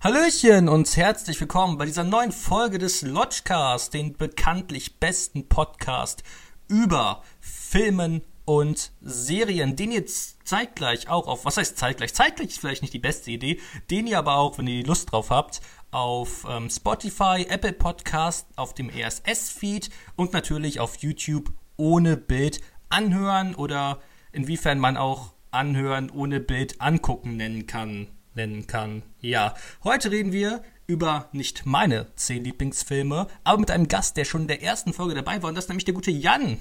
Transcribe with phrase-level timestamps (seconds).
[0.00, 6.22] Hallöchen und herzlich willkommen bei dieser neuen Folge des Lodgecast, den bekanntlich besten Podcast
[6.68, 12.14] über Filmen und Serien, den ihr zeitgleich auch auf, was heißt zeitgleich?
[12.14, 13.58] Zeitgleich ist vielleicht nicht die beste Idee,
[13.90, 18.74] den ihr aber auch, wenn ihr Lust drauf habt, auf ähm, Spotify, Apple Podcast, auf
[18.74, 26.38] dem RSS-Feed und natürlich auf YouTube ohne Bild anhören oder inwiefern man auch anhören ohne
[26.38, 28.06] Bild angucken nennen kann
[28.38, 29.02] nennen kann.
[29.20, 34.42] Ja, heute reden wir über nicht meine zehn Lieblingsfilme, aber mit einem Gast, der schon
[34.42, 36.58] in der ersten Folge dabei war, und das ist nämlich der gute Jan.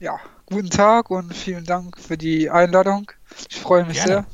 [0.00, 3.12] Ja, guten Tag und vielen Dank für die Einladung.
[3.48, 4.08] Ich freue mich gerne.
[4.08, 4.26] sehr,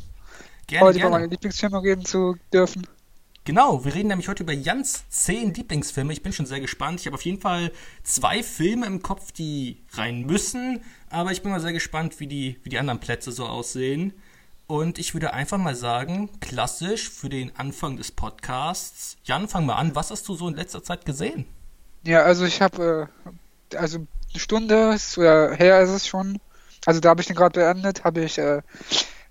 [0.68, 1.08] gerne, heute gerne.
[1.08, 2.86] über meine Lieblingsfilme reden zu dürfen.
[3.44, 6.12] Genau, wir reden nämlich heute über Jans zehn Lieblingsfilme.
[6.12, 7.00] Ich bin schon sehr gespannt.
[7.00, 7.70] Ich habe auf jeden Fall
[8.02, 12.58] zwei Filme im Kopf, die rein müssen, aber ich bin mal sehr gespannt, wie die,
[12.62, 14.14] wie die anderen Plätze so aussehen.
[14.66, 19.16] Und ich würde einfach mal sagen, klassisch für den Anfang des Podcasts.
[19.24, 19.94] Jan, fang mal an.
[19.94, 21.46] Was hast du so in letzter Zeit gesehen?
[22.02, 23.08] Ja, also ich habe,
[23.70, 26.40] äh, also eine Stunde oder her ist es schon.
[26.84, 28.62] Also da habe ich den gerade beendet, habe ich äh,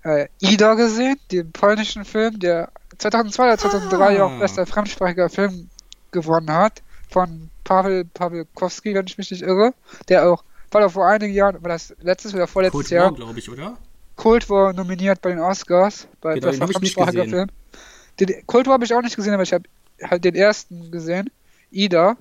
[0.04, 4.24] äh, Ida gesehen, den polnischen Film, der 2002 oder 2003 ah.
[4.24, 5.68] auch bester fremdsprachiger Film
[6.12, 9.74] gewonnen hat, von Pavel Pawlikowski, wenn ich mich nicht irre,
[10.08, 13.38] der auch, war doch vor einigen Jahren, war das letztes oder vorletztes Cold Jahr, glaube
[13.38, 13.76] ich, oder?
[14.16, 17.48] Cold War nominiert bei den Oscars, bei genau, bester fremdsprachiger Film.
[18.18, 19.64] Den Cold War habe ich auch nicht gesehen, aber ich habe
[20.02, 21.30] halt den ersten gesehen,
[21.70, 22.16] Ida.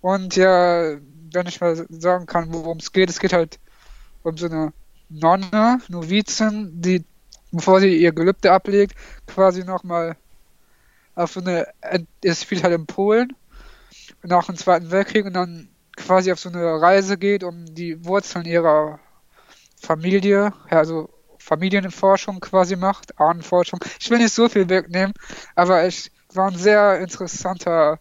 [0.00, 0.96] Und ja,
[1.32, 3.58] wenn ich mal sagen kann, worum es geht, es geht halt
[4.22, 4.72] um so eine
[5.08, 7.04] Nonne, Novizin, die,
[7.52, 8.94] bevor sie ihr Gelübde ablegt,
[9.26, 10.16] quasi nochmal
[11.14, 11.68] auf so eine,
[12.22, 13.34] es spielt halt in Polen,
[14.22, 18.46] nach dem Zweiten Weltkrieg und dann quasi auf so eine Reise geht, um die Wurzeln
[18.46, 18.98] ihrer
[19.84, 23.78] Familie, also Familienforschung quasi macht, Ahnenforschung.
[24.00, 25.12] Ich will nicht so viel wegnehmen,
[25.54, 27.98] aber es war ein sehr interessanter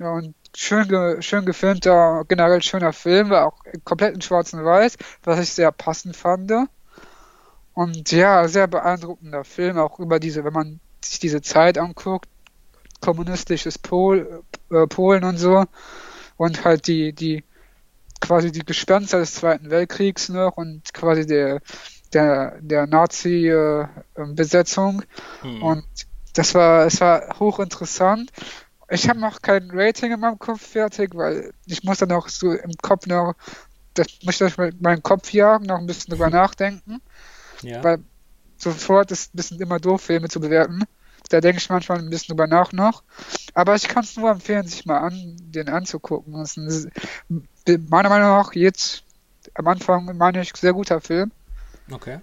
[0.00, 4.96] und schön, ge schön gefilmter, generell schöner Film, war auch komplett in schwarz und weiß,
[5.22, 6.52] was ich sehr passend fand.
[7.74, 12.28] Und ja, sehr beeindruckender Film, auch über diese, wenn man sich diese Zeit anguckt,
[13.00, 15.64] kommunistisches Pol, äh, Polen und so,
[16.36, 17.44] und halt die, die
[18.22, 21.60] quasi die Gespenster des Zweiten Weltkriegs noch und quasi der,
[22.14, 25.02] der, der Nazi-Besetzung.
[25.42, 25.62] Äh, hm.
[25.62, 25.84] Und
[26.32, 28.30] das war, es war hochinteressant.
[28.88, 32.52] Ich habe noch kein Rating in meinem Kopf fertig, weil ich muss dann auch so
[32.52, 33.34] im Kopf noch,
[33.94, 37.02] das möchte ich mit meinem Kopf jagen, noch ein bisschen drüber nachdenken.
[37.62, 37.82] Ja.
[37.82, 37.98] Weil
[38.56, 40.84] sofort ist ein bisschen immer doof, Filme zu bewerten.
[41.28, 43.02] Da denke ich manchmal ein bisschen drüber nach noch.
[43.54, 46.34] Aber ich kann es nur empfehlen, sich mal an, den anzugucken.
[46.34, 46.88] Das ist
[47.30, 47.48] ein,
[47.88, 49.04] meiner Meinung nach jetzt
[49.54, 51.32] am Anfang, meine ich, sehr guter Film.
[51.90, 52.20] Okay.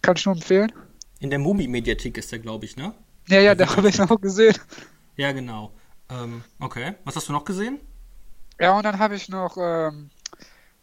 [0.00, 0.72] Kann ich nur empfehlen.
[1.20, 2.94] In der Mumi-Mediathek ist der, glaube ich, ne?
[3.28, 4.56] Ja, ja, da habe ich noch gesehen.
[5.16, 5.72] Ja, genau.
[6.10, 6.94] Ähm, okay.
[7.04, 7.80] Was hast du noch gesehen?
[8.58, 10.10] Ja, und dann habe ich noch ähm,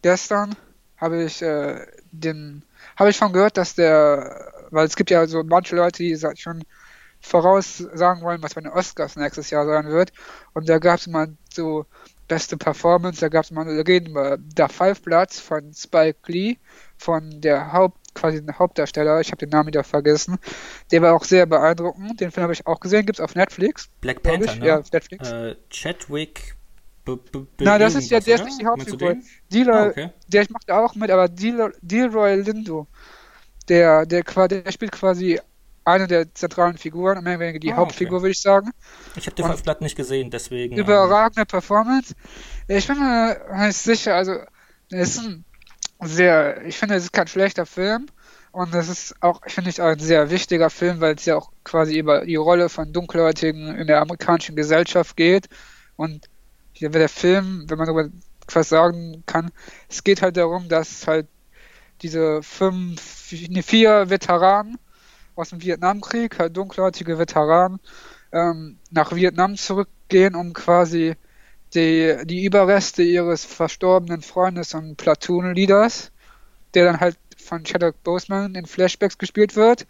[0.01, 0.55] gestern
[0.97, 2.63] habe ich äh, den
[2.95, 6.63] habe ich schon gehört, dass der, weil es gibt ja so manche Leute, die schon
[7.21, 10.11] voraussagen wollen, was bei den Oscars nächstes Jahr sein wird.
[10.53, 11.85] Und da gab es mal so
[12.27, 16.57] beste Performance, da gab es mal, da reden wir, der Five Platz von Spike Lee,
[16.97, 20.37] von der Haupt, quasi den Hauptdarsteller, ich habe den Namen wieder vergessen.
[20.91, 22.19] Der war auch sehr beeindruckend.
[22.19, 23.89] Den Film habe ich auch gesehen, gibt es auf Netflix.
[24.01, 24.65] Black Panther, ne?
[24.65, 25.29] Ja, auf Netflix.
[25.29, 26.55] Äh, Chadwick
[27.59, 29.15] Nein, das ist ja, der ist nicht die Hauptfigur.
[29.51, 30.09] Dealer, ah, okay.
[30.27, 32.87] der macht auch mit, aber Delroy Lindo,
[33.67, 35.39] der, der, der spielt quasi
[35.91, 38.23] eine der zentralen Figuren, mehr oder weniger die ah, Hauptfigur, okay.
[38.23, 38.71] würde ich sagen.
[39.15, 40.77] Ich habe die fünf Blatt nicht gesehen, deswegen.
[40.77, 42.13] Überragende ähm, Performance.
[42.67, 44.35] Ich bin mir nicht sicher, also
[44.89, 45.45] es ist ein
[46.01, 48.07] sehr, ich finde, es ist kein schlechter Film.
[48.51, 51.51] Und es ist auch, finde ich, auch ein sehr wichtiger Film, weil es ja auch
[51.63, 55.47] quasi über die Rolle von Dunkelhäutigen in der amerikanischen Gesellschaft geht.
[55.95, 56.29] Und
[56.73, 58.09] hier der Film, wenn man darüber
[58.51, 59.51] was sagen kann,
[59.87, 61.27] es geht halt darum, dass halt
[62.01, 64.79] diese fünf, vier Veteranen
[65.39, 67.79] aus dem Vietnamkrieg, halt dunkelhäutige Veteranen,
[68.31, 71.15] ähm, nach Vietnam zurückgehen, um quasi
[71.73, 76.11] die, die Überreste ihres verstorbenen Freundes und Platoon-Leaders,
[76.73, 79.87] der dann halt von Chadwick Boseman in Flashbacks gespielt wird,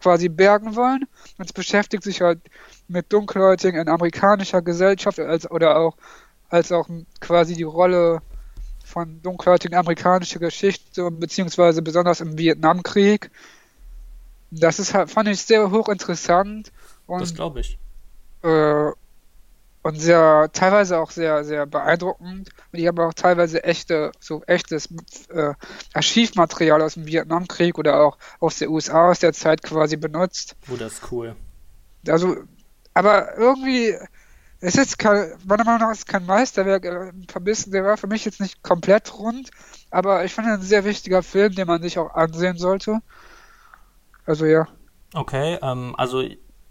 [0.00, 1.04] quasi bergen wollen.
[1.38, 2.40] Und es beschäftigt sich halt
[2.88, 5.96] mit Dunkelhäutigen in amerikanischer Gesellschaft als, oder auch
[6.50, 6.88] als auch
[7.20, 8.20] quasi die Rolle
[8.84, 13.30] von dunkelhäutigen amerikanischer Geschichte beziehungsweise besonders im Vietnamkrieg
[14.60, 16.72] das ist halt, fand ich sehr hochinteressant.
[17.06, 17.78] Und, das glaube ich.
[18.42, 18.92] Äh,
[19.82, 22.48] und sehr, teilweise auch sehr, sehr beeindruckend.
[22.72, 24.88] Und ich habe auch teilweise echte, so echtes
[25.28, 25.52] äh,
[25.92, 30.56] Archivmaterial aus dem Vietnamkrieg oder auch aus der USA aus der Zeit quasi benutzt.
[30.72, 31.36] Oh, das ist cool.
[32.08, 32.36] Also,
[32.94, 33.94] aber irgendwie,
[34.60, 38.24] es ist kein, meiner Meinung nach ist kein Meisterwerk, äh, verbissen, der war für mich
[38.24, 39.50] jetzt nicht komplett rund,
[39.90, 43.00] aber ich fand ein sehr wichtiger Film, den man sich auch ansehen sollte.
[44.24, 44.66] Also ja.
[45.12, 46.24] Okay, ähm, also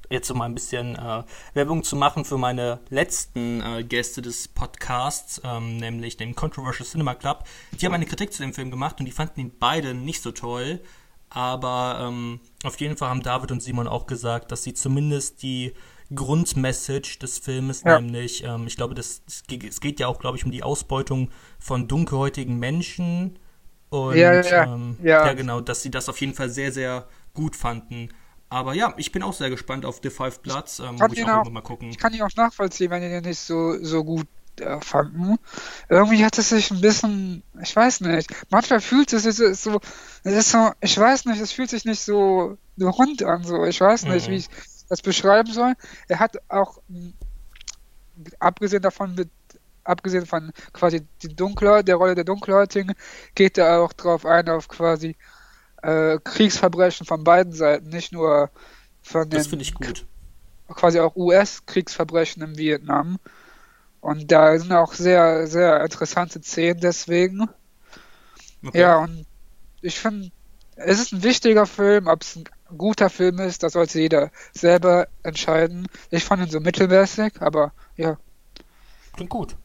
[0.10, 1.24] jetzt um ein bisschen äh,
[1.54, 7.16] Werbung zu machen für meine letzten äh, Gäste des Podcasts, ähm, nämlich den Controversial Cinema
[7.16, 7.44] Club.
[7.80, 10.32] Die haben eine Kritik zu dem Film gemacht und die fanden ihn beide nicht so
[10.32, 10.80] toll.
[11.30, 15.74] Aber ähm, auf jeden Fall haben David und Simon auch gesagt, dass sie zumindest die
[16.14, 18.00] Grundmessage des Filmes, ja.
[18.00, 21.88] nämlich, ähm, ich glaube, das, es geht ja auch, glaube ich, um die Ausbeutung von
[21.88, 23.40] dunkelhäutigen Menschen.
[23.90, 25.26] Und ja, ja, ähm, ja.
[25.26, 28.10] ja, genau, dass sie das auf jeden Fall sehr, sehr gut fanden.
[28.50, 30.80] Aber ja, ich bin auch sehr gespannt auf The Five Bloods.
[30.80, 31.90] Ähm, muss ich auch, auch mal gucken.
[31.90, 34.28] Ich kann ihn auch nachvollziehen, wenn ihr den nicht so, so gut
[34.60, 35.38] äh, fanden.
[35.90, 39.80] Irgendwie hat es sich ein bisschen, ich weiß nicht, manchmal fühlt es sich so,
[40.24, 43.66] es ist so, ich weiß nicht, es fühlt sich nicht so, so rund an, so,
[43.66, 44.32] ich weiß nicht, mhm.
[44.32, 44.50] wie ich
[44.90, 45.74] das beschreiben soll.
[46.08, 46.78] Er hat auch,
[48.40, 49.32] abgesehen davon, mit,
[49.84, 52.94] abgesehen von quasi die Dunkler, der Rolle der Dunkelhäutigen,
[53.34, 55.16] geht er auch drauf ein, auf quasi
[55.84, 58.50] äh, Kriegsverbrechen von beiden Seiten, nicht nur
[59.02, 59.38] von den.
[59.38, 60.06] Das finde ich gut.
[60.68, 63.20] Quasi auch US-Kriegsverbrechen im Vietnam.
[64.00, 67.48] Und da sind auch sehr, sehr interessante Szenen deswegen.
[68.66, 68.80] Okay.
[68.80, 69.26] Ja, und
[69.82, 70.32] ich finde,
[70.76, 72.46] es ist ein wichtiger Film, ob es ein
[72.78, 75.88] guter Film ist, das sollte jeder selber entscheiden.
[76.10, 78.18] Ich fand ihn so mittelmäßig, aber ja.
[79.14, 79.56] Klingt gut.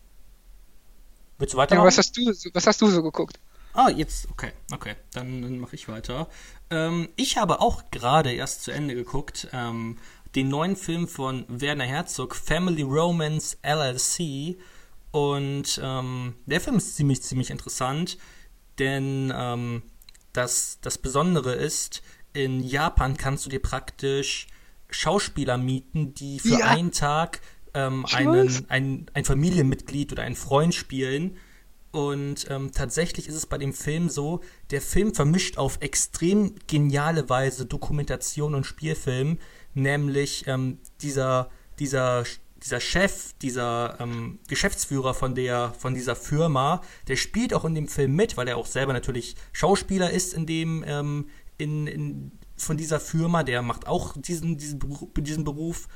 [1.39, 1.85] Willst du weitermachen?
[1.85, 3.39] Ja, was hast du, was hast du so geguckt?
[3.79, 6.29] Ah, jetzt, okay, okay, dann, dann mache ich weiter.
[6.69, 9.99] Ähm, ich habe auch gerade erst zu Ende geguckt, ähm,
[10.35, 14.59] den neuen Film von Werner Herzog, Family Romance LLC.
[15.13, 18.19] Und ähm, der Film ist ziemlich, ziemlich interessant,
[18.81, 19.83] denn ähm,
[20.33, 22.03] das, das Besondere ist,
[22.33, 24.49] in Japan kannst du dir praktisch
[24.91, 26.67] Schauspieler mieten, die für ja.
[26.67, 27.41] einen Tag
[27.75, 31.39] ähm, einen, ein, ein Familienmitglied oder einen Freund spielen
[31.91, 34.41] und ähm, tatsächlich ist es bei dem Film so,
[34.71, 39.39] der Film vermischt auf extrem geniale Weise Dokumentation und Spielfilm,
[39.75, 42.25] nämlich ähm, dieser, dieser,
[42.63, 47.89] dieser Chef, dieser ähm, Geschäftsführer von, der, von dieser Firma, der spielt auch in dem
[47.89, 52.77] Film mit, weil er auch selber natürlich Schauspieler ist in dem, ähm, in, in, von
[52.77, 55.89] dieser Firma, der macht auch diesen, diesen, Beruf, diesen Beruf.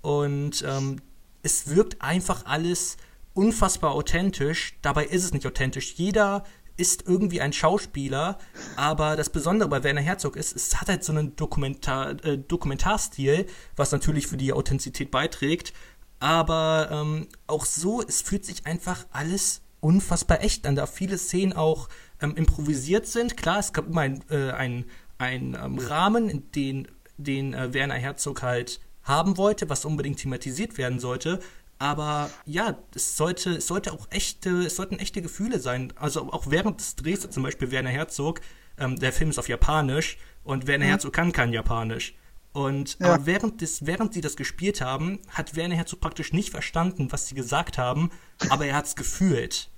[0.00, 1.00] Und ähm,
[1.42, 2.96] es wirkt einfach alles
[3.40, 4.74] unfassbar authentisch.
[4.82, 5.94] Dabei ist es nicht authentisch.
[5.94, 6.44] Jeder
[6.76, 8.36] ist irgendwie ein Schauspieler,
[8.76, 13.46] aber das Besondere bei Werner Herzog ist, es hat halt so einen Dokumentar, äh, Dokumentarstil,
[13.76, 15.72] was natürlich für die Authentizität beiträgt.
[16.18, 21.54] Aber ähm, auch so, es fühlt sich einfach alles unfassbar echt an, da viele Szenen
[21.54, 21.88] auch
[22.20, 23.38] ähm, improvisiert sind.
[23.38, 24.84] Klar, es gab immer ein, äh, ein
[25.18, 31.40] ähm, Rahmen, den, den äh, Werner Herzog halt haben wollte, was unbedingt thematisiert werden sollte.
[31.80, 35.94] Aber ja, es sollte, es sollte auch echte, es sollten echte Gefühle sein.
[35.96, 38.42] Also auch während des Drehs, zum Beispiel Werner Herzog,
[38.78, 40.90] ähm, der Film ist auf Japanisch und Werner mhm.
[40.90, 42.14] Herzog kann kein Japanisch.
[42.52, 43.14] Und ja.
[43.14, 47.28] aber während, des, während sie das gespielt haben, hat Werner Herzog praktisch nicht verstanden, was
[47.28, 48.10] sie gesagt haben,
[48.50, 49.70] aber er hat es gefühlt.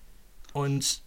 [0.53, 1.05] Und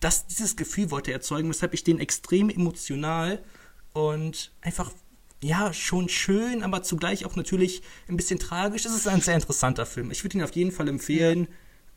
[0.00, 3.44] das, dieses Gefühl wollte er erzeugen, weshalb ich den extrem emotional
[3.92, 4.92] und einfach
[5.40, 8.84] ja, schon schön, aber zugleich auch natürlich ein bisschen tragisch.
[8.84, 10.10] Es ist ein sehr interessanter Film.
[10.10, 11.48] Ich würde ihn auf jeden Fall empfehlen.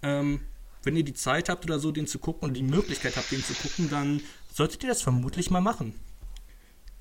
[0.04, 0.42] Ähm,
[0.84, 3.44] wenn ihr die Zeit habt oder so, den zu gucken und die Möglichkeit habt, den
[3.44, 4.22] zu gucken, dann
[4.54, 6.00] solltet ihr das vermutlich mal machen.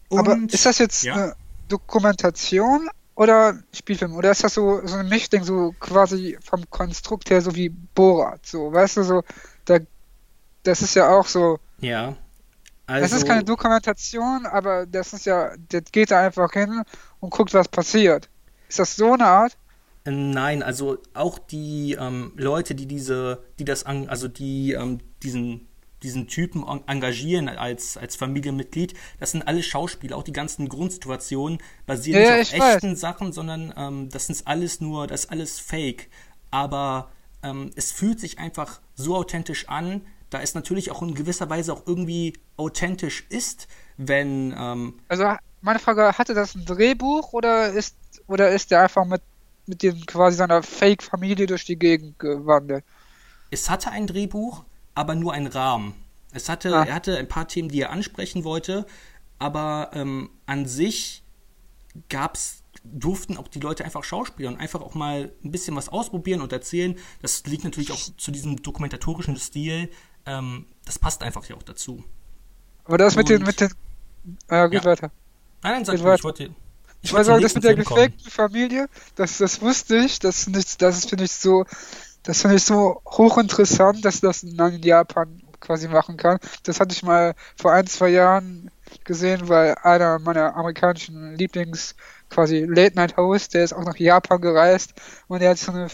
[0.09, 1.14] Und, aber ist das jetzt ja?
[1.14, 1.37] eine
[1.69, 4.14] Dokumentation oder Spielfilm?
[4.14, 8.45] Oder ist das so, so ein Mischding, so quasi vom Konstrukt her, so wie Borat?
[8.47, 9.23] So, weißt du, so,
[9.64, 9.79] da,
[10.62, 11.59] das ist ja auch so.
[11.81, 12.17] Ja.
[12.90, 16.82] Also, das ist keine also- Dokumentation, aber das ist ja, das geht da einfach hin
[17.20, 18.28] und guckt, was passiert.
[18.68, 19.56] Ist das so eine Art?
[20.04, 25.68] Nein, also auch die ähm, Leute, die diese, die das, an, also die ähm, diesen
[26.02, 32.23] diesen Typen engagieren als, als Familienmitglied, das sind alle Schauspieler, auch die ganzen Grundsituationen basieren
[32.23, 33.00] ja, nicht auf echten weiß.
[33.00, 36.09] Sachen, sondern ähm, das ist alles nur, das ist alles fake.
[36.50, 40.00] Aber ähm, es fühlt sich einfach so authentisch an,
[40.31, 44.55] da es natürlich auch in gewisser Weise auch irgendwie authentisch ist, wenn.
[44.57, 45.25] Ähm also
[45.61, 47.97] meine Frage, hatte das ein Drehbuch oder ist
[48.27, 49.23] oder ist der einfach mit,
[49.67, 52.85] mit dem quasi seiner Fake-Familie durch die Gegend gewandelt?
[53.51, 55.95] Es hatte ein Drehbuch, aber nur ein Rahmen.
[56.33, 56.85] Es hatte, ah.
[56.85, 58.87] er hatte ein paar Themen, die er ansprechen wollte,
[59.39, 61.25] aber ähm, an sich
[62.09, 66.41] gab's durften auch die Leute einfach schauspielern und einfach auch mal ein bisschen was ausprobieren
[66.41, 66.97] und erzählen.
[67.21, 69.91] Das liegt natürlich auch zu diesem dokumentatorischen Stil,
[70.27, 72.05] ähm, das passt einfach ja auch dazu.
[72.85, 73.71] Aber das mit den, mit den,
[74.49, 74.91] äh, geht ja.
[74.91, 75.11] weiter.
[75.62, 76.50] Nein, nein, sag ich, ich wollte,
[77.03, 81.25] Ich weiß auch, das mit der gefakten Familie, das, das wusste ich, das, das finde
[81.25, 81.65] ich so,
[82.23, 86.39] das finde ich so hochinteressant, dass das in Japan quasi machen kann.
[86.65, 88.71] Das hatte ich mal vor ein, zwei Jahren
[89.05, 91.95] gesehen, weil einer meiner amerikanischen Lieblings
[92.29, 94.95] quasi Late Night Host, der ist auch nach Japan gereist
[95.29, 95.89] und der hat so eine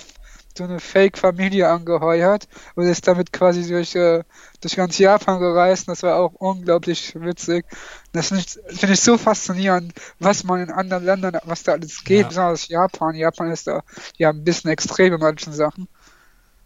[0.57, 4.23] so eine Fake-Familie angeheuert und ist damit quasi durch, äh,
[4.61, 5.89] durch ganz Japan gereist.
[5.89, 7.67] Das war auch unglaublich witzig.
[8.13, 12.05] Das finde ich, find ich so faszinierend, was man in anderen Ländern, was da alles
[12.05, 12.29] geht, ja.
[12.29, 13.15] besonders Japan.
[13.15, 13.83] Japan ist da
[14.17, 15.89] ja ein bisschen extrem in manchen Sachen.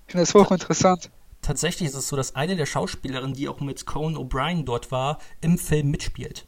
[0.07, 1.11] Ich finde das hochinteressant.
[1.43, 5.19] Tatsächlich ist es so, dass eine der Schauspielerinnen, die auch mit Conan O'Brien dort war,
[5.41, 6.47] im Film mitspielt.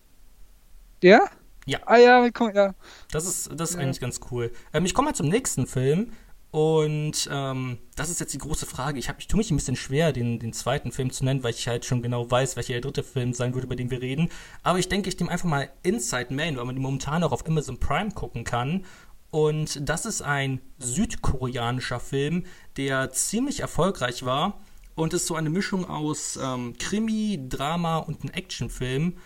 [1.03, 1.29] Ja?
[1.65, 1.79] Ja.
[1.87, 2.75] Ah ja, ja.
[3.11, 3.83] Das ist, das ist ja.
[3.83, 4.53] eigentlich ganz cool.
[4.73, 6.13] Ähm, ich komme mal zum nächsten Film.
[6.53, 8.99] Und ähm, das ist jetzt die große Frage.
[8.99, 11.55] Ich, hab, ich tue mich ein bisschen schwer, den, den zweiten Film zu nennen, weil
[11.55, 14.29] ich halt schon genau weiß, welcher der dritte Film sein würde, über den wir reden.
[14.63, 17.47] Aber ich denke, ich nehme einfach mal Inside Man, weil man den momentan auch auf
[17.47, 18.85] Amazon Prime gucken kann.
[19.31, 22.45] Und das ist ein südkoreanischer Film,
[22.77, 24.61] der ziemlich erfolgreich war
[24.95, 29.17] und ist so eine Mischung aus ähm, Krimi, Drama und einem Actionfilm.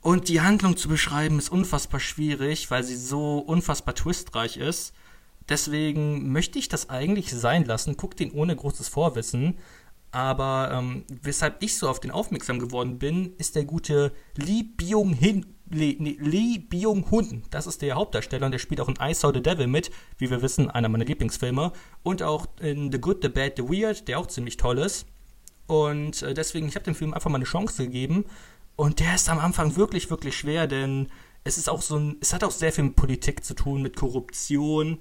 [0.00, 4.94] Und die Handlung zu beschreiben ist unfassbar schwierig, weil sie so unfassbar twistreich ist.
[5.48, 7.96] Deswegen möchte ich das eigentlich sein lassen.
[7.96, 9.58] Guck den ohne großes Vorwissen.
[10.10, 15.46] Aber ähm, weshalb ich so auf den aufmerksam geworden bin, ist der gute Lee Byung-hin.
[15.70, 17.42] Lee, nee, Lee Byung-hun.
[17.50, 20.30] Das ist der Hauptdarsteller und der spielt auch in I Saw the Devil mit, wie
[20.30, 21.72] wir wissen, einer meiner Lieblingsfilme.
[22.04, 25.06] Und auch in The Good, The Bad, The Weird, der auch ziemlich toll ist.
[25.66, 28.24] Und äh, deswegen, ich habe dem Film einfach mal eine Chance gegeben.
[28.76, 31.08] Und der ist am Anfang wirklich, wirklich schwer, denn
[31.44, 33.96] es ist auch so ein, es hat auch sehr viel mit Politik zu tun, mit
[33.96, 35.00] Korruption.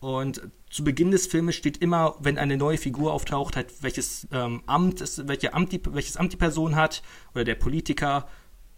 [0.00, 4.62] Und zu Beginn des Filmes steht immer, wenn eine neue Figur auftaucht, halt welches ähm,
[4.66, 7.02] Amt ist, welche Amt die, welches Amt die Person hat
[7.34, 8.28] oder der Politiker.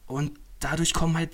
[0.06, 1.30] Und dadurch kommen halt,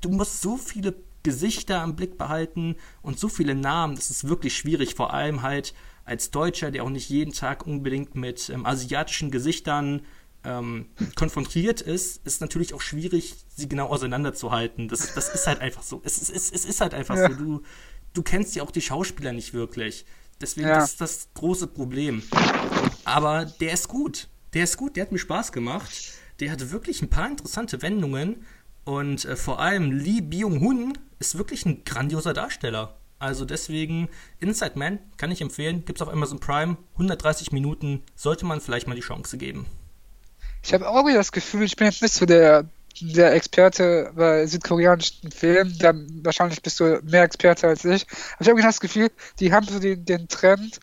[0.00, 4.56] du musst so viele Gesichter im Blick behalten und so viele Namen, das ist wirklich
[4.56, 5.74] schwierig, vor allem halt
[6.04, 10.02] als Deutscher, der auch nicht jeden Tag unbedingt mit ähm, asiatischen Gesichtern
[10.44, 14.88] ähm, konfrontiert ist, ist natürlich auch schwierig, sie genau auseinanderzuhalten.
[14.88, 16.02] Das, das ist halt einfach so.
[16.04, 17.30] Es, es, es, es ist halt einfach ja.
[17.30, 17.34] so.
[17.34, 17.62] Du,
[18.14, 20.06] du kennst ja auch die Schauspieler nicht wirklich.
[20.40, 20.76] Deswegen ja.
[20.76, 22.22] das ist das große Problem.
[23.04, 24.28] Aber der ist gut.
[24.54, 25.90] Der ist gut, der hat mir Spaß gemacht.
[26.40, 28.44] Der hatte wirklich ein paar interessante Wendungen.
[28.84, 32.96] Und äh, vor allem Lee Byung-hun ist wirklich ein grandioser Darsteller.
[33.18, 34.08] Also deswegen,
[34.40, 35.84] Inside Man kann ich empfehlen.
[35.84, 36.76] Gibt es auf Amazon Prime.
[36.94, 39.66] 130 Minuten sollte man vielleicht mal die Chance geben.
[40.62, 42.68] Ich habe auch wieder das Gefühl, ich bin jetzt nicht so der,
[43.00, 45.76] der Experte bei südkoreanischen Filmen.
[45.78, 48.06] Da, wahrscheinlich bist du mehr Experte als ich.
[48.34, 49.10] Aber ich habe das Gefühl,
[49.40, 50.80] die haben so den, den Trend,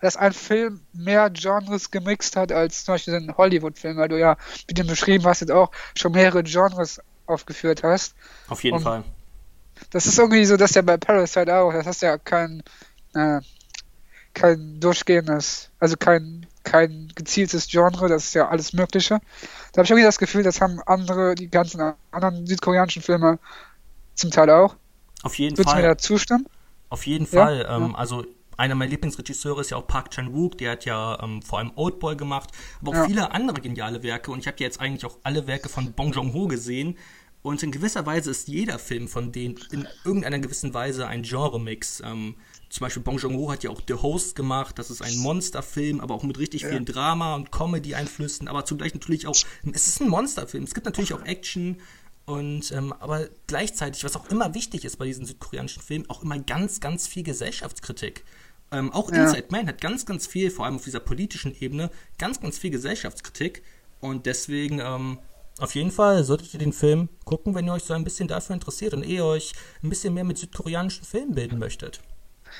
[0.00, 4.36] dass ein Film mehr Genres gemixt hat als zum Beispiel ein Hollywood-Film, weil du ja,
[4.68, 8.14] wie du beschrieben hast, jetzt auch schon mehrere Genres aufgeführt hast.
[8.48, 9.04] Auf jeden Und Fall.
[9.90, 12.62] Das ist irgendwie so, dass ja bei Parasite auch, das hast ja kein,
[13.14, 13.40] äh,
[14.34, 19.20] kein durchgehendes, also kein kein gezieltes Genre, das ist ja alles Mögliche.
[19.72, 23.38] Da habe ich irgendwie das Gefühl, das haben andere, die ganzen anderen südkoreanischen Filme
[24.14, 24.76] zum Teil auch.
[25.22, 25.82] Auf jeden Würdest Fall.
[25.82, 26.46] Würdest du mir da zustimmen?
[26.88, 27.62] Auf jeden Fall.
[27.62, 27.76] Ja?
[27.76, 27.98] Ähm, ja.
[27.98, 28.24] Also
[28.56, 32.16] einer meiner Lieblingsregisseure ist ja auch Park Chan-wook, der hat ja ähm, vor allem Oldboy
[32.16, 33.04] gemacht, aber auch ja.
[33.04, 36.46] viele andere geniale Werke und ich habe jetzt eigentlich auch alle Werke von Bong Joon-ho
[36.46, 36.96] gesehen
[37.42, 42.02] und in gewisser Weise ist jeder Film von denen in irgendeiner gewissen Weise ein Genre-Mix.
[42.04, 42.36] Ähm,
[42.68, 44.78] zum Beispiel Bong Joon-ho hat ja auch The Host gemacht.
[44.78, 46.68] Das ist ein Monsterfilm, aber auch mit richtig ja.
[46.68, 49.36] vielen Drama und Comedy-Einflüssen, aber zugleich natürlich auch,
[49.72, 50.64] es ist ein Monsterfilm.
[50.64, 51.80] Es gibt natürlich auch Action
[52.26, 56.38] und ähm, aber gleichzeitig, was auch immer wichtig ist bei diesen südkoreanischen Filmen, auch immer
[56.38, 58.24] ganz, ganz viel Gesellschaftskritik.
[58.72, 59.24] Ähm, auch ja.
[59.24, 62.70] Inside Man hat ganz, ganz viel, vor allem auf dieser politischen Ebene, ganz, ganz viel
[62.70, 63.62] Gesellschaftskritik.
[64.00, 65.18] Und deswegen, ähm,
[65.58, 68.54] auf jeden Fall solltet ihr den Film gucken, wenn ihr euch so ein bisschen dafür
[68.54, 69.52] interessiert und ihr euch
[69.82, 72.00] ein bisschen mehr mit südkoreanischen Filmen bilden möchtet.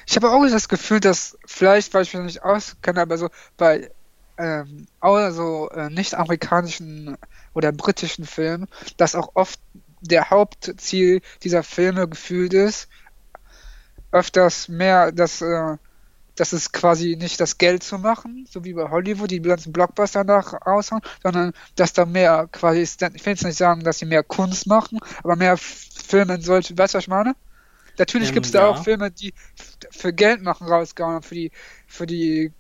[0.07, 3.91] Ich habe auch das Gefühl, dass vielleicht, weil ich mich nicht auskenne, aber so bei
[4.37, 7.17] ähm, also äh, nicht-amerikanischen
[7.55, 9.61] oder britischen Filmen, dass auch oft
[10.01, 12.89] der Hauptziel dieser Filme gefühlt ist,
[14.13, 15.77] öfters mehr, dass, äh,
[16.37, 20.25] dass es quasi nicht das Geld zu machen, so wie bei Hollywood, die ganzen Blockbuster
[20.25, 24.23] nach raushauen, sondern dass da mehr quasi, ich will jetzt nicht sagen, dass sie mehr
[24.23, 27.35] Kunst machen, aber mehr Filme in solche, weißt du, was ich meine?
[27.99, 28.69] Natürlich ähm, gibt es da ja.
[28.69, 29.35] auch Filme, die
[29.91, 31.53] für Geld machen rausgehauen für die,
[31.87, 32.53] für die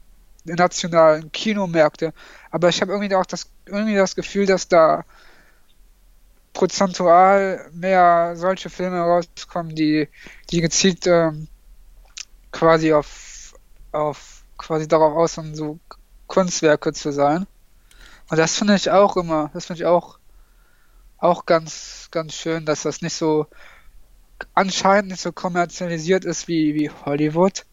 [0.45, 2.13] nationalen Kinomärkte.
[2.51, 5.05] Aber ich habe irgendwie auch das, irgendwie das Gefühl, dass da
[6.53, 10.09] prozentual mehr solche Filme rauskommen, die,
[10.51, 11.49] die gezielt ähm,
[12.53, 13.55] quasi auf,
[13.91, 15.79] auf quasi darauf aus sind, so
[16.29, 17.47] Kunstwerke zu sein.
[18.31, 20.19] Und das finde ich auch immer, das finde ich auch,
[21.19, 23.47] auch ganz, ganz schön, dass das nicht so
[24.55, 27.65] anscheinend nicht so kommerzialisiert ist wie, wie Hollywood.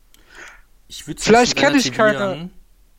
[0.89, 2.49] Vielleicht kenne ich keine.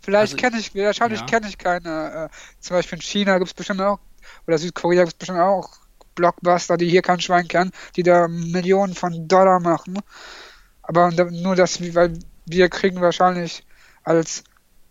[0.00, 1.26] Vielleicht also, kenne ich, wahrscheinlich ja.
[1.26, 2.30] kenne ich keine.
[2.30, 4.00] Äh, zum Beispiel in China gibt es bestimmt auch,
[4.46, 5.68] oder Südkorea gibt es bestimmt auch
[6.14, 9.98] Blockbuster, die hier kein Schwein kennen, die da Millionen von Dollar machen.
[10.82, 13.64] Aber nur das, weil wir kriegen wahrscheinlich
[14.02, 14.42] als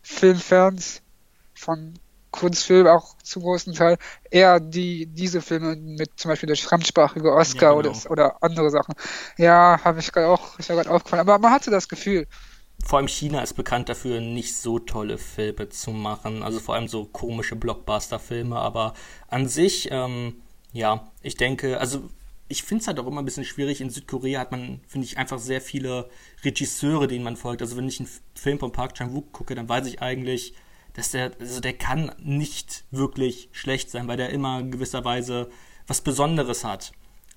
[0.01, 1.01] Filmfans
[1.53, 1.93] von
[2.31, 3.97] Kunstfilm auch zu großen Teil
[4.29, 7.95] eher die diese Filme mit zum Beispiel der fremdsprachige Oscar ja, genau.
[7.95, 8.95] oder, oder andere Sachen.
[9.37, 11.21] Ja, habe ich gerade auch, ist ja gerade aufgefallen.
[11.21, 12.27] Aber man hatte das Gefühl.
[12.83, 16.41] Vor allem China ist bekannt dafür, nicht so tolle Filme zu machen.
[16.41, 18.55] Also vor allem so komische Blockbuster-Filme.
[18.55, 18.93] Aber
[19.27, 22.09] an sich, ähm, ja, ich denke, also
[22.47, 23.81] ich finde es halt auch immer ein bisschen schwierig.
[23.81, 26.09] In Südkorea hat man, finde ich, einfach sehr viele
[26.43, 27.61] Regisseure, denen man folgt.
[27.61, 30.53] Also wenn ich einen Film von Park Chan-wook gucke, dann weiß ich eigentlich,
[30.93, 35.49] dass der, also der kann nicht wirklich schlecht sein, weil der immer in gewisser Weise
[35.87, 36.91] was Besonderes hat.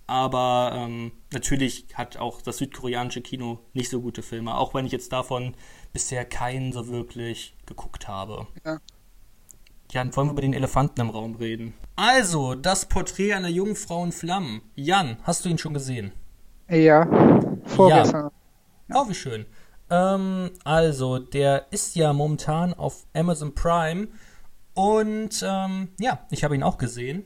[0.06, 4.92] Aber ähm, natürlich hat auch das südkoreanische Kino nicht so gute Filme, auch wenn ich
[4.92, 5.54] jetzt davon
[5.92, 8.46] bisher keinen so wirklich geguckt habe.
[8.64, 8.80] Ja.
[9.90, 11.72] Jan, wollen wir über den Elefanten im Raum reden?
[11.96, 14.62] Also, das Porträt einer jungen Frau in Flammen.
[14.74, 16.12] Jan, hast du ihn schon gesehen?
[16.68, 17.06] Ja,
[17.64, 18.30] vorgestern.
[18.88, 18.96] Ja.
[18.96, 19.46] Oh, wie schön.
[19.94, 24.08] Ähm, also, der ist ja momentan auf Amazon Prime.
[24.74, 27.24] Und ähm, ja, ich habe ihn auch gesehen.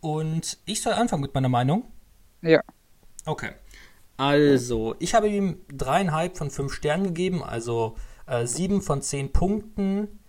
[0.00, 1.84] Und ich soll anfangen mit meiner Meinung.
[2.40, 2.60] Ja.
[3.26, 3.50] Okay.
[4.16, 7.96] Also, ich habe ihm dreieinhalb von fünf Sternen gegeben, also
[8.26, 10.20] äh, sieben von zehn Punkten.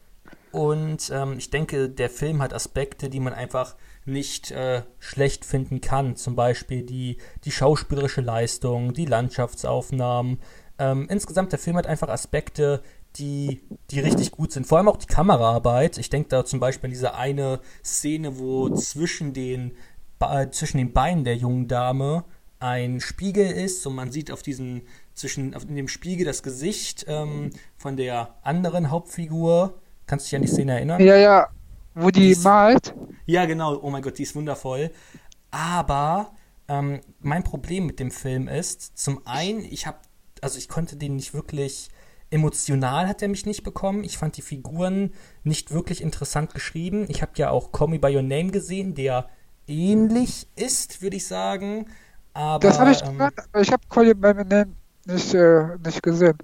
[0.52, 5.82] Und ähm, ich denke, der Film hat Aspekte, die man einfach nicht äh, schlecht finden
[5.82, 6.16] kann.
[6.16, 10.40] Zum Beispiel die, die schauspielerische Leistung, die Landschaftsaufnahmen,
[10.80, 12.82] ähm, insgesamt, der Film hat einfach Aspekte,
[13.18, 14.66] die, die richtig gut sind.
[14.66, 15.98] Vor allem auch die Kameraarbeit.
[15.98, 19.74] Ich denke da zum Beispiel an diese eine Szene, wo zwischen den,
[20.52, 22.24] zwischen den Beinen der jungen Dame
[22.60, 24.84] ein Spiegel ist und man sieht auf diesen,
[25.14, 29.80] zwischen, auf, in dem Spiegel das Gesicht ähm, von der anderen Hauptfigur.
[30.06, 31.02] Kannst du dich an die Szene erinnern?
[31.02, 31.48] Ja, ja.
[31.96, 32.94] Wo die, die malt?
[33.26, 33.80] Ja, genau.
[33.82, 34.92] Oh mein Gott, die ist wundervoll.
[35.52, 36.34] Aber
[36.68, 39.98] ähm, mein Problem mit dem Film ist, zum einen, ich habe
[40.42, 41.90] also ich konnte den nicht wirklich
[42.32, 44.04] emotional hat er mich nicht bekommen.
[44.04, 47.06] Ich fand die Figuren nicht wirklich interessant geschrieben.
[47.10, 49.30] Ich habe ja auch Call Me By Your Name gesehen, der
[49.68, 51.88] ähnlich ist, würde ich sagen.
[52.34, 54.74] Aber, das habe ich ähm, gehört, aber ich habe Call Me By Your Name
[55.06, 56.38] nicht, äh, nicht gesehen.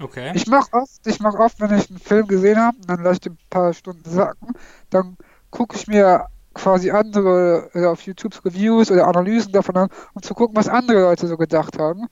[0.00, 0.32] Okay.
[0.34, 3.30] Ich mache oft, ich mache oft, wenn ich einen Film gesehen habe, dann lasse ich
[3.30, 4.52] ein paar Stunden sacken,
[4.90, 5.16] dann
[5.50, 10.34] gucke ich mir quasi andere äh, auf YouTube Reviews oder Analysen davon an, um zu
[10.34, 12.06] gucken, was andere Leute so gedacht haben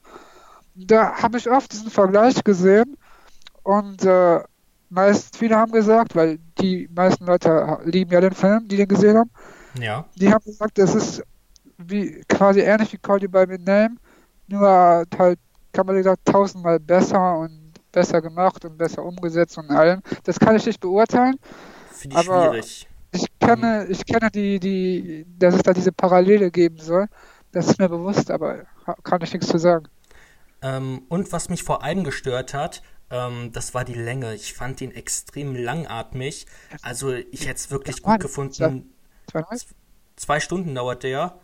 [0.77, 2.97] da habe ich oft diesen Vergleich gesehen
[3.63, 4.41] und äh,
[4.91, 9.17] meist viele haben gesagt, weil die meisten Leute lieben ja den Film, die den gesehen
[9.19, 9.31] haben.
[9.81, 10.05] Ja.
[10.15, 11.23] Die haben gesagt, es ist
[11.79, 13.97] wie quasi ähnlich wie Call You By My Name,
[14.49, 15.39] nur halt
[15.73, 20.03] kann man gesagt tausendmal besser und besser gemacht und besser umgesetzt und allem.
[20.25, 21.37] Das kann ich nicht beurteilen.
[21.91, 22.89] Finde ich aber schwierig.
[23.13, 23.93] Ich kenne, mhm.
[23.93, 27.07] ich kenne die, die, dass es da diese Parallele geben soll.
[27.53, 28.65] Das ist mir bewusst, aber
[29.03, 29.87] kann ich nichts zu sagen.
[30.63, 34.35] Ähm, und was mich vor allem gestört hat, ähm, das war die Länge.
[34.35, 36.47] Ich fand ihn extrem langatmig.
[36.83, 38.93] Also ich hätte es wirklich gut gefunden.
[40.17, 41.39] Zwei Stunden dauert der.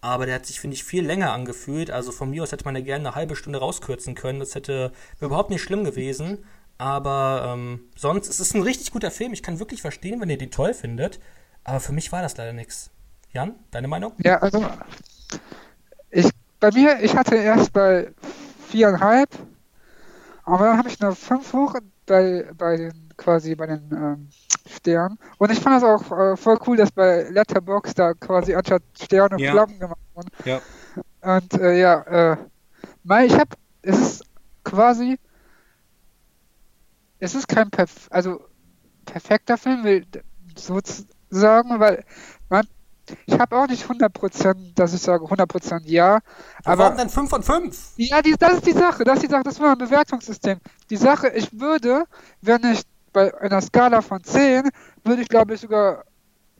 [0.00, 1.90] Aber der hat sich, finde ich, viel länger angefühlt.
[1.90, 4.38] Also von mir aus hätte man ja gerne eine halbe Stunde rauskürzen können.
[4.38, 6.44] Das hätte überhaupt nicht schlimm gewesen.
[6.78, 9.32] Aber ähm, sonst ist es ein richtig guter Film.
[9.32, 11.20] Ich kann wirklich verstehen, wenn ihr den toll findet.
[11.64, 12.90] Aber für mich war das leider nichts.
[13.32, 14.12] Jan, deine Meinung?
[14.18, 14.64] Ja, also
[16.10, 16.28] ich,
[16.60, 18.12] bei mir, ich hatte erst bei
[18.72, 19.30] viereinhalb.
[20.44, 21.74] Aber dann habe ich eine fünf hoch
[22.06, 24.28] bei, bei den quasi bei den ähm,
[24.66, 25.18] Sternen.
[25.38, 29.40] Und ich fand das auch äh, voll cool, dass bei Letterbox da quasi anstatt Sterne
[29.40, 29.52] ja.
[29.52, 30.30] Flammen gemacht wurden.
[30.44, 30.60] Ja.
[31.20, 33.50] Und äh, ja, äh, ich habe,
[33.82, 34.24] es ist
[34.64, 35.18] quasi,
[37.20, 38.40] es ist kein perf also
[39.04, 40.06] perfekter Film, will
[40.56, 42.04] sozusagen, weil
[42.48, 42.66] man
[43.26, 46.20] ich habe auch nicht 100%, dass ich sage 100% ja.
[46.64, 47.92] aber warum denn 5 von 5?
[47.96, 49.04] Ja, die, das ist die Sache.
[49.04, 49.42] Das ist die Sache.
[49.42, 50.58] Das war ein Bewertungssystem.
[50.90, 52.04] Die Sache, ich würde,
[52.40, 54.70] wenn ich bei einer Skala von 10,
[55.04, 56.04] würde ich glaube ich sogar.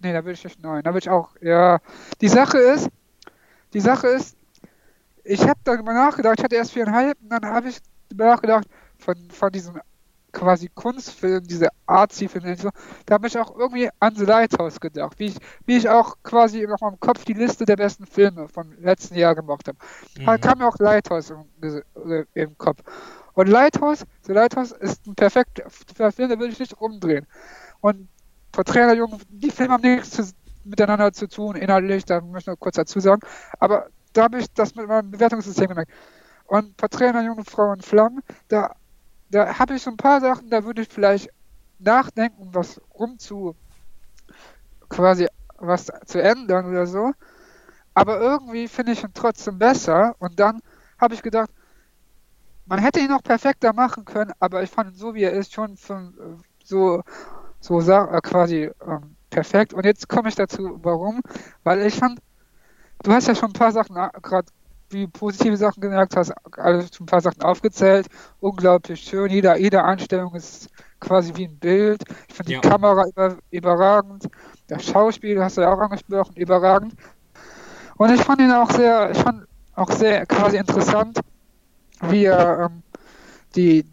[0.01, 0.83] Nee, da würde ich nicht 9.
[0.83, 1.31] Da würde ich auch.
[1.41, 1.79] Ja.
[2.21, 2.89] Die Sache ist,
[3.73, 4.37] die Sache ist,
[5.25, 6.35] ich habe darüber nachgedacht.
[6.39, 7.79] Ich hatte erst 4,5 und dann habe ich
[8.15, 8.67] nachgedacht,
[8.99, 9.81] von, von diesem
[10.33, 12.71] quasi Kunstfilm, diese Artsy-Filme, so,
[13.07, 16.67] da habe ich auch irgendwie an The Lighthouse gedacht, wie ich, wie ich auch quasi
[16.67, 19.79] noch im Kopf die Liste der besten Filme vom letzten Jahr gemacht habe.
[20.19, 20.27] Mhm.
[20.27, 21.45] Da kam mir auch Lighthouse im,
[22.35, 22.81] im, Kopf.
[23.35, 27.27] Und Lighthouse, The Lighthouse ist ein perfekter Film, da würde ich nicht rumdrehen.
[27.81, 28.09] Und
[28.53, 30.23] Porträt der Jungen, die Filme haben nichts zu,
[30.65, 33.23] miteinander zu tun, inhaltlich, da möchte ich noch kurz dazu sagen.
[33.59, 35.93] Aber da habe ich das mit meinem Bewertungssystem gemerkt.
[36.47, 38.75] Und Porträt einer jungen Frau in Flammen, da,
[39.33, 41.31] da habe ich so ein paar Sachen, da würde ich vielleicht
[41.79, 43.57] nachdenken, was rumzu
[44.89, 47.13] quasi was zu ändern oder so.
[47.95, 50.15] Aber irgendwie finde ich ihn trotzdem besser.
[50.19, 50.61] Und dann
[50.99, 51.51] habe ich gedacht,
[52.67, 55.53] man hätte ihn noch perfekter machen können, aber ich fand ihn so, wie er ist,
[55.53, 57.03] schon von, so,
[57.61, 59.73] so äh, quasi ähm, perfekt.
[59.73, 61.23] Und jetzt komme ich dazu, warum?
[61.65, 62.21] Weil ich fand,
[63.03, 64.47] du hast ja schon ein paar Sachen, gerade
[64.93, 68.09] wie positive Sachen gemerkt hast, alles schon ein paar Sachen aufgezählt.
[68.41, 69.31] Unglaublich schön.
[69.31, 70.69] Jede, jede Einstellung ist
[71.01, 72.05] quasi wie ein Bild.
[72.29, 72.61] Ich finde ja.
[72.61, 74.29] die Kamera über, überragend.
[74.69, 76.95] Das Schauspiel hast du ja auch angesprochen, überragend.
[77.97, 81.21] Und ich fand ihn auch sehr, ich fand auch sehr quasi interessant,
[82.01, 82.83] wie er ähm,
[83.55, 83.87] die,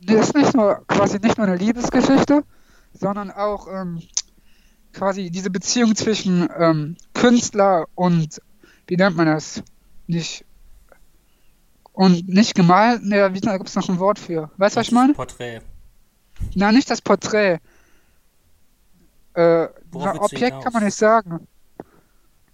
[0.00, 2.42] das ist nicht nur quasi nicht nur eine Liebesgeschichte,
[2.92, 4.02] sondern auch ähm,
[4.92, 8.40] quasi diese Beziehung zwischen ähm, Künstler und
[8.86, 9.62] wie nennt man das?
[10.10, 10.44] Nicht
[11.92, 14.50] und nicht gemalt, ne, wie, da gibt es noch ein Wort für.
[14.56, 15.12] Weißt du, was ich meine?
[15.12, 15.60] Porträt.
[16.54, 17.58] Na, nicht das Porträt.
[19.34, 21.46] Äh, Objekt kann man nicht sagen.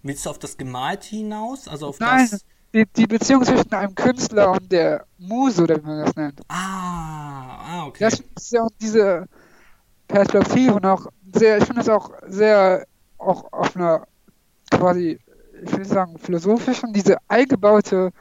[0.03, 1.67] Willst du auf das Gemalte hinaus?
[1.67, 2.45] Also auf Nein, das.
[2.73, 6.41] Die, die Beziehung zwischen einem Künstler und der Muse, oder wie man das nennt.
[6.49, 8.03] Ah, ah okay.
[8.03, 9.27] Das ist ja auch diese
[10.07, 12.85] Perspektive und auch sehr, ich finde das auch sehr,
[13.17, 14.05] auch auf einer
[14.69, 15.19] quasi,
[15.63, 18.11] ich will sagen, philosophischen, diese eingebaute,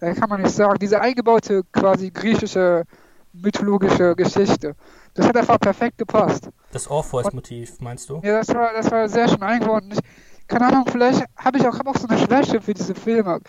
[0.00, 2.84] äh, kann man nicht sagen, diese eingebaute quasi griechische
[3.32, 4.74] mythologische Geschichte.
[5.14, 6.48] Das hat einfach perfekt gepasst.
[6.72, 8.20] Das Orpheus-Motiv, meinst du?
[8.22, 9.84] Ja, das war, das war sehr schön eingebaut.
[9.90, 9.98] Ich,
[10.46, 13.40] keine Ahnung, vielleicht habe ich auch, hab auch so eine Schwäche für diese Filme,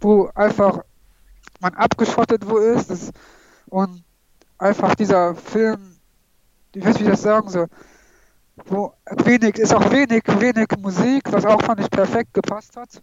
[0.00, 0.80] wo einfach
[1.60, 3.10] man abgeschottet wo ist das,
[3.66, 4.02] und
[4.58, 5.96] einfach dieser Film,
[6.74, 7.68] ich weiß, wie ich das sagen soll,
[8.66, 8.94] wo
[9.24, 13.02] wenig, ist auch wenig, wenig Musik, was auch fand ich perfekt gepasst hat.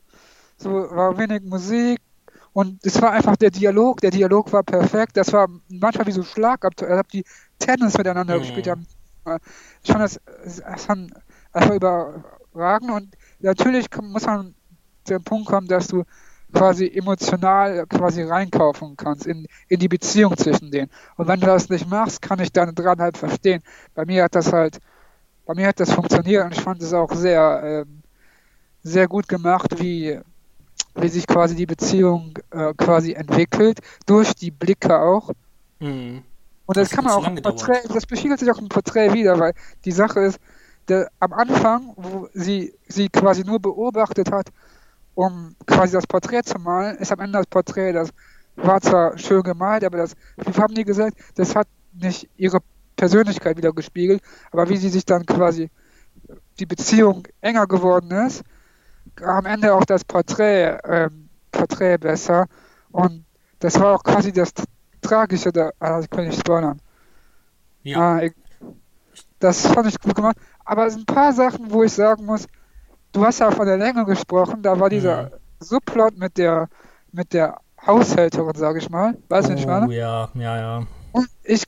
[0.58, 2.00] So war wenig Musik,
[2.56, 5.18] und es war einfach der Dialog, der Dialog war perfekt.
[5.18, 6.88] Das war manchmal wie so Schlagabtausch.
[6.88, 7.26] Ich habe die
[7.60, 8.39] Tennis miteinander mhm.
[8.44, 8.70] gespielt.
[8.70, 8.88] Haben.
[9.84, 11.12] Ich fand das, das fand
[11.52, 12.91] einfach überragend.
[12.91, 14.56] Und natürlich muss man
[15.04, 16.06] zu dem Punkt kommen, dass du
[16.54, 20.89] quasi emotional quasi reinkaufen kannst in, in die Beziehung zwischen denen.
[21.18, 23.63] Und wenn du das nicht machst, kann ich deine dran halt verstehen.
[23.96, 24.80] Bei mir hat das halt,
[25.45, 28.01] bei mir hat das funktioniert und ich fand es auch sehr, ähm,
[28.84, 30.19] sehr gut gemacht, wie,
[30.95, 35.31] wie sich quasi die Beziehung äh, quasi entwickelt, durch die Blicke auch.
[35.79, 36.23] Mhm.
[36.65, 39.39] Und das, das kann man auch im Porträt, das bespiegelt sich auch im Porträt wieder,
[39.39, 39.53] weil
[39.86, 40.39] die Sache ist,
[40.88, 44.47] der, am Anfang, wo sie sie quasi nur beobachtet hat,
[45.15, 48.10] um quasi das Porträt zu malen, ist am Ende das Porträt, das
[48.55, 52.60] war zwar schön gemalt, aber das, wie haben die gesagt, das hat nicht ihre
[52.95, 55.69] Persönlichkeit wieder gespiegelt, aber wie sie sich dann quasi
[56.60, 58.43] die Beziehung enger geworden ist,
[59.21, 62.47] am Ende auch das Porträt, ähm, Porträt besser.
[62.91, 63.25] Und
[63.60, 64.51] das war auch quasi das
[65.01, 66.79] Tragische da, also ich kann nicht spoilern.
[67.84, 68.19] Ja.
[68.19, 68.34] Äh, ich,
[69.39, 70.38] das fand ich gut gemacht.
[70.63, 72.47] Aber es sind ein paar Sachen, wo ich sagen muss,
[73.12, 75.29] du hast ja von der Länge gesprochen, da war dieser mhm.
[75.60, 76.67] Subplot mit der
[77.12, 79.17] mit der Haushälterin, sage ich mal.
[79.29, 79.93] Weißt du oh, nicht, meine?
[79.93, 80.88] Ja, ja, ja.
[81.12, 81.63] Und ich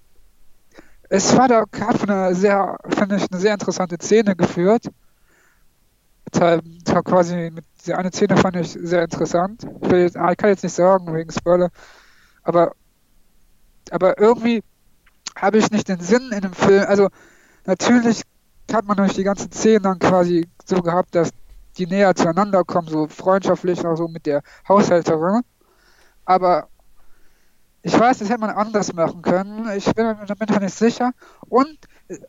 [1.10, 4.88] es war da gerade eine sehr, finde ich, eine sehr interessante Szene geführt
[7.08, 9.66] quasi mit dieser eine Szene fand ich sehr interessant.
[9.82, 11.70] Ich, jetzt, ah, ich, kann jetzt nicht sagen wegen Spoiler,
[12.44, 12.74] aber
[13.90, 14.64] aber irgendwie
[15.36, 16.84] habe ich nicht den Sinn in dem Film.
[16.88, 17.08] Also
[17.66, 18.24] natürlich
[18.72, 21.30] hat man durch die ganzen Szenen dann quasi so gehabt, dass
[21.78, 25.42] die näher zueinander kommen, so freundschaftlich auch so mit der Haushälterin.
[26.26, 26.68] Aber
[27.88, 29.70] ich weiß, das hätte man anders machen können.
[29.78, 31.14] Ich bin mir damit nicht sicher.
[31.48, 31.78] Und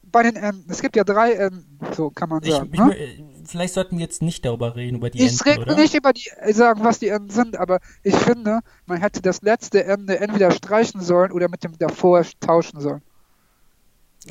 [0.04, 2.70] bei den Enden, es gibt ja drei Enden, so kann man sagen.
[2.72, 2.96] Ich, ne?
[2.96, 5.94] ich, vielleicht sollten wir jetzt nicht darüber reden, über die ich Enden, Ich rede nicht
[5.94, 9.84] über die, äh, sagen, was die Enden sind, aber ich finde, man hätte das letzte
[9.84, 13.02] Ende entweder streichen sollen oder mit dem davor tauschen sollen.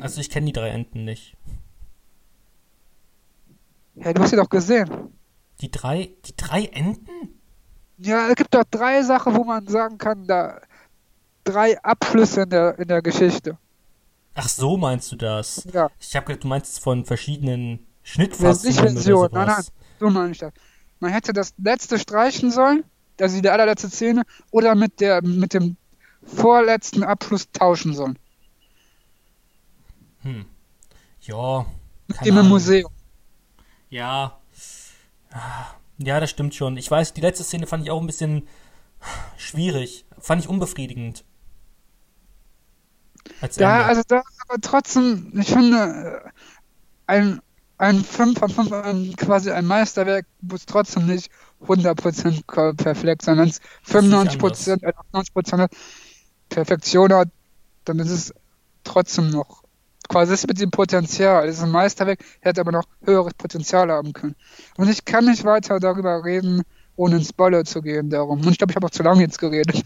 [0.00, 1.36] Also ich kenne die drei Enden nicht.
[3.96, 4.88] Ja, du hast sie doch gesehen.
[5.60, 7.38] Die drei, die drei Enden?
[7.98, 10.60] Ja, es gibt doch drei Sachen, wo man sagen kann, da
[11.52, 13.58] drei Abschlüsse in der, in der Geschichte.
[14.34, 15.66] Ach so meinst du das?
[15.72, 15.88] Ja.
[15.98, 19.28] Ich habe gedacht, du meinst von verschiedenen Schnittfassungen ja, Version.
[19.32, 19.64] Nein, nein,
[19.98, 20.52] so meine ich das.
[21.00, 22.84] Man hätte das letzte streichen sollen,
[23.20, 25.76] also die allerletzte Szene, oder mit der mit dem
[26.22, 28.18] vorletzten Abschluss tauschen sollen.
[30.22, 30.46] Hm.
[31.22, 31.66] Ja.
[32.06, 32.92] Mit dem im Museum.
[33.90, 34.38] Ja.
[35.98, 36.76] Ja, das stimmt schon.
[36.76, 38.46] Ich weiß, die letzte Szene fand ich auch ein bisschen
[39.36, 40.04] schwierig.
[40.18, 41.24] Fand ich unbefriedigend.
[43.56, 46.32] Ja, also da, aber trotzdem, ich finde,
[47.06, 47.40] ein,
[47.78, 51.30] ein 5 von 5, ein, quasi ein Meisterwerk muss trotzdem nicht
[51.66, 54.82] 100% perfekt, sondern wenn es 95%,
[55.14, 55.68] 98%
[56.48, 57.28] Perfektion hat,
[57.84, 58.34] dann ist es
[58.84, 59.62] trotzdem noch
[60.08, 61.48] quasi das mit dem Potenzial.
[61.48, 64.34] Es ist ein Meisterwerk, hätte aber noch höheres Potenzial haben können.
[64.76, 66.62] Und ich kann nicht weiter darüber reden,
[66.96, 68.40] ohne ins Spoiler zu gehen darum.
[68.40, 69.84] Und ich glaube, ich habe auch zu lange jetzt geredet.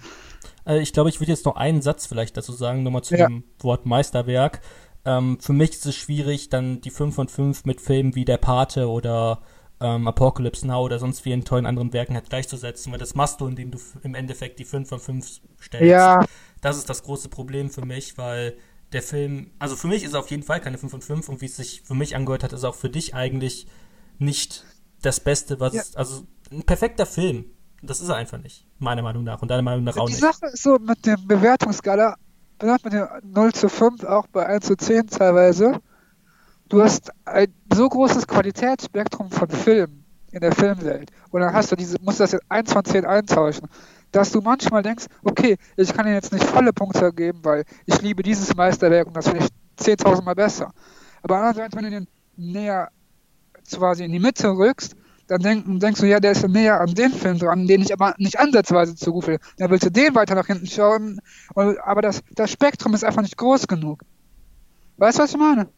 [0.66, 3.26] Äh, ich glaube, ich würde jetzt noch einen Satz vielleicht dazu sagen, nochmal zu ja.
[3.26, 4.60] dem Wort Meisterwerk.
[5.04, 8.38] Ähm, für mich ist es schwierig, dann die 5 von 5 mit Filmen wie Der
[8.38, 9.42] Pate oder
[9.80, 13.40] ähm, Apocalypse Now oder sonst wie in tollen anderen Werken halt gleichzusetzen, weil das machst
[13.40, 15.86] du, indem du im Endeffekt die 5 von 5 stellst.
[15.86, 16.24] Ja.
[16.60, 18.56] Das ist das große Problem für mich, weil
[18.92, 21.40] der Film, also für mich ist er auf jeden Fall keine 5 von 5 und
[21.40, 23.66] wie es sich für mich angehört hat, ist auch für dich eigentlich
[24.18, 24.64] nicht
[25.00, 25.82] das Beste, was ja.
[25.94, 27.46] also ein perfekter Film.
[27.82, 30.22] Das ist er einfach nicht, meiner Meinung nach und deiner Meinung nach auch die nicht.
[30.22, 32.16] Die Sache ist so mit dem Bewertungsskala,
[32.62, 35.80] mit dem 0 zu 5, auch bei 1 zu 10 teilweise,
[36.68, 41.76] du hast ein so großes Qualitätsspektrum von Filmen in der Filmwelt und dann hast du
[41.76, 43.68] diese, musst du das jetzt 1 von 10 eintauschen,
[44.12, 48.00] dass du manchmal denkst, okay, ich kann dir jetzt nicht volle Punkte geben, weil ich
[48.00, 50.70] liebe dieses Meisterwerk und das finde ich 10.000 Mal besser.
[51.22, 52.90] Aber andererseits, wenn du den näher
[53.70, 54.94] quasi in die Mitte rückst,
[55.32, 58.14] dann denk, denkst du, ja, der ist näher an den Film dran, den ich aber
[58.18, 59.40] nicht ansatzweise zu gut finde.
[59.56, 61.20] Dann willst du den weiter nach hinten schauen,
[61.54, 64.02] aber das, das Spektrum ist einfach nicht groß genug.
[64.98, 65.68] Weißt du, was ich meine?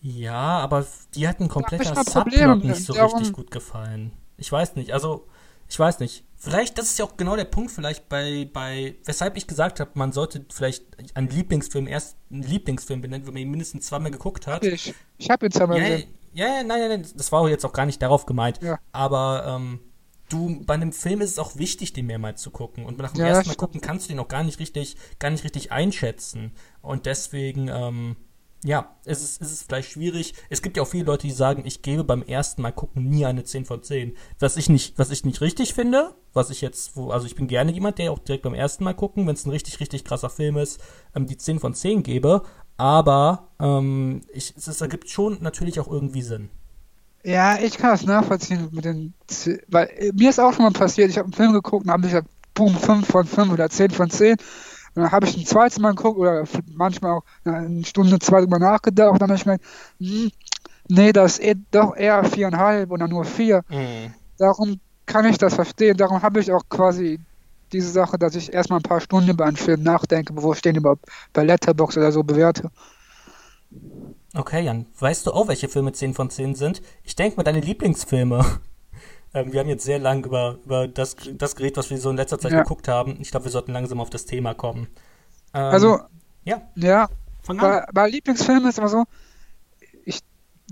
[0.00, 4.12] Ja, aber die hat ein kompletter Subplot nicht so darum, richtig gut gefallen.
[4.36, 5.26] Ich weiß nicht, also,
[5.68, 6.24] ich weiß nicht.
[6.36, 9.90] Vielleicht, das ist ja auch genau der Punkt, vielleicht bei, bei, weshalb ich gesagt habe,
[9.94, 14.46] man sollte vielleicht einen Lieblingsfilm erst einen Lieblingsfilm benennen, wenn man ihn mindestens zweimal geguckt
[14.46, 14.64] hat.
[14.64, 16.14] Ich, ich habe ihn zweimal ja, gesehen.
[16.38, 18.62] Ja, ja, nein, nein, nein, das war jetzt auch gar nicht darauf gemeint.
[18.62, 18.78] Ja.
[18.92, 19.80] Aber ähm,
[20.28, 22.86] du, bei einem Film ist es auch wichtig, den mehrmals zu gucken.
[22.86, 25.30] Und nach dem ja, ersten Mal gucken kannst du den auch gar nicht richtig, gar
[25.30, 26.52] nicht richtig einschätzen.
[26.80, 28.14] Und deswegen, ähm,
[28.64, 30.34] ja, es ist, es ist vielleicht schwierig.
[30.48, 33.26] Es gibt ja auch viele Leute, die sagen, ich gebe beim ersten Mal gucken nie
[33.26, 34.16] eine 10 von 10.
[34.38, 37.48] Was ich nicht, was ich nicht richtig finde, was ich jetzt, wo, also ich bin
[37.48, 40.30] gerne jemand, der auch direkt beim ersten Mal gucken, wenn es ein richtig, richtig krasser
[40.30, 40.80] Film ist,
[41.16, 42.42] ähm, die 10 von 10 gebe.
[42.78, 46.48] Aber ähm, ich, es, es ergibt schon natürlich auch irgendwie Sinn.
[47.24, 49.12] Ja, ich kann das nachvollziehen mit den,
[49.68, 52.02] weil äh, mir ist auch schon mal passiert, ich habe einen Film geguckt und habe
[52.02, 54.36] gesagt, boom, 5 von 5 oder 10 von 10
[54.94, 58.58] und dann habe ich ein zweites Mal geguckt oder manchmal auch eine Stunde, zwei drüber
[58.60, 59.64] nachgedacht und dann habe ich gemerkt,
[59.98, 60.30] hm,
[60.88, 63.62] nee, das ist eh doch eher viereinhalb oder nur vier.
[63.68, 64.14] Mhm.
[64.38, 65.96] Darum kann ich das verstehen.
[65.96, 67.18] Darum habe ich auch quasi
[67.72, 70.76] diese Sache, dass ich erstmal ein paar Stunden über einen Film nachdenke, bevor ich den
[70.76, 72.70] überhaupt bei Letterbox oder so bewerte.
[74.34, 76.82] Okay, Jan, weißt du auch, welche Filme 10 von 10 sind?
[77.02, 78.44] Ich denke mal deine Lieblingsfilme.
[79.34, 82.16] Ähm, wir haben jetzt sehr lang über, über das, das Gerät, was wir so in
[82.16, 82.62] letzter Zeit ja.
[82.62, 83.18] geguckt haben.
[83.20, 84.88] Ich glaube, wir sollten langsam auf das Thema kommen.
[85.52, 86.00] Ähm, also,
[86.44, 86.62] ja.
[86.76, 87.10] Ja.
[87.46, 89.04] Bei, bei Lieblingsfilmen ist immer so,
[90.06, 90.20] ich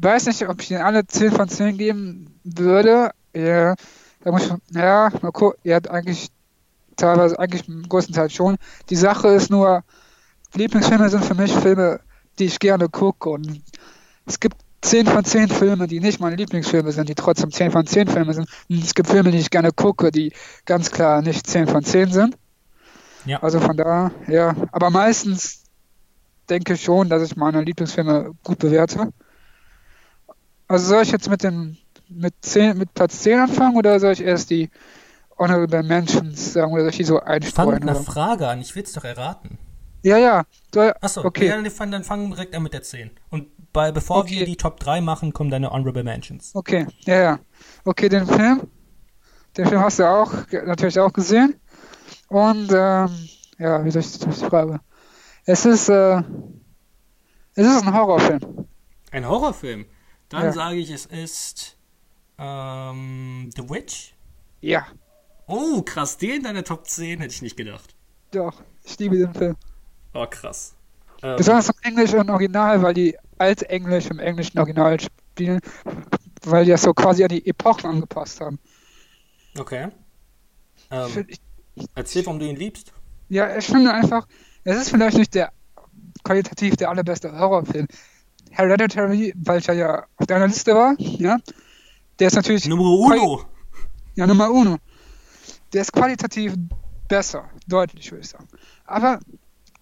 [0.01, 3.11] weiß nicht, ob ich den alle 10 von 10 geben würde.
[3.35, 3.75] Ja,
[4.21, 5.75] da muss ich, ja, mal gucken.
[5.75, 6.31] Hat eigentlich
[6.97, 8.57] teilweise, eigentlich größtenteils schon.
[8.91, 9.85] Die Sache ist nur,
[10.55, 12.01] Lieblingsfilme sind für mich Filme,
[12.39, 13.31] die ich gerne gucke.
[13.31, 13.63] Und
[14.27, 17.87] es gibt 10 von 10 Filme, die nicht meine Lieblingsfilme sind, die trotzdem 10 von
[17.87, 18.49] 10 Filme sind.
[18.69, 20.33] Und es gibt Filme, die ich gerne gucke, die
[20.65, 22.37] ganz klar nicht 10 von 10 sind.
[23.25, 23.43] Ja.
[23.43, 24.55] Also von da, ja.
[24.71, 25.65] Aber meistens
[26.49, 29.13] denke ich schon, dass ich meine Lieblingsfilme gut bewerte.
[30.69, 31.77] Also soll ich jetzt mit dem
[32.09, 34.71] mit 10, mit Platz 10 anfangen oder soll ich erst die
[35.39, 37.53] Honorable Mentions sagen ich die so einstreuen?
[37.55, 39.59] Fang mit einer Frage an, ich will es doch erraten.
[40.03, 40.45] Ja, ja.
[41.01, 41.49] Achso, okay.
[41.49, 43.11] Ja, dann, dann fang direkt an mit der 10.
[43.31, 44.41] Und bei, bevor okay.
[44.41, 46.55] wir die Top 3 machen, kommen deine Honorable Mentions.
[46.55, 47.39] Okay, ja, ja.
[47.85, 48.69] Okay, den Film.
[49.57, 51.59] Den Film hast du auch natürlich auch gesehen.
[52.29, 53.09] Und ähm,
[53.59, 54.81] ja, wie soll ich das Frage?
[55.45, 56.23] Es ist, äh,
[57.55, 58.67] es ist ein Horrorfilm.
[59.11, 59.87] Ein Horrorfilm?
[60.29, 60.53] Dann ja.
[60.53, 61.77] sage ich, es ist
[62.39, 64.15] ähm, The Witch?
[64.61, 64.87] Ja.
[65.47, 67.95] Oh, krass, den in deiner Top 10 hätte ich nicht gedacht.
[68.33, 69.57] Doch, ich liebe den Film.
[70.13, 70.75] Oh, krass.
[71.23, 75.61] Ähm, Besonders im englischen Original, weil die Altenglisch im englischen Original spielen,
[76.45, 78.59] weil die das so quasi an die Epochen angepasst haben.
[79.59, 79.89] Okay.
[80.91, 81.41] Ähm, ich,
[81.95, 82.93] erzähl, warum du ihn liebst.
[83.29, 84.27] Ja, ich finde einfach,
[84.65, 85.53] es ist vielleicht nicht der
[86.25, 87.87] qualitativ der allerbeste Horrorfilm.
[88.51, 91.39] Hereditary, weil ich ja auf deiner Liste war, ja,
[92.19, 92.67] der ist natürlich.
[92.67, 93.45] Nummer uno!
[94.15, 94.79] Ja, Nummer uno.
[95.73, 96.55] Der ist qualitativ
[97.09, 98.49] besser, deutlich, würde ich sagen.
[98.85, 99.21] Aber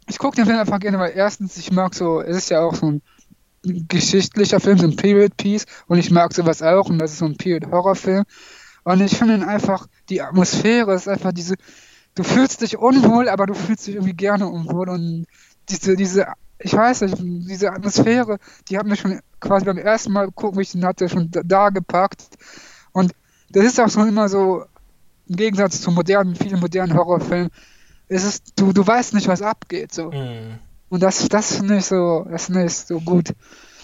[0.07, 2.75] ich gucke den Film einfach gerne, weil erstens, ich mag so, es ist ja auch
[2.75, 3.03] so ein
[3.63, 7.25] geschichtlicher Film, so ein Period Piece und ich mag sowas auch und das ist so
[7.25, 8.25] ein Period Horrorfilm.
[8.85, 11.55] Und ich finde ihn einfach, die Atmosphäre ist einfach diese,
[12.15, 14.91] du fühlst dich unwohl, aber du fühlst dich irgendwie gerne unwohl.
[14.91, 15.27] Und
[15.71, 16.27] diese, diese,
[16.59, 20.63] ich weiß nicht, diese Atmosphäre, die hat mich schon quasi beim ersten Mal gucken, wie
[20.63, 22.23] ich den hatte, schon da, da gepackt.
[22.93, 23.13] Und
[23.49, 24.65] das ist auch so immer so,
[25.29, 27.51] im Gegensatz zu modernen, vielen modernen Horrorfilmen,
[28.09, 30.11] ist es, du, du weißt nicht, was abgeht, so.
[30.11, 30.59] Mm.
[30.89, 33.33] Und das, das finde ich so, das finde ich so gut.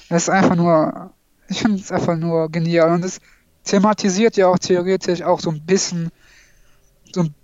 [0.09, 1.13] Das ist einfach nur,
[1.49, 2.93] ich finde es einfach nur genial.
[2.93, 3.21] Und es
[3.65, 6.11] thematisiert ja auch theoretisch auch so ein bisschen,
[7.13, 7.35] so ein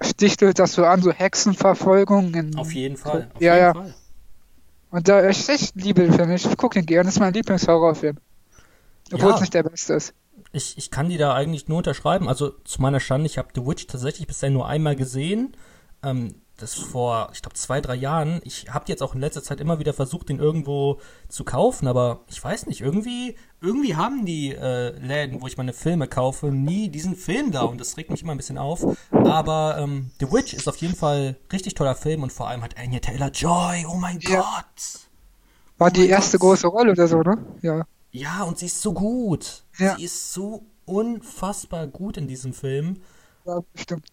[0.00, 2.34] stichtelt das so an, so Hexenverfolgung.
[2.34, 3.30] In, auf jeden Fall.
[3.34, 3.74] Auf ja, jeden ja.
[3.74, 3.94] Fall.
[4.90, 8.16] Und da ich, ich liebe den Film, ich gucke ihn gerne, das ist mein Lieblingshorrorfilm.
[9.12, 9.34] Obwohl ja.
[9.34, 10.14] es nicht der beste ist.
[10.52, 12.28] Ich, ich kann die da eigentlich nur unterschreiben.
[12.28, 15.56] Also zu meiner Schande, ich habe The Witch tatsächlich bisher nur einmal gesehen.
[16.02, 18.40] Ähm, das vor, ich glaube, zwei, drei Jahren.
[18.42, 22.24] Ich habe jetzt auch in letzter Zeit immer wieder versucht, den irgendwo zu kaufen, aber
[22.28, 26.88] ich weiß nicht, irgendwie, irgendwie haben die äh, Läden, wo ich meine Filme kaufe, nie
[26.88, 28.84] diesen Film da und das regt mich immer ein bisschen auf.
[29.12, 32.76] Aber ähm, The Witch ist auf jeden Fall richtig toller Film und vor allem hat
[32.76, 34.40] Anya Taylor Joy, oh mein ja.
[34.40, 35.08] Gott.
[35.78, 36.50] War oh die erste Gott.
[36.50, 37.38] große Rolle oder so, ne?
[37.62, 37.86] Ja.
[38.10, 39.64] Ja, und sie ist so gut.
[39.78, 39.96] Ja.
[39.96, 43.02] Sie ist so unfassbar gut in diesem Film.
[43.44, 44.06] Ja, bestimmt.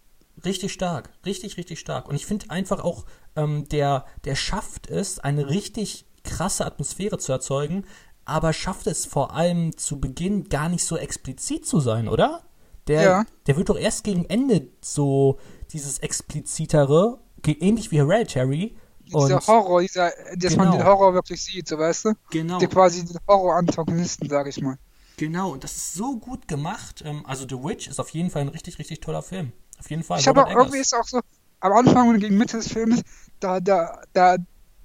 [0.43, 2.09] Richtig stark, richtig, richtig stark.
[2.09, 3.05] Und ich finde einfach auch,
[3.37, 7.85] ähm, der, der schafft es, eine richtig krasse Atmosphäre zu erzeugen,
[8.25, 12.43] aber schafft es vor allem zu Beginn gar nicht so explizit zu sein, oder?
[12.87, 13.25] Der, ja.
[13.47, 15.39] der wird doch erst gegen Ende so
[15.71, 18.75] dieses explizitere, ähnlich wie Hereditary.
[19.05, 20.65] Dieser Horror, dieser, dass genau.
[20.65, 22.13] man den Horror wirklich sieht, so weißt du?
[22.31, 22.59] Genau.
[22.59, 24.77] Der quasi den Horror-Antagonisten, sag ich mal.
[25.17, 27.03] Genau, und das ist so gut gemacht.
[27.05, 29.51] Ähm, also The Witch ist auf jeden Fall ein richtig, richtig toller Film.
[29.79, 30.19] Auf jeden Fall.
[30.19, 31.21] Ich habe irgendwie ist auch so,
[31.59, 33.01] am Anfang und gegen Mitte des Films,
[33.39, 34.37] da, da, da,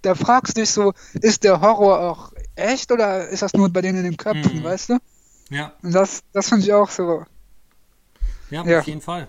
[0.03, 3.81] da fragst du dich so, ist der Horror auch echt oder ist das nur bei
[3.81, 4.65] denen in den Köpfen, mhm.
[4.65, 4.99] weißt du?
[5.51, 5.73] Ja.
[5.83, 7.25] Und das, das finde ich auch so.
[8.51, 9.29] Ja, ja, auf jeden Fall.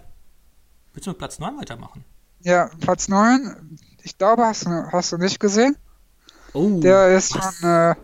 [0.94, 2.04] Willst du mit Platz 9 weitermachen?
[2.42, 5.78] Ja, Platz 9, ich glaube, hast du, hast du nicht gesehen.
[6.54, 7.58] Oh, der ist was?
[7.58, 7.96] von äh,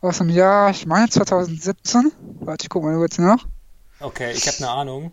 [0.00, 2.12] aus dem Jahr, ich meine 2017.
[2.40, 3.46] Warte, ich guck mal kurz nach.
[4.00, 5.12] Okay, ich habe eine Ahnung.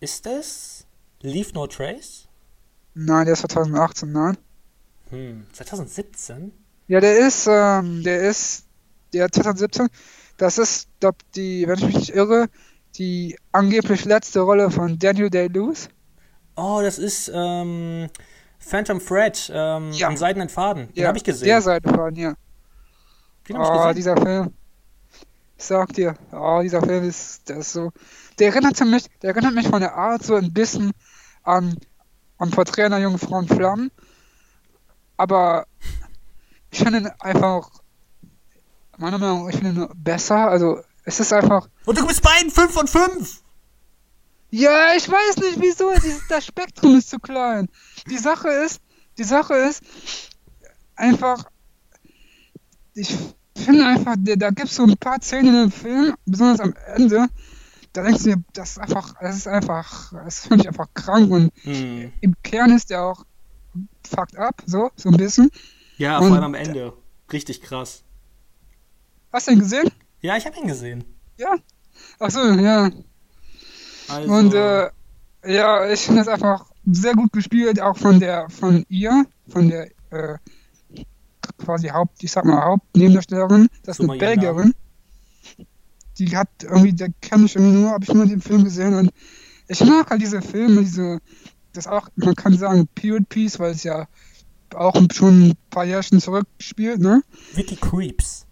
[0.00, 0.86] Ist es
[1.20, 2.28] Leave No Trace?
[2.94, 4.38] Nein, der ist 2018, nein.
[5.10, 6.52] Hm, 2017?
[6.86, 8.64] Ja, der ist, ähm, der ist,
[9.12, 9.88] der 2017,
[10.36, 12.48] das ist, glaub, die, wenn ich mich nicht irre,
[12.96, 15.88] die angeblich letzte Rolle von Daniel Day-Lewis.
[16.56, 18.08] Oh, das ist, ähm,
[18.66, 20.08] Phantom Thread, ähm, ja.
[20.08, 20.88] am Seidenen Faden.
[20.94, 21.46] Den ja, habe ich gesehen.
[21.46, 22.34] Der Seidenfaden, ja.
[23.48, 23.94] Den hab oh, ich gesehen.
[23.94, 24.54] dieser Film.
[25.56, 27.92] Ich sag dir, oh, dieser Film ist, der ist so,
[28.38, 30.92] der erinnert mich, der erinnert mich von der Art so ein bisschen
[31.42, 31.76] an,
[32.38, 33.90] an Porträt einer jungen Frau in Flammen.
[35.16, 35.66] Aber
[36.70, 37.70] ich finde ihn einfach,
[38.96, 40.48] meiner Meinung nach, ich finde ihn besser.
[40.48, 41.68] Also, es ist einfach.
[41.84, 43.43] Und du bist beiden 5 von 5!
[44.56, 45.92] Ja, ich weiß nicht wieso,
[46.28, 47.68] das Spektrum ist zu klein.
[48.08, 48.80] Die Sache ist,
[49.18, 49.82] die Sache ist,
[50.94, 51.50] einfach,
[52.94, 53.12] ich
[53.56, 57.26] finde einfach, da gibt es so ein paar Szenen im Film, besonders am Ende,
[57.94, 61.32] da denkst du dir, das ist einfach, das ist einfach, das finde ich einfach krank
[61.32, 62.12] und hm.
[62.20, 63.26] im Kern ist der auch
[64.08, 65.50] fucked up, so, so ein bisschen.
[65.98, 66.92] Ja, vor allem am Ende.
[67.32, 68.04] Richtig krass.
[69.32, 69.90] Hast du ihn gesehen?
[70.20, 71.02] Ja, ich habe ihn gesehen.
[71.38, 71.56] Ja.
[72.20, 72.92] Achso, ja.
[74.08, 74.32] Also.
[74.32, 74.90] Und äh,
[75.46, 79.90] ja, ich finde es einfach sehr gut gespielt, auch von der, von ihr, von der
[80.10, 80.38] äh,
[81.58, 84.74] quasi Haupt, ich sag mal Hauptnebendarstellerin, das ist eine Belgierin
[86.18, 89.10] die hat irgendwie, der kenne ich irgendwie nur, habe ich nur den Film gesehen und
[89.68, 91.20] ich mag halt diese Filme, diese,
[91.72, 94.06] das auch, man kann sagen, Period Piece, weil es ja
[94.74, 97.22] auch schon ein paar Jährchen zurückspielt, ne?
[97.54, 98.46] Wiki Creeps.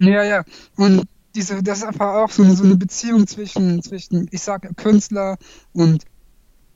[0.00, 0.44] Ja, ja.
[0.76, 1.04] Und
[1.38, 5.38] diese, das ist einfach auch so eine, so eine Beziehung zwischen, zwischen, ich sag Künstler
[5.72, 6.04] und,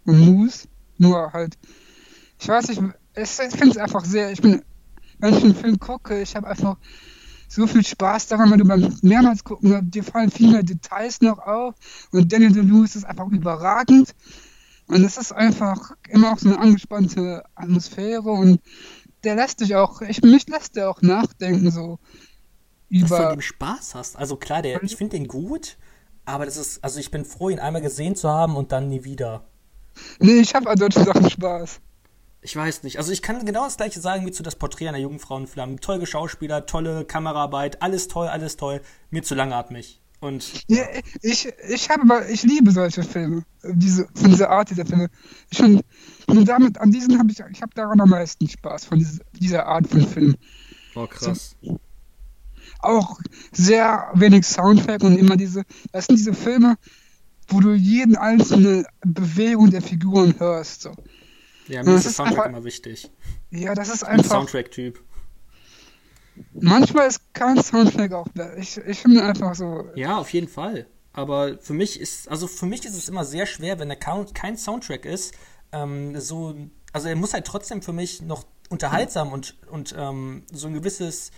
[0.05, 0.69] und Moose.
[0.99, 1.59] Nur halt,
[2.39, 2.81] ich weiß nicht,
[3.17, 4.63] ich, ich finde es einfach sehr, ich bin,
[5.19, 6.77] wenn ich einen Film gucke, ich habe einfach
[7.49, 11.39] so viel Spaß daran, wenn du beim mehrmals gucken, dir fallen viel mehr Details noch
[11.39, 11.75] auf
[12.13, 14.15] und Daniel Lewis ist einfach überragend
[14.87, 18.61] und es ist einfach immer auch so eine angespannte Atmosphäre und
[19.25, 21.99] der lässt dich auch, ich, mich lässt der auch nachdenken so
[22.93, 23.09] über...
[23.09, 25.77] Dass du an dem Spaß hast, also klar, der, ich finde den gut,
[26.25, 29.05] aber das ist, also ich bin froh, ihn einmal gesehen zu haben und dann nie
[29.05, 29.45] wieder.
[30.21, 31.81] Nee, ich habe an solchen Sachen Spaß.
[32.45, 32.99] Ich weiß nicht.
[32.99, 35.47] Also ich kann genau das gleiche sagen wie zu das Porträt einer jungen Frau in
[35.47, 35.79] Flammen.
[35.79, 38.81] Tolle Schauspieler, tolle Kameraarbeit, alles toll, alles toll.
[39.11, 40.01] Mir zu langatmig.
[40.21, 40.85] Und ja,
[41.21, 43.45] ich, ich habe ich liebe solche Filme.
[43.65, 45.09] Diese, von dieser Art dieser Filme.
[45.51, 45.85] Ich find,
[46.27, 49.67] und damit, an diesen habe ich, ich habe daran am meisten Spaß, von dieser, dieser
[49.67, 50.37] Art von Film.
[50.95, 51.57] Oh, krass.
[51.63, 51.81] So,
[52.83, 53.19] auch
[53.53, 56.77] sehr wenig Soundtrack und immer diese, das sind diese Filme,
[57.49, 60.83] wo du jeden einzelne Bewegung der Figuren hörst.
[60.83, 60.93] So.
[61.69, 63.11] Ja, mir ist der Soundtrack einfach, immer wichtig.
[63.51, 64.31] Ja, das ist einfach.
[64.31, 65.01] Soundtrack-Typ.
[66.55, 68.27] Manchmal ist kein Soundtrack auch.
[68.57, 69.85] Ich, ich finde einfach so.
[69.95, 70.87] Ja, auf jeden Fall.
[71.13, 74.57] Aber für mich ist, also für mich ist es immer sehr schwer, wenn da kein
[74.57, 75.35] Soundtrack ist,
[75.73, 76.55] ähm, so,
[76.93, 81.31] also er muss halt trotzdem für mich noch unterhaltsam und, und ähm, so ein gewisses,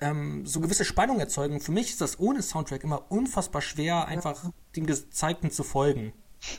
[0.00, 1.60] ähm, so gewisse Spannung erzeugen.
[1.60, 4.50] Für mich ist das ohne Soundtrack immer unfassbar schwer, einfach ja.
[4.76, 6.12] dem Gezeigten zu folgen.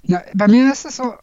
[0.03, 1.13] Ja, bei mir ist es so,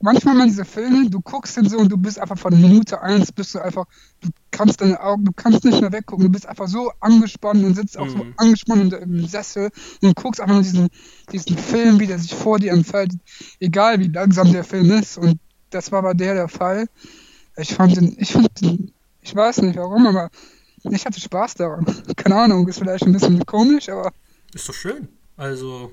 [0.00, 3.32] manchmal mal diese Filme, du guckst den so und du bist einfach von Minute eins,
[3.32, 3.86] bist du einfach,
[4.20, 7.74] du kannst deine Augen, du kannst nicht mehr weggucken, du bist einfach so angespannt und
[7.74, 8.10] sitzt auch mhm.
[8.10, 9.70] so angespannt im Sessel
[10.02, 10.88] und guckst einfach nur diesen,
[11.32, 13.20] diesen Film, wie der sich vor dir entfaltet,
[13.58, 15.38] egal wie langsam der Film ist und
[15.70, 16.86] das war bei der der Fall.
[17.56, 18.92] Ich fand den, ich fand den,
[19.22, 20.30] ich weiß nicht warum, aber
[20.90, 21.86] ich hatte Spaß daran.
[22.16, 24.12] Keine Ahnung, ist vielleicht ein bisschen komisch, aber.
[24.52, 25.08] Ist doch schön.
[25.36, 25.92] Also,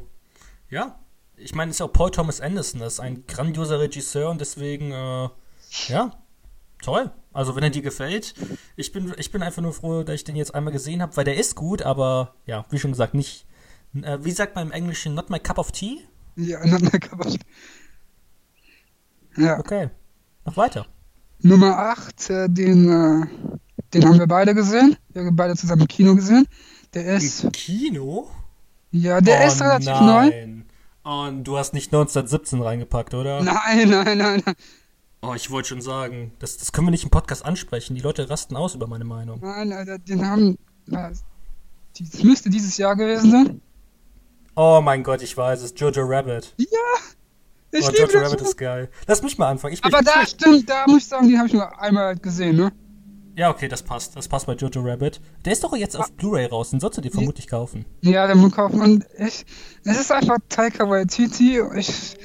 [0.69, 0.99] ja,
[1.37, 4.41] ich meine, es ist ja auch Paul Thomas Anderson, das ist ein grandioser Regisseur und
[4.41, 5.29] deswegen, äh,
[5.87, 6.11] ja,
[6.81, 7.11] toll.
[7.33, 8.33] Also wenn er dir gefällt,
[8.75, 11.23] ich bin, ich bin einfach nur froh, dass ich den jetzt einmal gesehen habe, weil
[11.23, 13.47] der ist gut, aber ja, wie schon gesagt, nicht.
[13.93, 15.99] Äh, wie sagt man im Englischen, not my cup of tea?
[16.35, 17.39] Ja, not my cup of tea.
[19.37, 19.59] Ja.
[19.59, 19.89] Okay.
[20.45, 20.85] Noch weiter.
[21.39, 23.57] Nummer 8, äh, den, äh,
[23.93, 24.97] den haben wir beide gesehen.
[25.13, 26.47] Wir haben beide zusammen im Kino gesehen.
[26.93, 27.43] Der ist.
[27.43, 28.29] Im Kino?
[28.91, 30.65] Ja, der oh, ist relativ nein.
[31.03, 31.11] neu.
[31.11, 33.41] Und du hast nicht 1917 reingepackt, oder?
[33.41, 34.55] Nein, nein, nein, nein.
[35.21, 37.95] Oh, ich wollte schon sagen, das, das können wir nicht im Podcast ansprechen.
[37.95, 39.39] Die Leute rasten aus über meine Meinung.
[39.41, 40.57] Nein, Alter, den haben.
[40.87, 41.23] Das
[42.23, 43.61] müsste dieses Jahr gewesen sein.
[44.55, 45.73] Oh mein Gott, ich weiß es.
[45.75, 46.53] Jojo Rabbit.
[46.57, 46.67] Ja!
[47.71, 48.89] Ich oh, Jojo Rabbit ist geil.
[49.07, 49.75] Lass mich mal anfangen.
[49.75, 52.57] Ich, Aber ich, da stimmt, da muss ich sagen, die habe ich nur einmal gesehen,
[52.57, 52.71] ne?
[53.35, 54.15] Ja, okay, das passt.
[54.15, 55.21] Das passt bei Jojo Rabbit.
[55.45, 57.85] Der ist doch jetzt auf Blu-ray raus, den sollst du dir vermutlich kaufen.
[58.01, 58.81] Ja, den muss kaufen.
[58.81, 59.45] Und ich,
[59.85, 61.61] es ist einfach Taika Waititi.
[61.75, 62.17] Ich,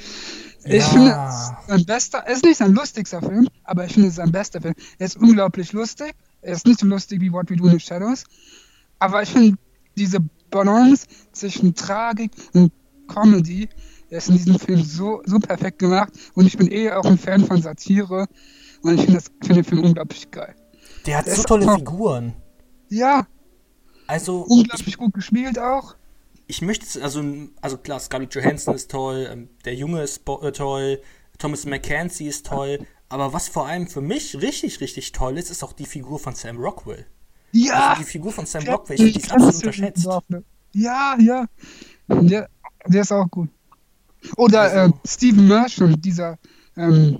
[0.65, 0.81] ich ja.
[0.81, 1.31] finde,
[1.69, 4.75] sein bester, es ist nicht sein lustigster Film, aber ich finde es sein bester Film.
[4.99, 6.15] Er ist unglaublich lustig.
[6.43, 8.25] Er ist nicht so lustig wie What We Do in the Shadows.
[8.99, 9.59] Aber ich finde
[9.97, 10.19] diese
[10.51, 12.73] Balance zwischen Tragik und
[13.09, 13.69] Comedy,
[14.11, 16.13] ist in diesem Film so, so perfekt gemacht.
[16.35, 18.27] Und ich bin eh auch ein Fan von Satire.
[18.83, 20.55] Und ich finde find den Film unglaublich geil.
[21.07, 22.35] Der hat der so tolle Figuren.
[22.89, 23.27] Ja.
[24.07, 24.43] Also.
[24.43, 25.95] Unglaublich ich, gut gespielt auch.
[26.47, 27.23] Ich möchte, also,
[27.61, 31.01] also klar, Scarlett Johansson ist toll, ähm, der Junge ist äh, toll,
[31.39, 35.65] Thomas McKenzie ist toll, aber was vor allem für mich richtig, richtig toll ist, ist
[35.65, 37.07] auch die Figur von Sam Rockwell.
[37.51, 37.91] Ja!
[37.91, 40.09] Also die Figur von Sam Rockwell, ich die ist absolut unterschätzt.
[40.73, 41.47] Ja, ja.
[42.09, 42.49] Der,
[42.87, 43.49] der ist auch gut.
[44.37, 46.39] Oder also, äh, Stephen Merchant, dieser
[46.77, 47.19] ähm,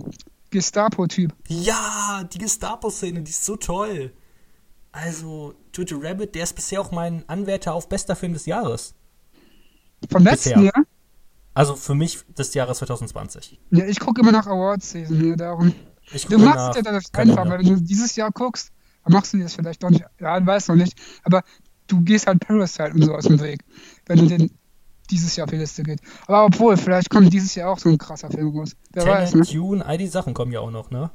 [0.51, 1.33] Gestapo-Typ.
[1.49, 4.13] Ja, die Gestapo-Szene, die ist so toll.
[4.93, 8.95] Also, Jojo Rabbit, der ist bisher auch mein Anwärter auf bester Film des Jahres.
[10.11, 10.85] Vom letzten Jahr?
[11.57, 13.59] Also für mich des Jahres 2020.
[13.71, 15.73] Ja, ich gucke immer nach Awards-Season hier, darum.
[16.29, 18.73] du machst ja das einfach, weil wenn du dieses Jahr guckst,
[19.05, 20.05] dann machst du das vielleicht doch nicht.
[20.21, 20.99] Ja, du weißt noch nicht.
[21.23, 21.43] Aber
[21.87, 23.61] du gehst halt Parasite und so aus dem Weg.
[24.05, 24.51] Wenn du den
[25.11, 26.01] dieses Jahr auf die Liste geht.
[26.27, 28.73] Aber obwohl, vielleicht kommt dieses Jahr auch so ein krasser Film raus.
[28.93, 29.43] Wer Tenet, weiß, ne?
[29.43, 31.11] Dune, all die Sachen kommen ja auch noch, ne?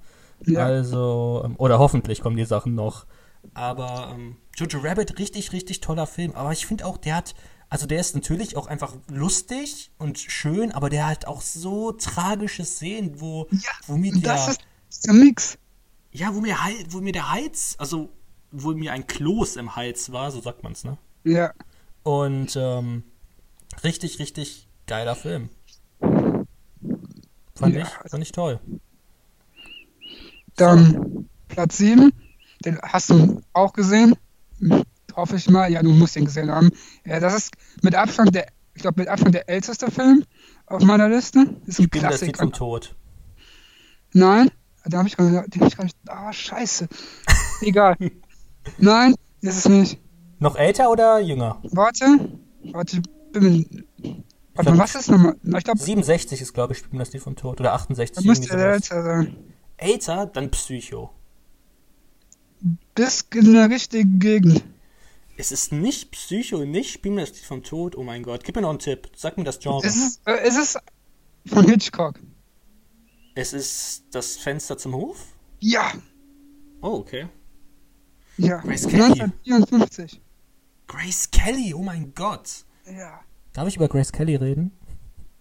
[0.46, 0.66] Ja.
[0.66, 3.06] Also, ähm, oder hoffentlich kommen die Sachen noch.
[3.54, 6.34] Aber ähm, Jojo Rabbit, richtig, richtig toller Film.
[6.34, 7.36] Aber ich finde auch, der hat,
[7.70, 12.66] also der ist natürlich auch einfach lustig und schön, aber der hat auch so tragische
[12.66, 14.22] Szenen, wo, ja, wo mir der.
[14.22, 14.58] Das
[14.89, 15.58] ist der Mix.
[16.12, 16.56] Ja, wo mir,
[16.89, 18.10] wo mir der Hals, also
[18.52, 20.98] wo mir ein Kloß im Hals war, so sagt man's, ne?
[21.24, 21.54] Ja.
[22.04, 23.04] Und ähm,
[23.84, 25.49] Richtig, richtig geiler Film.
[27.55, 27.82] Fand, ja.
[27.82, 28.59] ich, fand ich toll.
[30.55, 31.28] Dann.
[31.51, 32.13] Platz 7,
[32.63, 34.15] den hast du auch gesehen.
[35.15, 35.69] Hoffe ich mal.
[35.69, 36.72] Ja, du musst den gesehen haben.
[37.05, 37.51] Ja, das ist
[37.82, 40.24] mit Abstand der, ich glaube, mit Abstand der älteste Film
[40.65, 41.39] auf meiner Liste.
[41.65, 42.43] ist ein ich bin Klassiker.
[42.43, 42.95] vom Tod.
[44.13, 44.49] Nein,
[44.86, 45.97] da habe ich, gar nicht, hab ich gar nicht.
[46.07, 46.88] Ah, oh, scheiße.
[47.61, 47.97] Egal.
[48.78, 49.99] Nein, ist es nicht.
[50.39, 51.61] Noch älter oder jünger?
[51.63, 52.05] Warte,
[52.72, 53.01] warte,
[53.32, 53.86] bin,
[54.53, 55.36] warte, was ist nochmal?
[55.43, 55.79] Ich glaube.
[55.79, 57.59] 67 ist, glaube ich, Spielen das Lied vom Tod.
[57.59, 58.25] Oder 68.
[58.25, 59.38] Müsste älter sein.
[59.77, 61.11] Älter, dann Psycho.
[62.95, 64.63] Bis in der richtigen Gegend.
[65.38, 67.95] Es ist nicht Psycho, nicht Spielen das Lied vom Tod.
[67.95, 68.43] Oh mein Gott.
[68.43, 69.09] Gib mir noch einen Tipp.
[69.15, 69.86] Sag mir das Genre.
[69.86, 70.77] Es ist, äh, es ist
[71.47, 72.19] von Hitchcock.
[73.34, 75.25] Es ist das Fenster zum Hof?
[75.59, 75.91] Ja.
[76.82, 77.27] Oh, okay.
[78.38, 78.57] Ja.
[78.57, 79.21] Grace Kelly.
[79.21, 80.21] 1954.
[80.88, 82.65] Grace Kelly, oh mein Gott.
[82.86, 83.21] Ja.
[83.53, 84.71] Darf ich über Grace Kelly reden?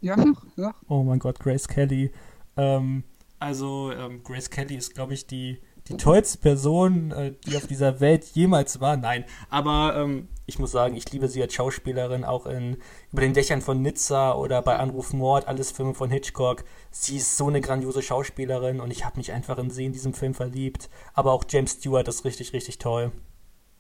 [0.01, 0.17] Ja,
[0.57, 0.75] ja.
[0.89, 2.11] Oh mein Gott, Grace Kelly.
[2.57, 3.05] Ähm,
[3.39, 8.01] also, ähm, Grace Kelly ist, glaube ich, die, die tollste Person, äh, die auf dieser
[8.01, 8.97] Welt jemals war.
[8.97, 12.77] Nein, aber ähm, ich muss sagen, ich liebe sie als Schauspielerin, auch in
[13.13, 16.65] Über den Dächern von Nizza oder bei Anruf Mord, alles Filme von Hitchcock.
[16.91, 20.13] Sie ist so eine grandiose Schauspielerin und ich habe mich einfach in sie in diesem
[20.13, 20.91] Film verliebt.
[21.15, 23.13] Aber auch James Stewart ist richtig, richtig toll.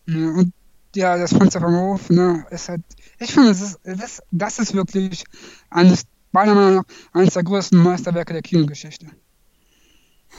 [0.07, 0.53] Ja, und
[0.97, 2.83] ja, das Fenster vom Hof, ne, ist halt,
[3.19, 5.25] ich finde, das ist, das, das ist wirklich
[5.71, 9.07] eines, meiner Meinung nach, eines der größten Meisterwerke der Kinogeschichte.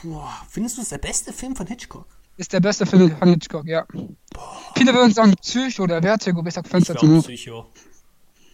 [0.04, 2.06] Boah, findest du es der beste Film von Hitchcock?
[2.38, 3.86] Ist der beste Film von Hitchcock, ja.
[3.93, 4.62] Boah.
[4.76, 7.26] Viele würden sagen Psycho oder Vertigo, ich sag Fenster ich zum Hof.
[7.26, 7.68] Psycho.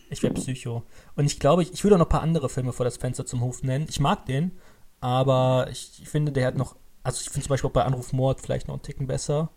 [0.10, 0.84] Ich wäre Psycho.
[1.16, 3.26] Und ich glaube, ich, ich würde auch noch ein paar andere Filme vor das Fenster
[3.26, 3.88] zum Hof nennen.
[3.90, 4.52] Ich mag den,
[5.00, 8.14] aber ich, ich finde, der hat noch, also ich finde zum Beispiel auch bei Anruf
[8.14, 9.50] Mord vielleicht noch einen Ticken besser.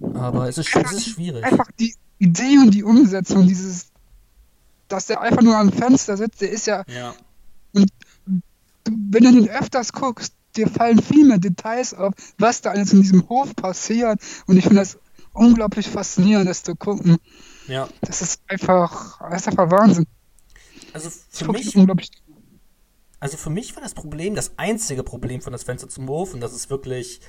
[0.00, 1.44] Aber es ist, es ist schwierig.
[1.44, 3.88] Einfach die Idee und die Umsetzung, dieses,
[4.88, 6.84] dass der einfach nur am Fenster sitzt, der ist ja.
[6.86, 7.14] ja.
[7.72, 7.90] Und
[8.84, 13.02] wenn du den öfters guckst, dir fallen viel mehr Details auf, was da alles in
[13.02, 14.20] diesem Hof passiert.
[14.46, 14.98] Und ich finde das
[15.32, 17.18] unglaublich faszinierend, das zu gucken.
[17.68, 17.88] Ja.
[18.02, 20.06] Das ist einfach, das ist einfach Wahnsinn.
[20.92, 22.10] Also für mich, unglaublich.
[23.18, 26.40] also für mich war das Problem, das einzige Problem von das Fenster zum Hof, und
[26.40, 27.20] das ist wirklich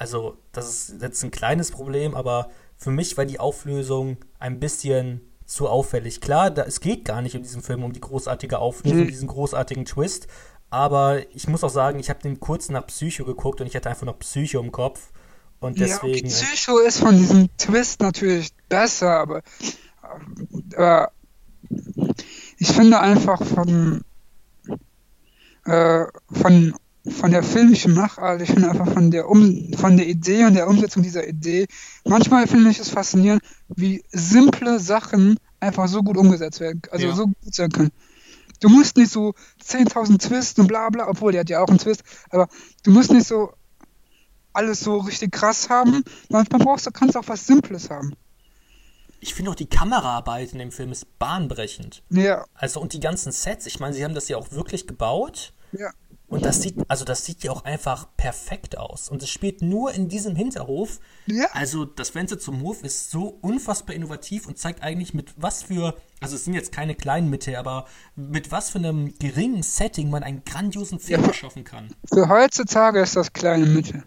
[0.00, 5.20] also, das ist jetzt ein kleines Problem, aber für mich war die Auflösung ein bisschen
[5.44, 6.22] zu auffällig.
[6.22, 9.08] Klar, da, es geht gar nicht in diesem Film um die großartige Auflösung, mhm.
[9.08, 10.26] diesen großartigen Twist.
[10.70, 13.90] Aber ich muss auch sagen, ich habe den kurz nach Psycho geguckt und ich hatte
[13.90, 15.10] einfach noch Psycho im Kopf.
[15.58, 16.28] Und deswegen.
[16.28, 19.42] Ja, Psycho ist von diesem Twist natürlich besser, aber,
[20.76, 21.12] aber
[22.56, 24.00] ich finde einfach von,
[25.66, 26.74] äh, von
[27.08, 30.68] von der filmischen Machart, ich finde einfach von der, um, von der Idee und der
[30.68, 31.66] Umsetzung dieser Idee,
[32.04, 37.14] manchmal finde ich es faszinierend, wie simple Sachen einfach so gut umgesetzt werden, also ja.
[37.14, 37.90] so gut sein können.
[38.60, 39.34] Du musst nicht so
[39.64, 42.48] 10.000 Twists und bla bla, obwohl der hat ja auch einen Twist, aber
[42.82, 43.54] du musst nicht so
[44.52, 48.14] alles so richtig krass haben, manchmal brauchst du, kannst auch was Simples haben.
[49.20, 52.02] Ich finde auch die Kameraarbeit in dem Film ist bahnbrechend.
[52.10, 52.46] Ja.
[52.54, 55.52] Also und die ganzen Sets, ich meine, sie haben das ja auch wirklich gebaut.
[55.72, 55.90] Ja.
[56.30, 59.08] Und das sieht, also das sieht ja auch einfach perfekt aus.
[59.08, 61.00] Und es spielt nur in diesem Hinterhof.
[61.26, 61.46] Ja.
[61.52, 65.96] Also das Fenster zum Hof ist so unfassbar innovativ und zeigt eigentlich mit was für,
[66.20, 70.22] also es sind jetzt keine kleinen Mitte, aber mit was für einem geringen Setting man
[70.22, 71.32] einen grandiosen Film ja.
[71.32, 71.92] schaffen kann.
[72.08, 74.04] Für heutzutage ist das kleine Mitte.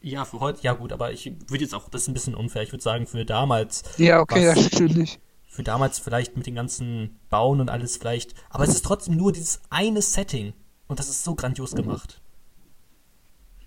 [0.00, 2.62] Ja, für heute, ja gut, aber ich würde jetzt auch, das ist ein bisschen unfair,
[2.62, 3.84] ich würde sagen, für damals.
[3.96, 5.20] Ja, okay, was, das stimmt nicht.
[5.46, 9.30] Für damals vielleicht mit den ganzen Bauen und alles vielleicht, aber es ist trotzdem nur
[9.30, 10.52] dieses eine Setting.
[10.88, 12.20] Und das ist so grandios gemacht.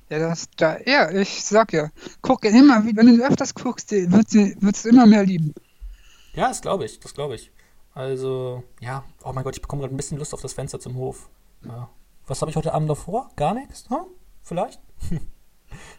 [0.09, 1.89] Ja, das, da, ja, ich sag ja,
[2.21, 5.53] guck immer, wenn du öfters guckst, wird sie, wird immer mehr lieben.
[6.33, 7.51] Ja, das glaube ich, das glaube ich.
[7.93, 10.95] Also, ja, oh mein Gott, ich bekomme gerade ein bisschen Lust auf das Fenster zum
[10.95, 11.29] Hof.
[11.65, 11.89] Ja.
[12.27, 13.31] Was habe ich heute Abend noch vor?
[13.35, 13.89] Gar nichts?
[13.89, 14.05] Hm?
[14.43, 14.79] Vielleicht?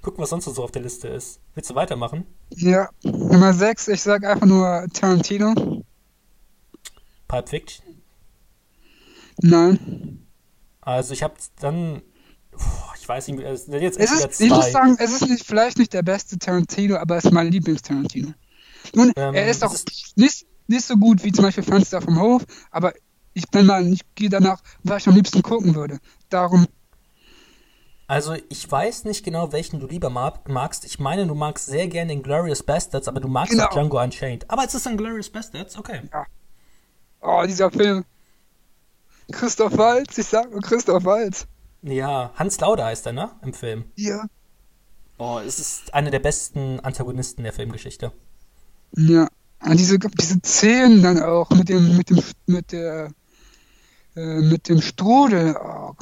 [0.03, 1.41] Gucken, was sonst so auf der Liste ist.
[1.55, 2.27] Willst du weitermachen?
[2.51, 5.83] Ja, Nummer 6, ich sag einfach nur Tarantino.
[7.27, 8.03] Pulp Fiction?
[9.43, 10.28] Nein.
[10.89, 12.01] Also ich habe dann,
[12.99, 15.93] ich weiß nicht, jetzt ist es ist, Ich muss sagen, es ist nicht, vielleicht nicht
[15.93, 18.33] der beste Tarantino, aber es ist mein Lieblings-Tarantino.
[18.95, 22.19] Nun, ähm, er ist auch ist nicht, nicht so gut wie zum Beispiel Fenster vom
[22.19, 22.95] Hof, aber
[23.35, 25.99] ich bin mal, ich gehe danach, was ich am liebsten gucken würde.
[26.31, 26.67] Darum.
[28.07, 30.87] Also ich weiß nicht genau, welchen du lieber magst.
[30.87, 33.67] Ich meine, du magst sehr gerne den Glorious Bastards, aber du magst genau.
[33.67, 34.51] auch Django Unchained.
[34.51, 36.01] Aber es ist ein Glorious Bastards, okay.
[36.11, 36.25] Ja.
[37.21, 38.07] Oh, dieser Film.
[39.33, 41.47] Christoph Walz, ich sag nur Christoph Walz.
[41.83, 43.31] Ja, Hans Lauder heißt er, ne?
[43.43, 43.85] Im Film.
[43.95, 44.25] Ja.
[45.19, 48.13] Oh, es ist einer der besten Antagonisten der Filmgeschichte.
[48.97, 49.29] Ja.
[49.65, 53.11] Und diese, diese Szenen dann auch mit dem, mit dem, mit der,
[54.15, 55.57] äh, mit dem Strudel.
[55.57, 55.95] Oh.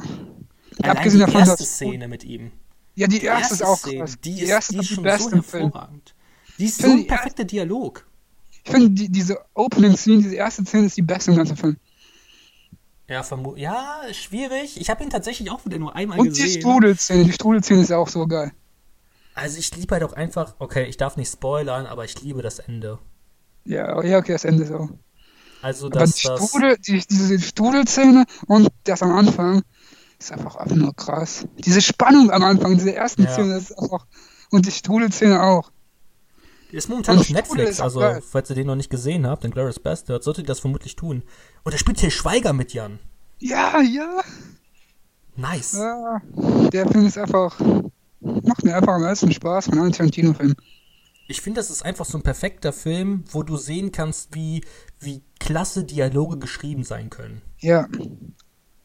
[0.83, 2.51] Abgesehen die davon, erste dass, Szene mit ihm.
[2.95, 4.19] Ja, die, die erste, erste, ist auch Szene, krass.
[4.23, 6.15] Die, die ist, erste die ist schon so hervorragend.
[6.59, 8.05] Die ist so ein perfekter Dialog.
[8.63, 11.77] Ich finde, die, diese Opening-Szene, diese erste Szene ist die beste im ganzen Film.
[13.07, 13.63] Ja, vermutlich.
[13.63, 14.79] Ja, schwierig.
[14.79, 16.45] Ich habe ihn tatsächlich auch wieder nur einmal Und gesehen.
[16.45, 18.51] Und die Strudelszene, die Strudelszene ist ja auch so geil.
[19.33, 22.59] Also ich liebe halt auch einfach, okay, ich darf nicht spoilern, aber ich liebe das
[22.59, 22.99] Ende.
[23.65, 24.89] Ja, ja, okay, das Ende so.
[25.61, 29.63] Also das, die Strudel, die, diese Strudelszene und das am Anfang
[30.19, 31.45] ist einfach, einfach nur krass.
[31.57, 33.31] Diese Spannung am Anfang, diese ersten ja.
[33.31, 34.05] Szene ist einfach
[34.51, 35.71] und die Strudelszene auch.
[36.71, 39.79] Die ist momentan auf Netflix, also falls ihr den noch nicht gesehen habt, den Glorious
[39.79, 41.23] Bastard, solltet ihr das vermutlich tun.
[41.67, 42.97] Und da spielt hier Schweiger mit, Jan.
[43.39, 44.21] Ja, ja.
[45.35, 45.73] Nice.
[45.73, 46.21] Ja,
[46.71, 47.59] der Film ist einfach,
[48.21, 50.55] macht mir einfach am meisten Spaß von allen Tarantino-Filmen.
[51.27, 54.63] Ich finde, das ist einfach so ein perfekter Film, wo du sehen kannst, wie,
[55.01, 57.41] wie klasse Dialoge geschrieben sein können.
[57.59, 57.89] Ja.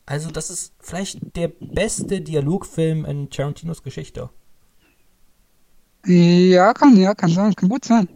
[0.05, 4.29] Also, das ist vielleicht der beste Dialogfilm in Tarantinos Geschichte.
[6.05, 8.09] Ja, kann, ja, kann sein, kann gut sein.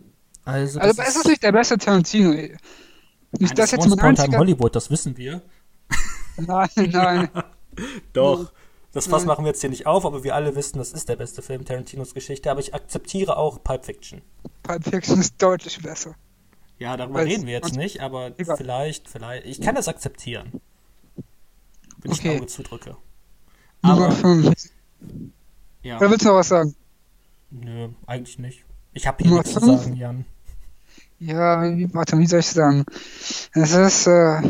[0.45, 2.35] Also, also es ist nicht der beste Tarantino.
[3.41, 4.39] Nein, das, das jetzt mein einziger...
[4.39, 5.43] Hollywood, das wissen wir.
[6.37, 7.29] Nein, nein.
[8.13, 8.53] Doch.
[8.93, 11.17] Das Fass machen wir jetzt hier nicht auf, aber wir alle wissen, das ist der
[11.17, 12.51] beste Film Tarantinos Geschichte.
[12.51, 14.23] Aber ich akzeptiere auch Pulp Fiction.
[14.63, 16.15] Pulp Fiction ist deutlich besser.
[16.79, 18.57] Ja, darüber Weil's reden wir jetzt nicht, aber egal.
[18.57, 19.47] vielleicht, vielleicht.
[19.47, 20.61] Ich kann das akzeptieren.
[22.01, 22.31] Wenn ich okay.
[22.31, 22.97] ein Auge zudrücke.
[23.83, 24.71] Aber, Nummer 5.
[25.83, 25.99] Ja.
[25.99, 26.75] Oder willst du noch was sagen?
[27.51, 28.65] Nö, eigentlich nicht.
[28.93, 30.25] Ich habe hier nichts zu sagen, Jan.
[31.19, 32.85] Ja, wie, warte, wie soll ich sagen?
[33.53, 34.43] Es ist äh,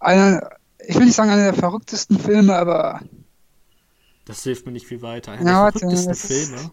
[0.00, 3.00] einer, ich will nicht sagen einer der verrücktesten Filme, aber
[4.26, 5.32] das hilft mir nicht viel weiter.
[5.32, 6.56] Einer ja, der verrücktesten Filme.
[6.56, 6.72] Ist,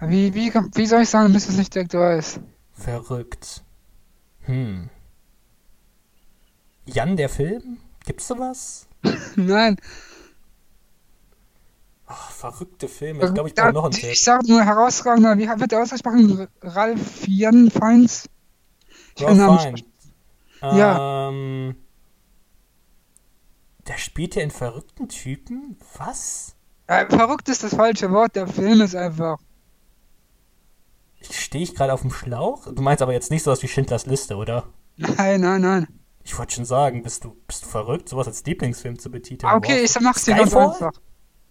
[0.00, 2.40] wie, wie, wie soll ich sagen, bis es nicht direkt weiß?
[2.72, 3.62] Verrückt.
[4.42, 4.90] Hm.
[6.86, 7.78] Jan, der Film?
[8.04, 8.88] Gibt's sowas?
[9.36, 9.76] Nein.
[12.10, 13.24] Oh, verrückte Filme.
[13.24, 14.10] Ich glaube, ich brauche noch einen Tipp.
[14.10, 16.48] Ich sage nur herausragender, wie wird der ausgesprochen?
[16.62, 18.28] Ralf Jan Feins?
[19.18, 19.82] Ralf Feins.
[20.62, 21.28] Ja.
[21.28, 21.76] Ähm,
[23.86, 25.76] der spielt ja in verrückten Typen?
[25.98, 26.54] Was?
[26.86, 29.38] Äh, verrückt ist das falsche Wort, der Film ist einfach.
[31.20, 32.72] Stehe ich gerade auf dem Schlauch?
[32.72, 34.68] Du meinst aber jetzt nicht sowas wie Schindlers Liste, oder?
[34.96, 35.88] Nein, nein, nein.
[36.24, 39.52] Ich wollte schon sagen, bist du, bist du verrückt, sowas als Lieblingsfilm zu betiteln?
[39.52, 40.92] Okay, ich mach's dir ganz einfach.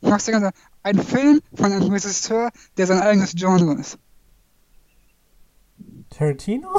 [0.02, 0.52] Ich ganz einfach.
[0.84, 3.98] Ein Film von einem Regisseur, der sein eigenes Genre ist.
[6.10, 6.70] Tarantino?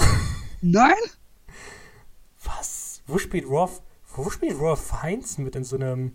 [0.62, 0.94] Nein?
[2.44, 3.02] Was?
[3.06, 3.82] Wo spielt Rolf,
[4.14, 6.14] wo spielt Rolf Fiennes mit in so einem,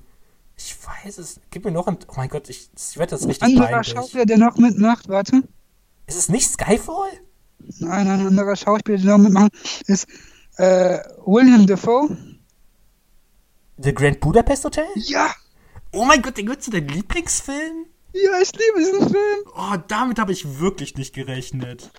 [0.58, 3.44] ich weiß es, gib mir noch ein, oh mein Gott, ich, ich werde das richtig
[3.44, 3.88] Anderer peinlich.
[3.90, 5.44] Schauspieler, der noch mitmacht, warte.
[6.08, 7.12] Ist es nicht Skyfall?
[7.80, 9.52] Nein, ein anderer Schauspieler, der noch mitmacht,
[9.88, 10.08] ist
[10.58, 12.18] äh, William Defoe?
[13.78, 14.86] The Grand Budapest Hotel?
[14.96, 15.34] Ja!
[15.94, 17.86] Oh mein Gott, der gehört zu deinem Lieblingsfilm?
[18.14, 19.44] Ja, ich liebe diesen Film.
[19.56, 21.92] Oh, damit habe ich wirklich nicht gerechnet.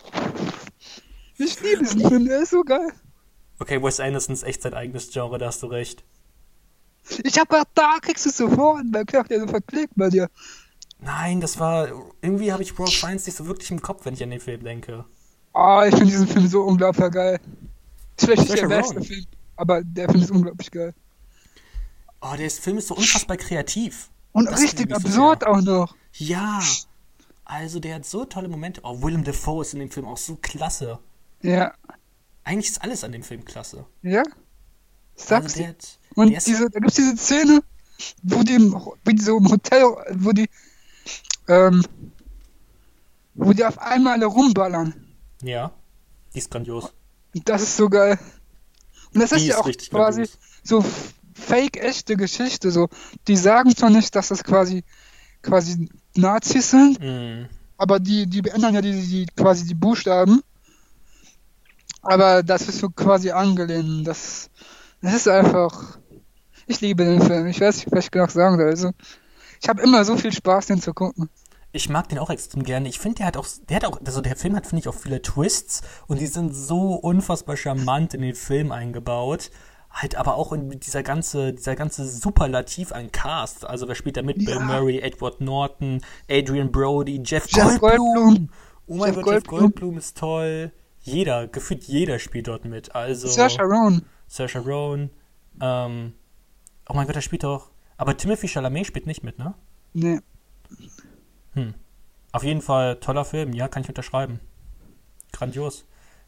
[1.38, 2.92] Ich liebe diesen Film, der ist so geil.
[3.61, 6.05] Okay, Wes Anderson ist echt sein eigenes Genre, da hast du recht.
[7.22, 10.28] Ich hab gedacht, da kriegst du sofort, weil ich der so verklickt bei dir.
[10.99, 11.88] Nein, das war.
[12.20, 14.64] Irgendwie habe ich Bro Fiennes nicht so wirklich im Kopf, wenn ich an den Film
[14.64, 15.05] denke.
[15.53, 17.38] Ah, oh, ich finde diesen Film so unglaublich geil.
[18.16, 19.24] Ist vielleicht nicht der beste Film,
[19.57, 20.95] aber der Film ist unglaublich geil.
[22.27, 24.09] Oh, der Film ist so unfassbar kreativ.
[24.33, 25.95] Und das richtig absurd so auch noch.
[26.14, 26.62] Ja.
[27.45, 28.81] Also, der hat so tolle Momente.
[28.83, 30.99] Oh, Willem Dafoe ist in dem Film auch so klasse.
[31.43, 31.75] Ja.
[32.43, 33.85] Eigentlich ist alles an dem Film klasse.
[34.01, 34.22] Ja.
[35.14, 37.62] Sagst also hat, Und diese, da gibt es diese Szene,
[38.22, 38.75] wo die, im,
[39.07, 40.49] die so im Hotel, wo die,
[41.49, 41.85] ähm,
[43.35, 44.95] wo die auf einmal alle rumballern.
[45.43, 45.72] Ja.
[46.33, 46.91] Die ist grandios.
[47.45, 48.18] Das ist so geil.
[49.12, 50.39] Und das die ist ja auch quasi grandios.
[50.62, 50.85] so
[51.35, 52.70] fake echte Geschichte.
[52.70, 52.89] So,
[53.28, 54.85] die sagen zwar nicht, dass das quasi
[55.43, 57.49] quasi Nazis sind, mm.
[57.76, 60.43] aber die die beändern ja die, die quasi die Buchstaben.
[62.03, 64.07] Aber das ist so quasi angelehnt.
[64.07, 64.51] Das,
[65.01, 65.99] das ist einfach.
[66.66, 67.47] Ich liebe den Film.
[67.47, 68.66] Ich weiß nicht, was ich noch sagen soll.
[68.66, 68.91] Also,
[69.61, 71.28] ich habe immer so viel Spaß, den zu gucken
[71.74, 72.89] ich mag den auch extrem gerne.
[72.89, 74.95] Ich finde, der hat auch, der hat auch, also der Film hat, finde ich, auch
[74.95, 79.51] viele Twists und die sind so unfassbar charmant in den Film eingebaut.
[79.95, 83.64] Halt aber auch in dieser ganze, dieser ganze Superlativ an Cast.
[83.64, 84.42] Also wer spielt da mit?
[84.42, 84.59] Ja.
[84.59, 88.14] Bill Murray, Edward Norton, Adrian Brody, Jeff, Jeff Goldblum.
[88.14, 88.49] Goldblum.
[88.88, 89.61] Oh mein Jeff Gott, Goldblum.
[89.61, 90.72] Jeff Goldblum ist toll.
[91.01, 92.92] Jeder, gefühlt jeder spielt dort mit.
[92.95, 93.28] Also.
[93.28, 94.05] Saoirse Ronan.
[94.26, 95.11] Saoirse Ronan.
[95.61, 96.14] Ähm,
[96.88, 97.70] oh mein Gott, der spielt doch.
[97.97, 99.55] Aber Timothy Chalamet spielt nicht mit, ne?
[99.92, 100.18] Nee.
[101.53, 101.74] Hm.
[102.32, 104.40] Auf jeden Fall toller Film, ja, kann ich unterschreiben.
[105.30, 105.84] Grandios.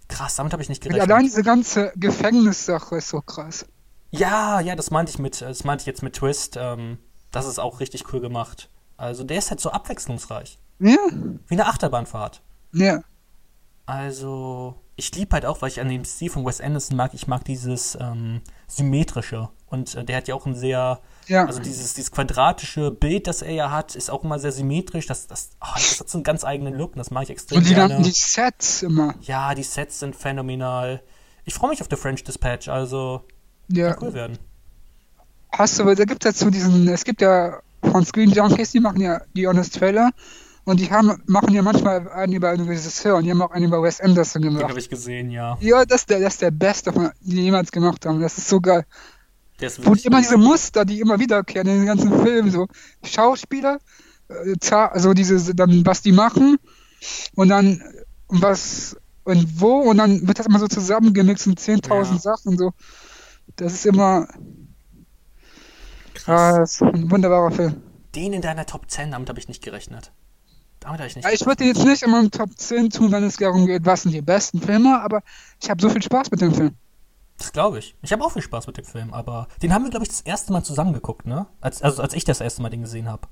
[0.08, 1.10] Krass, damit habe ich nicht gerechnet.
[1.10, 3.66] allein diese ganze Gefängnissache ist so krass.
[4.10, 6.56] Ja, ja, das meinte ich mit, das meinte ich jetzt mit Twist.
[6.56, 6.98] Ähm,
[7.32, 8.70] das ist auch richtig cool gemacht.
[8.96, 10.58] Also der ist halt so abwechslungsreich.
[10.78, 10.96] Ja.
[11.46, 12.42] Wie eine Achterbahnfahrt.
[12.72, 13.02] Ja.
[13.86, 17.28] Also, ich liebe halt auch, weil ich an dem Stil von Wes Anderson mag, ich
[17.28, 19.48] mag dieses ähm, symmetrische.
[19.66, 21.46] Und äh, der hat ja auch ein sehr, ja.
[21.46, 25.06] also dieses, dieses quadratische Bild, das er ja hat, ist auch immer sehr symmetrisch.
[25.06, 27.58] Das, das, oh, das hat so einen ganz eigenen Look und das mache ich extrem
[27.58, 28.00] und die gerne.
[28.02, 29.14] die Sets immer.
[29.22, 31.02] Ja, die Sets sind phänomenal.
[31.44, 33.22] Ich freue mich auf The French Dispatch, also
[33.68, 33.96] ja.
[34.00, 34.38] cool werden.
[35.52, 39.00] Hast du, da gibt es dazu diesen, es gibt ja von Screen Junkies, die machen
[39.00, 40.10] ja die Honest Trailer
[40.64, 43.66] und die haben, machen ja manchmal einen über einen Regisseur und die haben auch einen
[43.66, 44.62] über Wes Anderson gemacht.
[44.62, 45.56] Den habe ich gesehen, ja.
[45.60, 48.20] Ja, das ist der, das ist der beste, die jemals gemacht haben.
[48.20, 48.84] Das ist so geil.
[49.82, 52.66] Wo die immer diese Muster, die immer wiederkehren in den ganzen Filmen, so
[53.04, 53.78] Schauspieler,
[54.28, 56.58] äh, also diese, dann was die machen
[57.34, 57.82] und dann
[58.28, 62.18] was und wo und dann wird das immer so zusammengemixt in 10.000 ja.
[62.18, 62.72] Sachen so.
[63.56, 64.28] Das ist immer
[66.16, 66.80] Krass.
[66.80, 67.82] Ist ein wunderbarer Film.
[68.14, 70.12] Den in deiner Top 10, damit habe ich nicht gerechnet.
[70.80, 71.24] Damit habe ich nicht.
[71.24, 74.02] Ja, ich würde jetzt nicht in meinem Top 10 tun, wenn es darum geht, was
[74.02, 75.22] sind die besten Filme, aber
[75.62, 76.74] ich habe so viel Spaß mit dem Film.
[77.38, 77.94] Das glaube ich.
[78.02, 80.22] Ich habe auch viel Spaß mit dem Film, aber den haben wir, glaube ich, das
[80.22, 81.46] erste Mal zusammengeguckt, ne?
[81.60, 83.28] Als, also als ich das erste Mal den gesehen habe.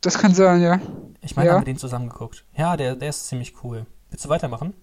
[0.00, 0.80] Das kann sein, ja.
[1.20, 1.54] Ich meine, ja.
[1.54, 2.44] haben wir den zusammengeguckt.
[2.56, 3.86] Ja, der, der ist ziemlich cool.
[4.10, 4.74] Willst du weitermachen?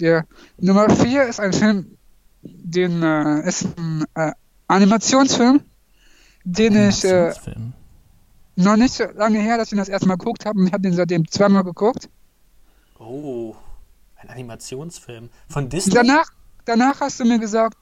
[0.00, 0.24] Ja.
[0.58, 1.96] Nummer 4 ist ein Film,
[2.42, 4.32] den äh, ist ein äh,
[4.68, 5.62] Animationsfilm,
[6.44, 7.72] den Animationsfilm.
[8.56, 10.58] ich äh, noch nicht so lange her, dass ich ihn das erste Mal geguckt habe
[10.58, 12.08] und ich habe den seitdem zweimal geguckt.
[12.98, 13.54] Oh,
[14.16, 15.94] ein Animationsfilm von Disney.
[15.94, 16.30] Danach,
[16.66, 17.78] danach hast du mir gesagt,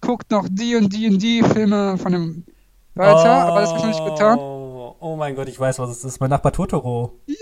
[0.00, 2.44] guckt noch die und die und die Filme von dem
[2.94, 4.38] weiter, oh, aber das habe ich noch nicht getan.
[4.38, 6.20] Oh mein Gott, ich weiß, was es ist.
[6.20, 7.18] Mein Nachbar Totoro.
[7.26, 7.36] Ja.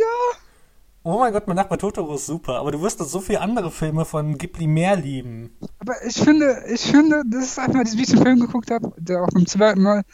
[1.03, 3.71] Oh mein Gott, mein Nachbar Totoro ist super, aber du wirst doch so viele andere
[3.71, 5.57] Filme von Ghibli mehr lieben.
[5.79, 9.23] Aber ich finde, ich finde, das ist einfach, wie ich den Film geguckt habe, der
[9.23, 10.05] auch beim zweiten Mal,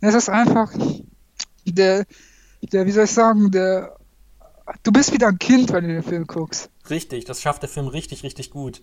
[0.00, 0.70] das ist einfach
[1.64, 2.04] der,
[2.62, 3.96] der, wie soll ich sagen, der,
[4.82, 6.70] du bist wieder ein Kind, wenn du den Film guckst.
[6.90, 8.82] Richtig, das schafft der Film richtig, richtig gut.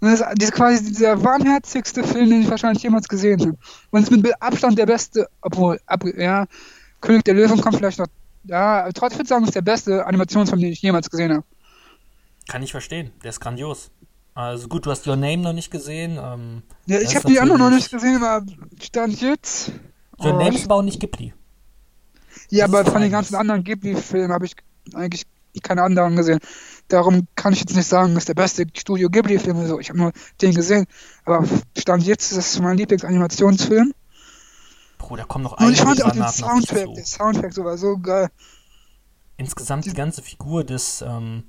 [0.00, 3.56] Und das ist quasi dieser warmherzigste Film, den ich wahrscheinlich jemals gesehen habe.
[3.90, 6.46] Und es ist mit Abstand der beste, obwohl, ab, ja,
[7.00, 8.08] König der Löwen kommt vielleicht noch,
[8.44, 11.44] ja, trotzdem würde ich sagen, es ist der beste Animationsfilm, den ich jemals gesehen habe.
[12.48, 13.90] Kann ich verstehen, der ist grandios.
[14.34, 16.18] Also gut, du hast Your Name noch nicht gesehen.
[16.20, 18.44] Ähm, ja, ich habe die anderen noch nicht gesehen, aber
[18.82, 19.70] stand jetzt.
[20.18, 21.32] Your oh, Name ist aber auch nicht Ghibli.
[22.50, 24.56] Ja, das aber von den ganzen anderen Ghibli-Filmen habe ich
[24.92, 25.24] eigentlich
[25.60, 26.40] keine anderen gesehen.
[26.88, 29.66] Darum kann ich jetzt nicht sagen, das ist der beste Studio Ghibli-Film.
[29.66, 29.80] So.
[29.80, 30.86] Ich habe nur den gesehen.
[31.24, 31.46] Aber
[31.76, 33.94] Stand jetzt ist das mein Lieblingsanimationsfilm.
[34.98, 37.78] Bruder, da kommen noch einige Und ich fand auch den Soundtrack, der Soundtrack so war
[37.78, 38.30] so geil.
[39.36, 41.44] Insgesamt die, die ganze Figur des ähm,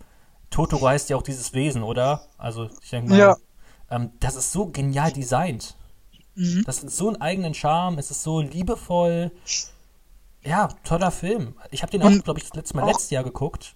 [0.49, 2.27] Totoro heißt ja auch dieses Wesen, oder?
[2.37, 3.35] Also, ich denke mal, ja.
[3.89, 5.75] ähm, das ist so genial designt.
[6.35, 6.63] Mhm.
[6.65, 9.31] Das hat so einen eigenen Charme, es ist so liebevoll.
[10.43, 11.55] Ja, toller Film.
[11.71, 13.75] Ich habe den auch, glaube ich, das letzte Mal letztes Jahr geguckt.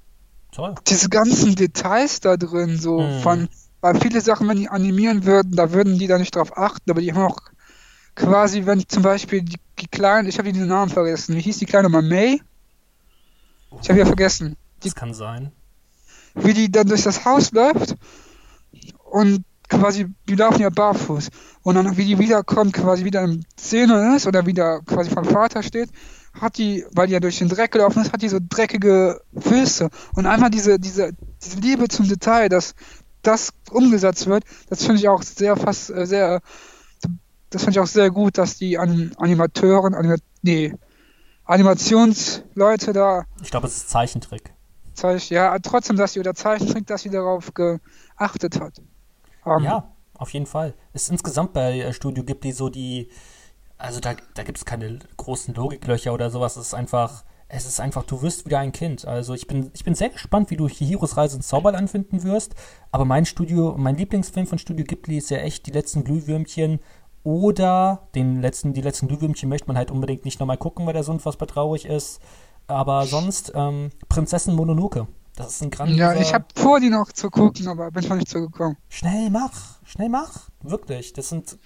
[0.51, 0.75] Toll.
[0.87, 3.21] Diese ganzen Details da drin, so mhm.
[3.21, 3.49] von,
[3.81, 7.01] weil viele Sachen, wenn die animieren würden, da würden die da nicht drauf achten, aber
[7.01, 7.39] die haben auch
[8.15, 11.65] quasi, wenn zum Beispiel die, die kleinen, ich habe den Namen vergessen, wie hieß die
[11.65, 12.41] kleine mal May?
[13.81, 14.57] Ich habe ja vergessen.
[14.83, 15.51] Die, das kann sein.
[16.33, 17.95] Wie die dann durch das Haus läuft
[19.11, 21.29] und quasi, die laufen ja barfuß.
[21.61, 25.63] Und dann, wie die wiederkommt, quasi wieder im Szene ist oder wieder quasi vom Vater
[25.63, 25.89] steht,
[26.39, 29.89] hat die, weil die ja durch den Dreck gelaufen ist, hat die so dreckige Füße.
[30.15, 31.11] Und einfach diese, diese,
[31.43, 32.75] diese Liebe zum Detail, dass
[33.21, 36.41] das umgesetzt wird, das finde ich auch sehr fast äh, sehr,
[37.49, 40.73] das finde ich auch sehr gut, dass die An Animateuren, Anima nee,
[41.45, 43.25] Animationsleute da.
[43.41, 44.53] Ich glaube, es ist Zeichentrick.
[44.93, 48.81] Zeich, ja, trotzdem, dass sie oder Zeichentrick, dass sie darauf geachtet hat.
[49.43, 50.73] Um, ähm, ja, auf jeden Fall.
[50.93, 53.09] Ist insgesamt bei äh, Studio Ghibli so die
[53.79, 56.57] also da, da gibt es keine großen Logiklöcher oder sowas.
[56.57, 59.05] Es ist einfach, es ist einfach, du wirst wieder ein Kind.
[59.05, 62.55] Also ich bin, ich bin sehr gespannt, wie du Hiros Reise ins Zauberland finden wirst.
[62.91, 66.79] Aber mein Studio, mein Lieblingsfilm von Studio Ghibli ist ja echt die letzten Glühwürmchen.
[67.23, 71.03] Oder den letzten, die letzten Glühwürmchen möchte man halt unbedingt nicht nochmal gucken, weil der
[71.03, 72.21] so unfassbar traurig ist.
[72.67, 75.07] Aber sonst ähm, Prinzessin Mononoke.
[75.39, 76.15] Das ist ein grandioser...
[76.15, 78.75] Ja, ich habe vor, die noch zu gucken, aber bin noch nicht zugekommen.
[78.89, 80.49] Schnell mach, schnell mach.
[80.61, 81.13] Wirklich.
[81.13, 81.57] Das sind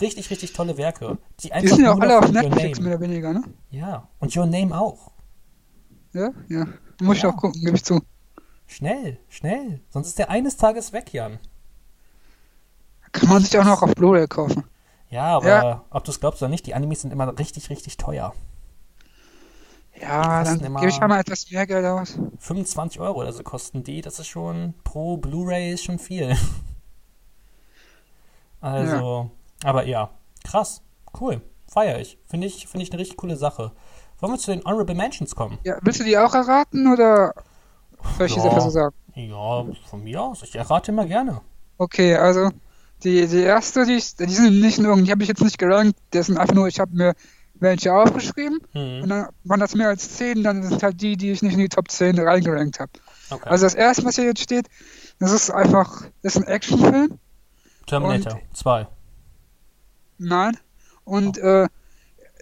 [0.00, 1.18] richtig, richtig tolle Werke.
[1.40, 3.42] Die, die sind ja auch alle auf Netflix, mehr oder weniger, ne?
[3.70, 4.06] Ja.
[4.20, 5.10] Und Your Name auch.
[6.12, 6.66] Ja, ja.
[7.00, 7.28] Muss ja.
[7.30, 8.00] ich auch gucken, gebe ich zu.
[8.68, 9.80] Schnell, schnell.
[9.90, 11.40] Sonst ist der eines Tages weg, Jan.
[13.10, 14.62] Kann man sich auch noch auf Blu-ray kaufen.
[15.10, 15.84] Ja, aber ja.
[15.90, 18.34] ob du es glaubst oder nicht, die Animes sind immer richtig, richtig teuer.
[20.00, 22.18] Ja, dann gebe ich mal etwas mehr Geld aus.
[22.38, 24.02] 25 Euro oder so kosten die.
[24.02, 26.36] Das ist schon pro Blu-ray ist schon viel.
[28.58, 29.30] Also,
[29.62, 29.68] ja.
[29.68, 30.10] aber ja,
[30.42, 30.82] krass,
[31.20, 32.18] cool, feiere ich.
[32.26, 33.72] Finde ich, find ich eine richtig coole Sache.
[34.18, 35.58] Wollen wir zu den Honorable Mentions kommen?
[35.62, 37.32] Ja, willst du die auch erraten oder
[38.16, 38.96] soll ich ja, diese so sagen?
[39.14, 40.42] Ja, von mir aus.
[40.42, 41.42] Ich errate immer gerne.
[41.78, 42.50] Okay, also
[43.04, 45.98] die, die erste, die, ich, die sind nicht nur, die habe ich jetzt nicht gerankt,
[46.10, 47.14] das sind einfach nur, ich habe mir
[47.60, 48.58] welche aufgeschrieben.
[48.72, 49.02] Mhm.
[49.02, 51.60] Und dann waren das mehr als 10, dann sind halt die, die ich nicht in
[51.60, 52.92] die Top 10 reingerankt habe.
[53.30, 53.48] Okay.
[53.48, 54.68] Also das erste, was hier jetzt steht,
[55.18, 57.18] das ist einfach, das ist ein Actionfilm.
[57.86, 58.86] Terminator 2.
[60.18, 60.56] Nein.
[61.04, 61.46] Und oh.
[61.46, 61.68] äh,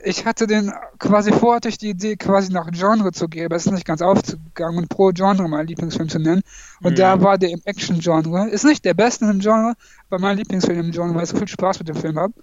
[0.05, 3.57] ich hatte den quasi vor, hatte ich die Idee, quasi nach Genre zu gehen, aber
[3.57, 6.43] es ist nicht ganz aufgegangen und pro Genre meinen Lieblingsfilm zu nennen.
[6.83, 6.97] Und mhm.
[6.97, 8.49] da war der im Action-Genre.
[8.51, 9.75] Ist nicht der beste im Genre,
[10.11, 12.35] aber mein Lieblingsfilm im Genre, weil ich so viel Spaß mit dem Film habe.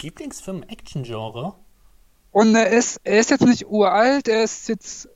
[0.00, 1.54] Lieblingsfilm Action-Genre?
[2.32, 5.08] Und er ist, er ist jetzt nicht uralt, er ist jetzt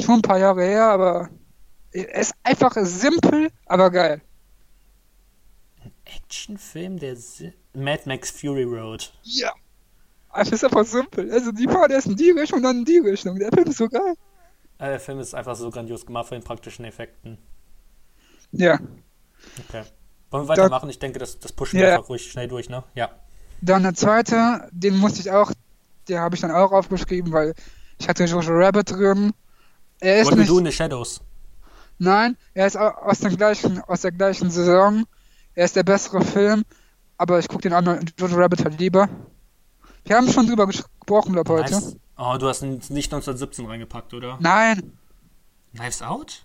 [0.00, 1.30] schon ein paar Jahre her, aber
[1.92, 4.20] er ist einfach simpel, aber geil.
[5.82, 7.16] Ein Actionfilm, der
[7.74, 9.12] Mad Max Fury Road.
[9.22, 9.52] Ja.
[10.34, 11.32] Es ist einfach simpel.
[11.32, 13.38] Also die fahren erst in die Richtung, dann in die Richtung.
[13.38, 14.14] Der Film ist so geil.
[14.78, 17.38] der Film ist einfach so grandios gemacht von den praktischen Effekten.
[18.52, 18.78] Ja.
[19.68, 19.84] Okay.
[20.30, 20.90] Wollen wir weitermachen?
[20.90, 22.84] ich denke, das, das pushen wir einfach ruhig schnell durch, ne?
[22.94, 23.10] Ja.
[23.60, 25.52] Dann der zweite, den musste ich auch,
[26.08, 27.54] den habe ich dann auch aufgeschrieben, weil
[27.98, 29.32] ich hatte Jojo Rabbit drin.
[30.00, 31.20] Er ist What nicht, do in the Shadows.
[31.98, 35.04] Nein, er ist aus, dem gleichen, aus der gleichen Saison.
[35.54, 36.64] Er ist der bessere Film,
[37.16, 39.08] aber ich gucke den anderen Jojo Rabbit halt lieber.
[40.04, 41.72] Wir haben schon drüber gesprochen, glaube heute.
[41.72, 41.96] Nice.
[42.16, 44.38] Oh, du hast nicht 1917 reingepackt, oder?
[44.40, 44.96] Nein.
[45.74, 46.44] Knives Out?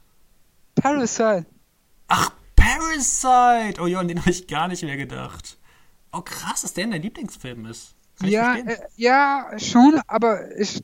[0.75, 1.45] Parasite.
[2.07, 3.81] Ach, Parasite!
[3.81, 5.57] Oh ja, an den habe ich gar nicht mehr gedacht.
[6.13, 7.95] Oh krass, dass der in dein Lieblingsfilm ist.
[8.19, 10.83] Kann ja, äh, ja, schon, aber ich.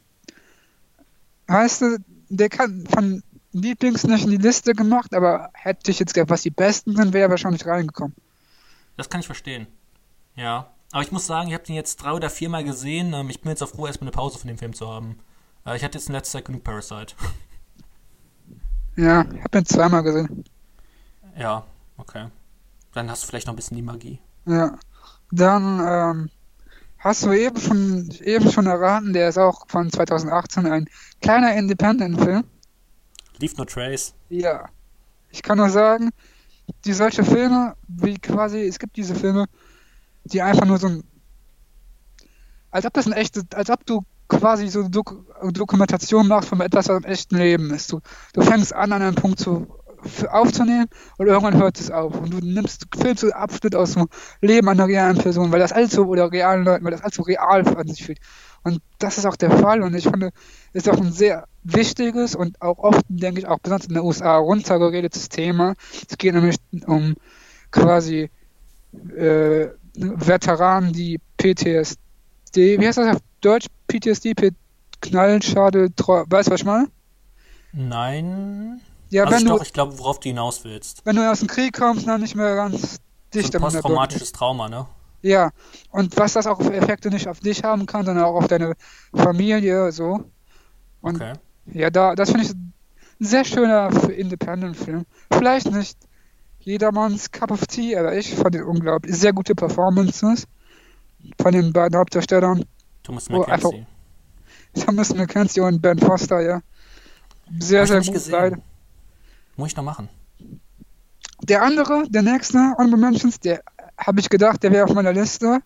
[1.47, 1.97] Weißt du,
[2.29, 6.41] der kann von Lieblings nicht in die Liste gemacht, aber hätte ich jetzt gedacht, was
[6.41, 8.15] die besten sind, wäre er wahrscheinlich reingekommen.
[8.97, 9.67] Das kann ich verstehen.
[10.35, 10.71] Ja.
[10.91, 13.13] Aber ich muss sagen, ich habe den jetzt drei oder viermal gesehen.
[13.13, 15.19] Ähm, ich bin jetzt auch froh, erstmal eine Pause von dem Film zu haben.
[15.65, 17.15] Äh, ich hatte jetzt in letzter Zeit genug Parasite.
[18.95, 20.43] Ja, ich habe ihn zweimal gesehen.
[21.37, 21.63] Ja,
[21.95, 22.27] okay.
[22.91, 24.19] Dann hast du vielleicht noch ein bisschen die Magie.
[24.45, 24.77] Ja.
[25.31, 26.29] Dann ähm,
[26.97, 30.89] hast du eben schon, eben schon erraten, der ist auch von 2018 ein
[31.21, 32.43] kleiner Independent-Film.
[33.39, 34.13] Leave No Trace.
[34.29, 34.69] Ja.
[35.31, 36.09] Ich kann nur sagen,
[36.85, 39.45] die solche Filme, wie quasi, es gibt diese Filme,
[40.25, 41.03] die einfach nur so ein.
[42.71, 46.61] Als ob das ein echtes, als ob du quasi so eine Dok Dokumentation machst von
[46.61, 47.91] etwas, was im echten Leben ist.
[47.91, 48.01] Du,
[48.33, 49.67] du fängst an, an einem Punkt zu,
[50.29, 50.87] aufzunehmen
[51.17, 52.19] und irgendwann hört es auf.
[52.19, 54.07] Und du nimmst, filmst so Abschnitt aus dem
[54.41, 57.87] Leben einer realen Person, weil das allzu, oder realen Leuten, weil das allzu real an
[57.87, 58.19] sich fühlt.
[58.63, 60.31] Und das ist auch der Fall und ich finde,
[60.73, 64.37] ist auch ein sehr wichtiges und auch oft, denke ich, auch besonders in den USA
[64.37, 65.75] runtergeredetes Thema.
[66.09, 67.15] Es geht nämlich um
[67.71, 68.29] quasi
[69.15, 73.67] äh, Veteranen, die PTSD, wie heißt das auf Deutsch?
[73.87, 74.51] PTSD, P
[75.01, 76.87] Knallschade, weißt du, was ich meine?
[77.71, 78.81] Nein.
[79.09, 81.05] Ja, also wenn ich du, doch, ich glaube, worauf du hinaus willst.
[81.05, 82.99] Wenn du aus dem Krieg kommst, dann nicht mehr ganz
[83.33, 84.85] dicht so ein posttraumatisches Trauma, ne?
[85.21, 85.51] Ja,
[85.91, 88.75] und was das auch für Effekte nicht auf dich haben kann, sondern auch auf deine
[89.13, 90.23] Familie, so.
[91.01, 91.33] Und okay.
[91.73, 92.73] ja, da, das finde ich ein
[93.19, 95.05] sehr schöner Independent-Film.
[95.31, 95.97] Vielleicht nicht
[96.59, 99.15] jedermanns Cup of Tea, aber ich fand ihn unglaublich.
[99.15, 100.45] Sehr gute Performances
[101.41, 102.63] von den beiden Hauptdarstellern.
[103.03, 103.85] Thomas McKenzie.
[104.75, 106.61] Oh, Thomas McKenzie und Ben Foster, ja.
[107.59, 108.61] Sehr, sehr gut beide.
[109.59, 110.07] Muss ich noch machen.
[111.43, 113.61] Der andere, der nächste Honorable Mentions, der
[113.97, 115.59] habe ich gedacht, der wäre auf meiner Liste.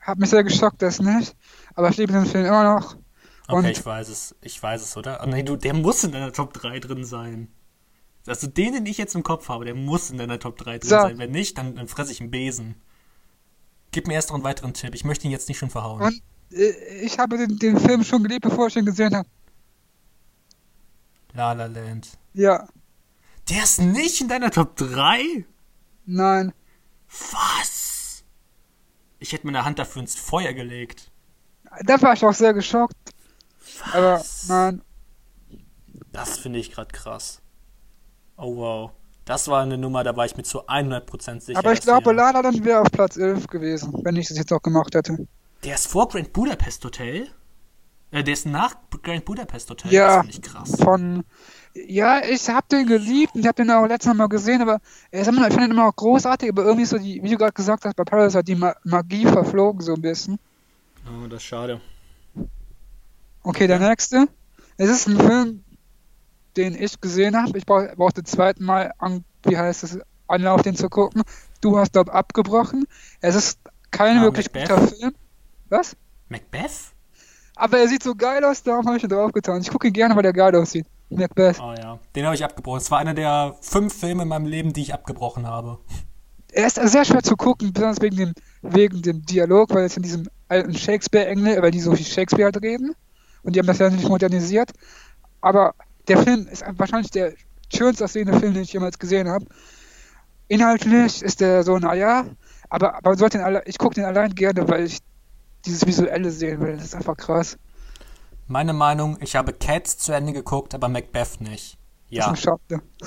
[0.00, 1.34] Hat mich sehr geschockt, das nicht.
[1.74, 2.96] Aber ich liebe den Film immer noch.
[3.48, 4.36] Okay, ich weiß es.
[4.40, 5.20] Ich weiß es, oder?
[5.20, 7.48] Oh, nee, du, der muss in deiner Top 3 drin sein.
[8.24, 10.88] Also den, den ich jetzt im Kopf habe, der muss in deiner Top 3 drin
[10.88, 10.94] so.
[10.94, 11.18] sein.
[11.18, 12.76] Wenn nicht, dann, dann fresse ich einen Besen.
[13.90, 14.94] Gib mir erst noch einen weiteren Tipp.
[14.94, 16.02] Ich möchte ihn jetzt nicht schon verhauen.
[16.02, 16.22] Und
[16.52, 16.70] äh,
[17.02, 19.28] ich habe den, den Film schon geliebt, bevor ich ihn gesehen habe.
[21.32, 22.10] La La Land.
[22.32, 22.68] Ja.
[23.48, 25.44] Der ist nicht in deiner Top 3?
[26.06, 26.52] Nein.
[27.32, 28.24] Was?
[29.18, 31.10] Ich hätte meine Hand dafür ins Feuer gelegt.
[31.84, 32.96] Da war ich auch sehr geschockt.
[33.60, 33.94] Was?
[33.94, 34.82] Aber nein.
[36.12, 37.40] Das finde ich gerade krass.
[38.36, 38.90] Oh wow.
[39.24, 41.58] Das war eine Nummer, da war ich mir zu 100% sicher.
[41.58, 44.60] Aber ich glaube, Lala dann wäre auf Platz 11 gewesen, wenn ich das jetzt auch
[44.62, 45.26] gemacht hätte.
[45.64, 47.28] Der ist vor Grand Budapest Hotel?
[48.10, 49.92] Äh, der ist nach Grand Budapest Hotel.
[49.92, 50.76] Ja, das finde ich krass.
[50.82, 51.24] Von,
[51.74, 55.24] ja, ich habe den geliebt und ich habe den auch letztes Mal gesehen, aber ich
[55.24, 58.04] fand den immer auch großartig, aber irgendwie so die, wie du gerade gesagt hast, bei
[58.04, 60.38] Paradise hat die Magie verflogen so ein bisschen.
[61.06, 61.80] Oh, das ist schade.
[63.42, 64.28] Okay, der nächste.
[64.76, 65.64] Es ist ein Film,
[66.56, 67.58] den ich gesehen habe.
[67.58, 69.98] Ich brauchte zweiten Mal, an, wie heißt es,
[70.28, 71.22] Anlauf, den zu gucken.
[71.60, 72.86] Du hast dort abgebrochen.
[73.20, 73.58] Es ist
[73.90, 74.68] kein ah, wirklich Macbeth?
[74.68, 75.14] guter Film.
[75.68, 75.96] Was?
[76.28, 76.92] Macbeth?
[77.56, 79.60] Aber er sieht so geil aus, darum habe ich ihn draufgetan.
[79.60, 80.86] Ich gucke ihn gerne, weil er geil aussieht.
[81.10, 81.60] Macbeth.
[81.60, 82.80] Oh ja, den habe ich abgebrochen.
[82.80, 85.78] Es war einer der fünf Filme in meinem Leben, die ich abgebrochen habe.
[86.52, 88.32] Er ist sehr schwer zu gucken, besonders wegen dem,
[88.62, 92.62] wegen dem Dialog, weil es in diesem alten Shakespeare-Englisch, weil die so wie Shakespeare halt
[92.62, 92.94] reden.
[93.42, 94.72] Und die haben das ja nicht modernisiert.
[95.40, 95.74] Aber
[96.08, 97.34] der Film ist wahrscheinlich der
[97.74, 99.46] schönste aussehende Film, den ich jemals gesehen habe.
[100.48, 102.26] Inhaltlich ist der so, naja,
[102.68, 104.98] aber, aber sollte ihn alle, ich gucke den allein gerne, weil ich
[105.64, 106.76] dieses Visuelle sehen will.
[106.76, 107.56] Das ist einfach krass.
[108.46, 111.78] Meine Meinung, ich habe Cats zu Ende geguckt, aber Macbeth nicht.
[112.08, 112.26] Ja.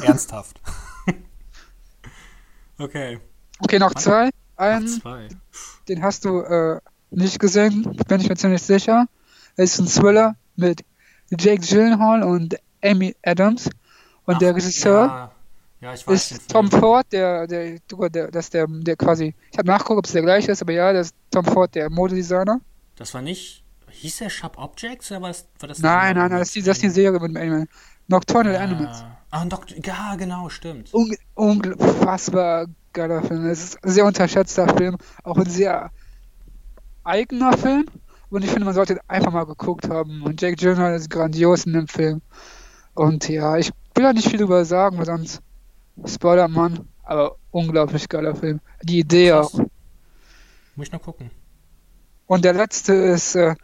[0.01, 0.61] Ernsthaft.
[2.79, 3.19] okay.
[3.59, 4.29] Okay, noch zwei.
[4.55, 5.27] Einen, zwei.
[5.88, 6.79] den hast du äh,
[7.11, 9.05] nicht gesehen, bin ich mir ziemlich sicher.
[9.55, 10.83] Es ist ein Thriller mit
[11.29, 13.69] Jake Gyllenhaal und Amy Adams.
[14.25, 15.31] Und Ach, der Regisseur ja.
[15.79, 17.77] Ja, ist Tom Ford, der, der,
[18.09, 20.91] der, das der, der quasi, ich habe nachgeguckt, ob es der gleiche ist, aber ja,
[20.91, 22.59] das ist Tom Ford, der Modedesigner.
[22.95, 23.63] Das war nicht,
[24.02, 25.80] hieß der Sharp Objects oder was, war das?
[25.80, 27.68] Nein, nein, nein, das ist, die, das ist die Serie mit Animal.
[28.08, 28.64] Nocturnal ah.
[28.64, 29.04] Animals.
[29.32, 29.45] Ah,
[29.84, 30.93] ja, genau, stimmt.
[30.93, 33.45] Un unfassbar geiler Film.
[33.45, 35.91] Es ist ein sehr unterschätzter Film, auch ein sehr
[37.04, 37.86] eigener Film.
[38.30, 40.22] Und ich finde, man sollte ihn einfach mal geguckt haben.
[40.24, 42.22] Und Jake Gyllenhaal ist grandios in dem Film.
[42.93, 45.41] Und ja, ich will da nicht viel drüber sagen, weil sonst
[46.06, 46.88] spoilert man.
[47.04, 48.60] Aber unglaublich geiler Film.
[48.84, 49.54] Die Idee auch.
[50.76, 51.32] Muss ich noch gucken.
[52.28, 53.55] Und der letzte ist äh,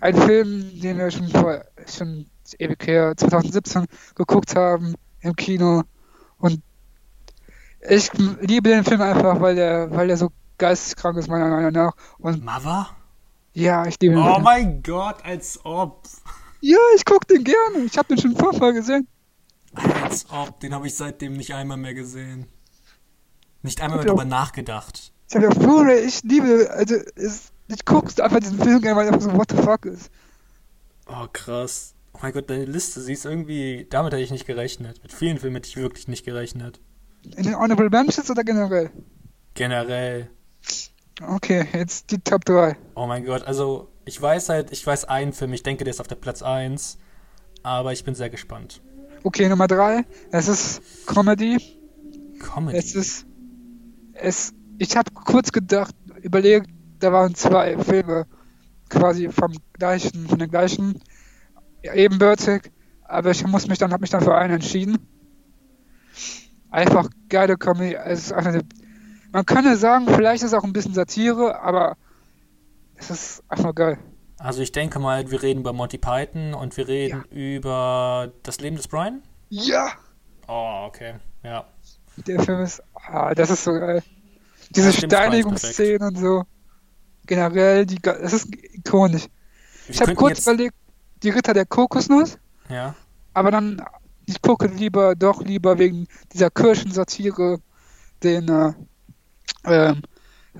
[0.00, 2.26] ein Film, den wir schon vor schon
[2.58, 5.82] ewig her 2017 geguckt haben im Kino.
[6.38, 6.62] Und
[7.88, 11.92] ich liebe den Film einfach, weil der, weil der so geisteskrank ist, meiner Meinung nach.
[12.18, 12.88] Und Mother?
[13.54, 14.24] Ja, ich liebe den.
[14.24, 16.04] Oh mein Gott, als ob.
[16.60, 17.84] Ja, ich gucke den gerne.
[17.84, 19.08] Ich habe den schon vorher gesehen.
[20.02, 22.46] Als ob, den habe ich seitdem nicht einmal mehr gesehen.
[23.62, 25.12] Nicht einmal mehr drüber nachgedacht.
[25.28, 29.08] Ich habe ja Blu-ray, ich liebe, also es, ich guckst einfach diesen Film gerne, weil
[29.08, 30.10] einfach so what the fuck ist.
[31.06, 31.94] Oh, krass.
[32.14, 35.02] Oh mein Gott, deine Liste, sie ist irgendwie, damit hätte ich nicht gerechnet.
[35.02, 36.80] Mit vielen Filmen hätte ich wirklich nicht gerechnet.
[37.36, 38.90] In den Honorable Mentions oder generell?
[39.54, 40.30] Generell.
[41.20, 42.76] Okay, jetzt die Top 3.
[42.94, 46.00] Oh mein Gott, also ich weiß halt, ich weiß einen Film, ich denke, der ist
[46.00, 46.98] auf der Platz 1,
[47.62, 48.80] aber ich bin sehr gespannt.
[49.22, 51.58] Okay, Nummer 3, es ist Comedy.
[52.40, 52.76] Comedy?
[52.76, 53.26] Es ist,
[54.14, 56.70] es, ich habe kurz gedacht, überlegt,
[57.02, 58.26] da waren zwei Filme
[58.88, 61.00] quasi vom gleichen, von der gleichen,
[61.82, 62.70] ebenbürtig,
[63.02, 64.98] aber ich muss mich dann, habe mich dann für einen entschieden.
[66.70, 68.62] Einfach geile Comedy, es ist eine,
[69.32, 71.96] man kann ja sagen, vielleicht ist es auch ein bisschen Satire, aber
[72.96, 73.98] es ist einfach geil.
[74.38, 77.36] Also ich denke mal, wir reden über Monty Python und wir reden ja.
[77.36, 79.22] über das Leben des Brian?
[79.48, 79.92] Ja!
[80.48, 81.66] Oh, okay, ja.
[82.26, 84.02] Der Film ist, ah, das ist so geil.
[84.70, 86.44] Diese ja, Steinigungsszenen und so.
[87.32, 89.26] Generell, die, das ist ikonisch.
[89.86, 90.46] Wir ich habe kurz jetzt...
[90.46, 90.74] überlegt,
[91.22, 92.36] die Ritter der Kokosnuss.
[92.68, 92.94] Ja.
[93.32, 93.82] Aber dann,
[94.26, 97.58] ich gucke lieber, doch lieber wegen dieser Kirchensatire
[98.22, 98.72] den, äh,
[99.64, 100.02] ähm,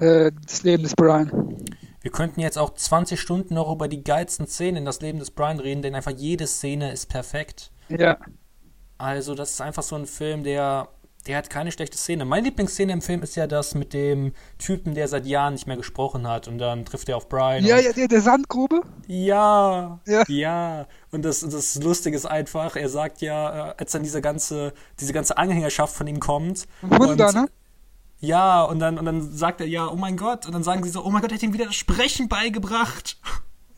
[0.00, 1.58] äh, das Leben des Brian.
[2.00, 5.30] Wir könnten jetzt auch 20 Stunden noch über die geilsten Szenen in das Leben des
[5.30, 7.70] Brian reden, denn einfach jede Szene ist perfekt.
[7.90, 8.16] Ja.
[8.96, 10.88] Also, das ist einfach so ein Film, der,
[11.26, 12.24] der hat keine schlechte Szene.
[12.24, 15.76] Meine Lieblingsszene im Film ist ja das mit dem Typen, der seit Jahren nicht mehr
[15.76, 17.64] gesprochen hat und dann trifft er auf Brian.
[17.64, 18.82] Ja, ja, der, der Sandgrube?
[19.06, 20.86] Ja, ja, ja.
[21.10, 25.12] Und das, das Lustige ist einfach, er sagt ja, äh, als dann diese ganze, diese
[25.12, 26.66] ganze Anhängerschaft von ihm kommt.
[26.82, 27.46] Wunder, und, ne?
[28.18, 30.46] Ja, und dann, und dann sagt er, ja, oh mein Gott.
[30.46, 33.18] Und dann sagen sie so, oh mein Gott, er hat ihm wieder das Sprechen beigebracht.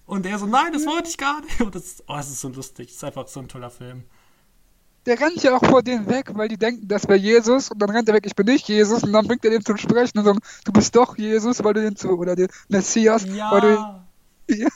[0.06, 1.60] Und er so, nein, das wollte ich gar nicht.
[1.60, 2.88] Und das, oh, das ist so lustig.
[2.88, 4.04] Das ist einfach so ein toller Film.
[5.06, 7.70] Der rennt ja auch vor denen weg, weil die denken, das wäre Jesus.
[7.70, 9.02] Und dann rennt er weg, ich bin nicht Jesus.
[9.02, 11.82] Und dann bringt er den zum Sprechen und sagt, du bist doch Jesus, weil du
[11.82, 13.50] den zu, oder den Messias, ja.
[13.50, 14.04] weil du
[14.54, 14.68] ja.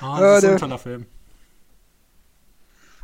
[0.00, 1.06] Oh, das ist so ein toller Film.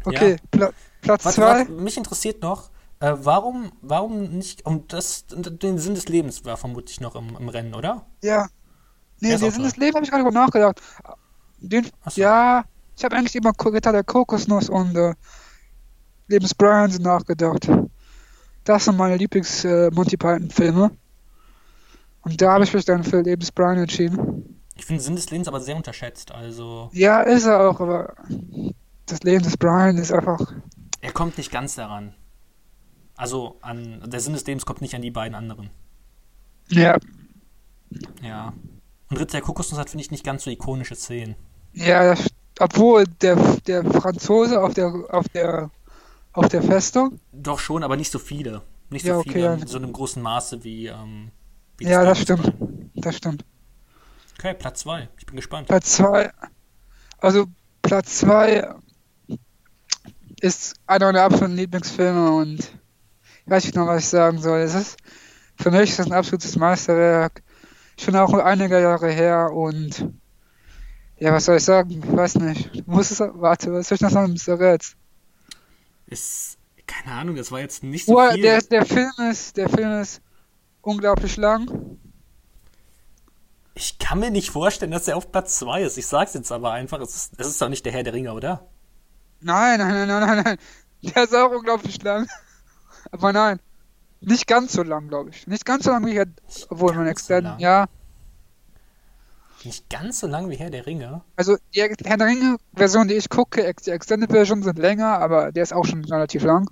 [0.04, 0.36] Okay, ja.
[0.50, 0.70] Pla
[1.00, 1.66] Platz 2.
[1.66, 2.70] Mich interessiert noch,
[3.00, 7.48] äh, warum, warum nicht, um das, den Sinn des Lebens war vermutlich noch im, im
[7.48, 8.06] Rennen, oder?
[8.22, 8.48] Ja.
[9.20, 10.80] Nee, den Sinn des Lebens habe ich gerade nachgedacht.
[11.58, 12.20] Den, so.
[12.20, 12.64] Ja,
[12.96, 15.14] ich habe eigentlich immer Ritter der Kokosnuss und äh,
[16.28, 17.68] Lebens Brian nachgedacht.
[18.64, 20.90] Das sind meine Lieblings-Monty äh, Python-Filme.
[22.22, 24.60] Und da habe ich mich dann für Lebens Brian entschieden.
[24.76, 26.90] Ich finde Sinn des Lebens aber sehr unterschätzt, also.
[26.92, 28.14] Ja, ist er auch, aber
[29.06, 30.40] das Leben des Brian ist einfach.
[31.00, 32.14] Er kommt nicht ganz daran.
[33.16, 35.70] Also an der Sinn des Lebens kommt nicht an die beiden anderen.
[36.68, 36.96] Ja.
[38.22, 38.52] Ja.
[39.10, 41.36] Und Ritter der Kokosnuss hat, finde ich, nicht ganz so ikonische Szenen.
[41.74, 42.26] Ja, das,
[42.58, 45.70] obwohl der, der Franzose auf der, auf der
[46.34, 47.18] auf der Festung?
[47.32, 48.62] Doch schon, aber nicht so viele.
[48.90, 49.54] Nicht so ja, okay, viele ja.
[49.54, 50.88] in so einem großen Maße wie.
[50.88, 51.30] Ähm,
[51.78, 52.52] wie ja, das stimmt.
[52.94, 53.44] Das stimmt.
[54.38, 55.08] Okay, Platz 2.
[55.18, 55.68] Ich bin gespannt.
[55.68, 56.30] Platz 2.
[57.18, 57.46] Also,
[57.82, 58.74] Platz 2
[60.40, 64.60] ist einer meiner absoluten Lieblingsfilme und ich weiß nicht noch, was ich sagen soll.
[64.60, 64.96] Es ist,
[65.56, 67.42] für mich ist das ein absolutes Meisterwerk.
[67.98, 70.12] Schon auch einige Jahre her und
[71.16, 71.90] ja, was soll ich sagen?
[71.90, 72.70] Ich weiß nicht.
[72.74, 74.58] Ich muss es, warte, was soll ich noch sagen, Mr.
[74.58, 74.96] Rätz?
[76.06, 78.42] Ist, keine Ahnung, das war jetzt nicht so oh, viel.
[78.42, 80.20] Der, der Film ist, der Film ist
[80.82, 81.98] unglaublich lang.
[83.74, 85.98] Ich kann mir nicht vorstellen, dass er auf Platz 2 ist.
[85.98, 88.32] Ich sag's jetzt aber einfach, es ist, es ist doch nicht der Herr der Ringe,
[88.32, 88.68] oder?
[89.40, 90.58] Nein, nein, nein, nein, nein, nein.
[91.02, 92.28] Der ist auch unglaublich lang.
[93.10, 93.60] Aber nein.
[94.20, 95.46] Nicht ganz so lang, glaube ich.
[95.46, 96.26] Nicht ganz so lang wie Herr,
[96.70, 97.86] obwohl mein Extend, so ja.
[99.64, 101.22] Nicht ganz so lang wie Herr der Ringe.
[101.36, 105.62] Also die Herr der Ringe-Version, die ich gucke, die Extended Version sind länger, aber der
[105.62, 106.68] ist auch schon relativ lang.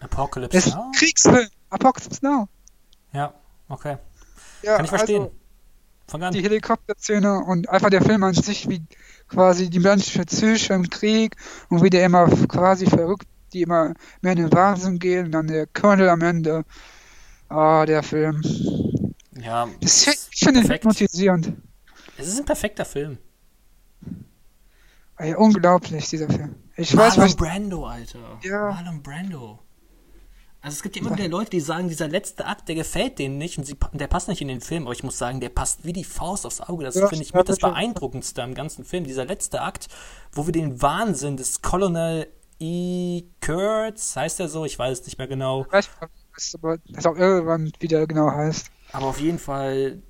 [0.00, 0.92] Apocalypse das Now?
[0.96, 1.48] Kriegsfilm.
[1.70, 2.48] Apocalypse Now.
[3.12, 3.32] Ja,
[3.68, 3.98] okay.
[4.62, 5.28] Ja, Kann ich verstehen.
[6.12, 8.82] Also, die Helikopterszene und einfach der Film an sich, wie
[9.28, 11.36] quasi die menschliche Psyche im Krieg
[11.70, 15.46] und wie der immer quasi verrückt, die immer mehr in den Wahnsinn gehen und dann
[15.46, 16.64] der Colonel am Ende.
[17.48, 18.42] Ah, oh, der Film.
[19.40, 19.68] Ja.
[19.80, 21.54] Das, ich finde ihn hypnotisierend.
[22.16, 23.18] Es ist ein perfekter Film.
[25.16, 26.56] Ey, unglaublich, dieser Film.
[26.76, 28.40] Ich Marlon weiß, Brando, Alter.
[28.42, 28.70] Ja.
[28.70, 29.60] Marlon Brando.
[30.60, 33.36] Also es gibt ja immer wieder Leute, die sagen, dieser letzte Akt, der gefällt denen
[33.36, 35.84] nicht und sie, der passt nicht in den Film, aber ich muss sagen, der passt
[35.84, 36.84] wie die Faust aufs Auge.
[36.84, 39.04] Das ja, finde ich mit das Beeindruckendste am ganzen Film.
[39.04, 39.88] Dieser letzte Akt,
[40.32, 43.24] wo wir den Wahnsinn des Colonel E.
[43.44, 44.64] Kurtz, heißt er so?
[44.64, 45.66] Ich weiß es nicht mehr genau.
[45.66, 45.90] Ich weiß,
[46.62, 48.70] was auch irgendwann wieder genau heißt.
[48.92, 50.02] Aber auf jeden Fall,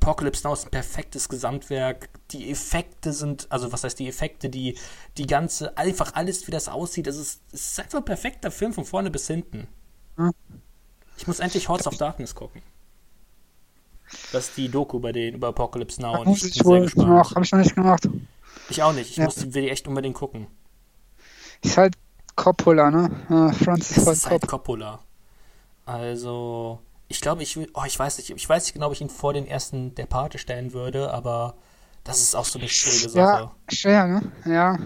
[0.00, 2.08] Apocalypse Now ist ein perfektes Gesamtwerk.
[2.30, 4.78] Die Effekte sind, also was heißt die Effekte, die,
[5.16, 8.72] die ganze, einfach alles, wie das aussieht, das ist, es ist einfach ein perfekter Film
[8.72, 9.66] von vorne bis hinten.
[10.16, 10.32] Hm.
[11.16, 12.62] Ich muss endlich Horse of Darkness gucken.
[14.32, 16.20] Das ist die Doku bei den, über Apocalypse Now.
[16.20, 17.34] Und ich, bin sehr gespannt.
[17.34, 18.08] Hab ich noch nicht gemacht.
[18.68, 19.10] Ich auch nicht.
[19.10, 19.24] Ich ja.
[19.24, 20.46] muss, will die echt unbedingt gucken.
[21.62, 21.94] Ist halt
[22.36, 23.54] Coppola, ne?
[23.64, 25.00] Francis Ford ist halt Coppola.
[25.86, 29.00] Also, ich glaube, ich will, oh, ich weiß nicht, ich weiß nicht genau, ob ich
[29.00, 31.54] ihn vor den ersten der Pate stellen würde, aber
[32.04, 33.42] das ist auch so eine schwierige Sache.
[33.42, 34.32] Ja, schwer, ne?
[34.44, 34.78] Ja.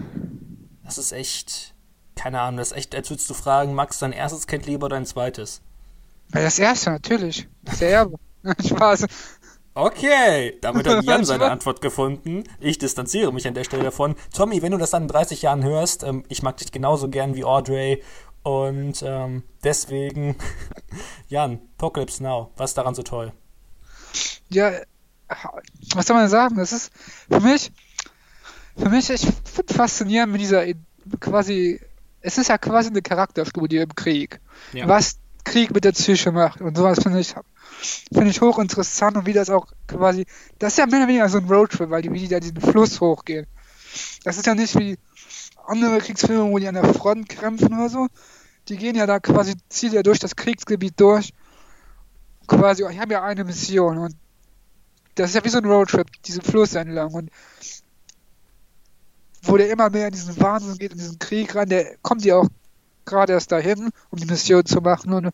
[0.83, 1.73] Das ist echt,
[2.15, 4.95] keine Ahnung, das ist echt, als würdest du fragen, Max, dein erstes Kind lieber oder
[4.95, 5.61] dein zweites?
[6.31, 7.47] Das erste, natürlich.
[7.79, 8.17] Der Erbe.
[8.65, 9.05] Spaß.
[9.73, 12.43] Okay, damit hat Jan seine Antwort gefunden.
[12.59, 14.15] Ich distanziere mich an der Stelle davon.
[14.33, 17.35] Tommy, wenn du das dann in 30 Jahren hörst, ähm, ich mag dich genauso gern
[17.35, 18.03] wie Audrey
[18.43, 20.35] und ähm, deswegen,
[21.29, 23.33] Jan, Apocalypse Now, was ist daran so toll?
[24.49, 24.71] Ja,
[25.95, 26.57] was soll man sagen?
[26.57, 26.91] Das ist
[27.29, 27.71] für mich,
[28.77, 30.65] für mich, ich finde faszinierend mit dieser
[31.19, 31.79] quasi,
[32.21, 34.39] es ist ja quasi eine Charakterstudie im Krieg.
[34.73, 34.87] Ja.
[34.87, 37.33] Was Krieg mit der Psyche macht und sowas finde ich,
[38.11, 40.25] finde ich hochinteressant und wie das auch quasi,
[40.59, 42.61] das ist ja mehr oder weniger so ein Roadtrip, weil die, wie die da diesen
[42.61, 43.47] Fluss hochgehen.
[44.23, 44.97] Das ist ja nicht wie
[45.67, 48.07] andere Kriegsfilme, wo die an der Front kämpfen oder so,
[48.67, 51.33] die gehen ja da quasi, ziehen ja durch das Kriegsgebiet durch.
[52.47, 54.15] Quasi, ich habe ja eine Mission und
[55.15, 57.29] das ist ja wie so ein Roadtrip, diese Fluss entlang und
[59.43, 62.37] wo der immer mehr in diesen Wahnsinn geht, in diesen Krieg rein, der kommt ja
[62.37, 62.47] auch
[63.05, 65.29] gerade erst dahin, um die Mission zu machen und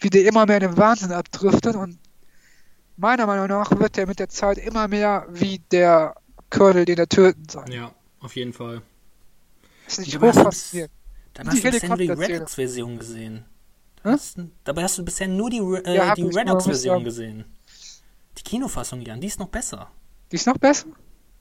[0.00, 1.98] wie der immer mehr in den Wahnsinn abdriftet und
[2.96, 6.14] meiner Meinung nach wird der mit der Zeit immer mehr wie der
[6.50, 7.72] Colonel, den er töten soll.
[7.72, 8.82] Ja, auf jeden Fall.
[9.86, 10.92] Das ist nicht faszinierend.
[11.34, 13.44] Dann hast du bisher nur die Redox-Version gesehen.
[14.02, 17.44] Hast, dabei hast du bisher nur die, äh, ja, die Redox-Version gesehen.
[18.38, 19.90] Die Kinofassung, Jan, die ist noch besser.
[20.30, 20.86] Die ist noch besser?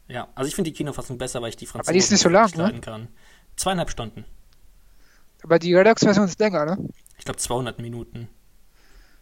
[0.08, 2.22] Ja, also ich finde die Kinofassung besser, weil ich die Französische Aber die ist nicht
[2.22, 2.80] so lang, ne?
[2.82, 3.08] kann.
[3.56, 4.26] Zweieinhalb Stunden.
[5.44, 6.90] Aber die Redox-Version ist länger, ne?
[7.18, 8.28] Ich glaube 200 Minuten.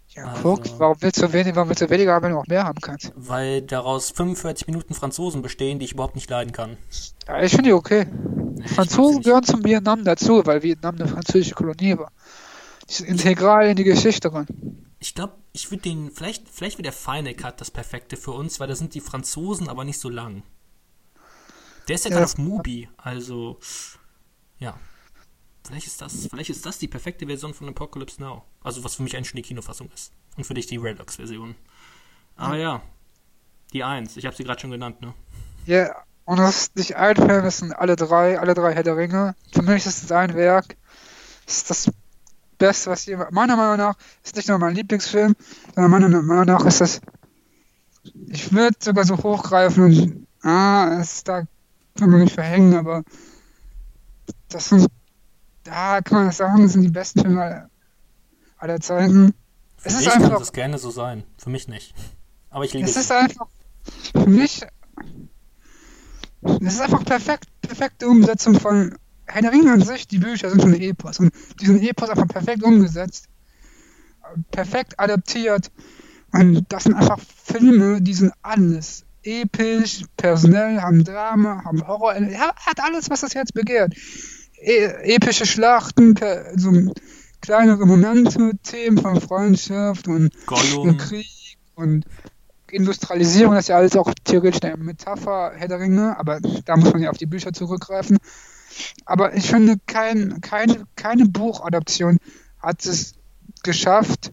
[0.10, 2.48] Ja, also, guck, warum willst, du wenig, warum willst du weniger haben, wenn du auch
[2.48, 3.12] mehr haben kannst?
[3.16, 6.78] Weil daraus 45 Minuten Franzosen bestehen, die ich überhaupt nicht leiden kann.
[7.28, 8.06] Ja, ich finde die okay.
[8.66, 12.12] Franzosen gehören zum Vietnam dazu, weil Vietnam eine französische Kolonie war.
[12.90, 14.48] Die sind integral in die Geschichte rein.
[15.00, 18.60] Ich glaube, ich würde den, vielleicht, vielleicht wird der Final Cut das perfekte für uns,
[18.60, 20.44] weil da sind die Franzosen aber nicht so lang.
[21.88, 22.18] Der ist ja, ja.
[22.18, 23.60] gerade auf Mubi, also
[24.60, 24.78] ja.
[25.66, 28.44] Vielleicht ist das, vielleicht ist das die perfekte Version von Apocalypse Now.
[28.64, 30.12] Also was für mich eigentlich schon die Kinofassung ist.
[30.36, 31.56] Und für dich die Redux-Version.
[32.36, 32.76] Aber ja.
[32.76, 32.82] ja,
[33.72, 34.18] die Eins.
[34.18, 35.14] Ich habe sie gerade schon genannt, ne?
[35.66, 38.98] Ja, und das ist nicht ein Film, das sind alle drei, alle drei Herr der
[38.98, 39.36] Ringe.
[39.54, 40.78] Für mich ist es ein Werk.
[41.46, 41.92] Das ist das
[42.58, 43.32] Beste, was jemand.
[43.32, 45.36] Meiner Meinung nach ist nicht nur mein Lieblingsfilm,
[45.76, 47.02] sondern meiner Meinung nach ist das.
[48.28, 50.28] Ich würde sogar so hochgreifen und.
[50.46, 51.44] Ah, es da
[51.98, 53.04] kann man nicht verhängen, aber.
[54.50, 54.88] Das sind
[55.64, 57.70] da kann man sagen, das sind die besten Filme
[58.58, 59.34] aller, Zeiten.
[59.78, 61.94] Für es ist einfach, kann es gerne so sein, für mich nicht.
[62.50, 62.96] Aber ich liebe es.
[62.96, 63.48] Es ist einfach,
[64.12, 64.62] für mich,
[66.62, 68.96] es ist einfach perfekt, perfekte Umsetzung von
[69.26, 72.28] Herr der Ringe an sich, die Bücher sind schon ein Epos und diesen Epos einfach
[72.28, 73.28] perfekt umgesetzt,
[74.52, 75.72] perfekt adaptiert.
[76.32, 82.80] Und das sind einfach Filme, die sind alles episch, personell, haben Drama, haben Horror, hat
[82.82, 83.94] alles, was das Herz begehrt.
[84.58, 86.16] E epische Schlachten,
[86.56, 86.94] so
[87.42, 90.32] kleinere Momente, Themen von Freundschaft und,
[90.78, 92.06] und, Krieg und
[92.74, 96.92] Industrialisierung, das ist ja alles auch theoretisch eine Metapher Herr der Ringe, aber da muss
[96.94, 98.18] man ja auf die Bücher zurückgreifen.
[99.06, 102.18] Aber ich finde, kein, keine, keine Buchadaption
[102.60, 103.14] hat es
[103.64, 104.32] geschafft,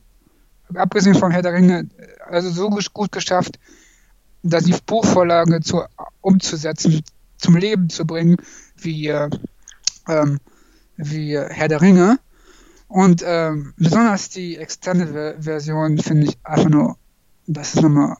[0.74, 1.88] abgesehen von Herr der Ringe,
[2.26, 3.58] also so gut geschafft,
[4.42, 5.82] dass die Buchvorlage zu,
[6.20, 7.02] umzusetzen,
[7.36, 8.36] zum Leben zu bringen,
[8.76, 9.28] wie äh,
[10.08, 10.38] ähm,
[10.96, 12.18] wie Herr der Ringe.
[12.88, 16.96] Und ähm, besonders die Extended Version finde ich einfach nur,
[17.46, 18.16] das ist nochmal,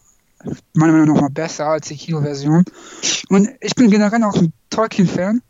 [0.75, 2.65] meiner Meinung nach nochmal besser als die Kino-Version.
[3.29, 5.43] Und ich bin generell auch ein Tolkien-Fan.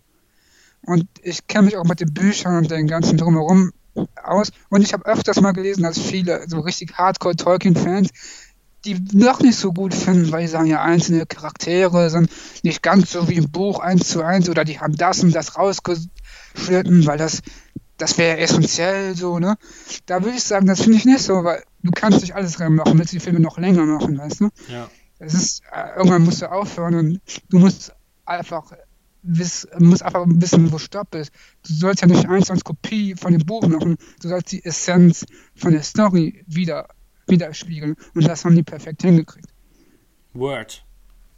[0.86, 3.72] Und ich kenne mich auch mit den Büchern und den ganzen Drumherum
[4.22, 4.50] aus.
[4.70, 8.10] Und ich habe öfters mal gelesen, dass viele so richtig Hardcore-Tolkien-Fans
[8.84, 12.30] die noch nicht so gut finden, weil sie sagen, ja, einzelne Charaktere sind
[12.62, 15.58] nicht ganz so wie im Buch eins zu eins oder die haben das und das
[15.58, 15.96] rausge
[16.54, 17.42] flirten, weil das,
[18.01, 19.56] das wäre essentiell so, ne?
[20.06, 22.98] Da würde ich sagen, das finde ich nicht so, weil du kannst nicht alles machen,
[22.98, 24.48] willst die Filme noch länger machen, weißt du?
[24.68, 24.90] Ja.
[25.18, 27.20] Es ist, äh, irgendwann musst du aufhören und
[27.51, 27.93] du musst
[28.24, 28.72] einfach
[29.22, 31.31] wiss, musst einfach wissen, wo Stopp ist.
[31.66, 35.27] Du sollst ja nicht eins als Kopie von dem Buch machen, du sollst die Essenz
[35.55, 36.89] von der Story wieder
[37.27, 37.97] widerspiegeln.
[38.14, 39.52] Und das haben die perfekt hingekriegt.
[40.32, 40.85] Word.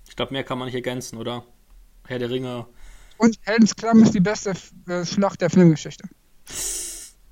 [0.08, 1.44] Ich glaube, mehr kann man nicht ergänzen, oder?
[2.06, 2.66] Herr der Ringe.
[3.18, 4.54] Und Heldens Klamm ist die beste
[4.88, 6.08] äh, Schlacht der Filmgeschichte.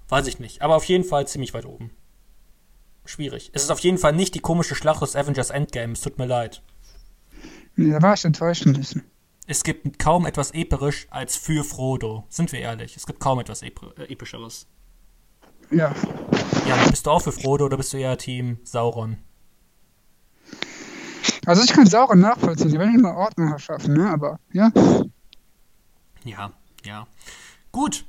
[0.08, 1.90] Weiß ich nicht, aber auf jeden Fall ziemlich weit oben.
[3.04, 3.50] Schwierig.
[3.54, 6.26] Es ist auf jeden Fall nicht die komische Schlacht aus Avengers Endgame, es tut mir
[6.26, 6.62] leid.
[7.76, 9.04] Da war ich enttäuscht ein bisschen.
[9.46, 12.24] Es gibt kaum etwas episch als für Frodo.
[12.28, 14.66] Sind wir ehrlich, es gibt kaum etwas Ep äh, epischeres.
[15.70, 15.94] Ja.
[16.68, 19.16] Ja, bist du auch für Frodo oder bist du eher Team Sauron?
[21.46, 24.10] Also ich kann Sauron nachvollziehen, wenn ich mal Ordnung schaffen, ne?
[24.10, 24.70] Aber ja.
[26.24, 26.52] Ja,
[26.84, 27.06] ja.
[27.72, 28.04] Gut.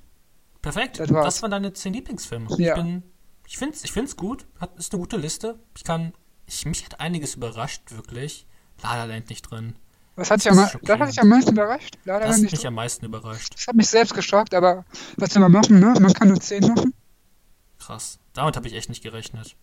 [0.61, 0.99] Perfekt.
[0.99, 2.47] Das, das waren deine zehn Lieblingsfilme.
[2.57, 2.75] Ja.
[2.75, 3.03] Ich bin.
[3.47, 4.45] Ich finde es ich find's gut.
[4.59, 5.59] Hat, ist eine gute Liste.
[5.75, 6.13] Ich kann.
[6.45, 8.45] Ich, mich hat einiges überrascht, wirklich.
[8.81, 9.75] La La Land nicht drin.
[10.15, 11.97] Was hat dich am, das hat dich am meisten überrascht?
[12.03, 12.67] La La das hat mich drin.
[12.67, 13.53] am meisten überrascht.
[13.55, 14.85] Das hat mich selbst geschockt, aber
[15.17, 15.93] was soll man machen, ne?
[15.99, 16.93] Man kann nur zehn machen.
[17.79, 18.19] Krass.
[18.33, 19.55] Damit habe ich echt nicht gerechnet.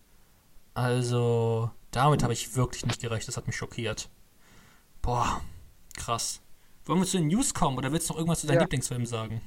[0.75, 3.29] Also, damit habe ich wirklich nicht gerechnet.
[3.29, 4.09] Das hat mich schockiert.
[5.03, 5.41] Boah,
[5.97, 6.41] krass.
[6.87, 8.63] Wollen wir zu den News kommen oder willst du noch irgendwas zu deinem ja.
[8.63, 9.43] Lieblingsfilm sagen?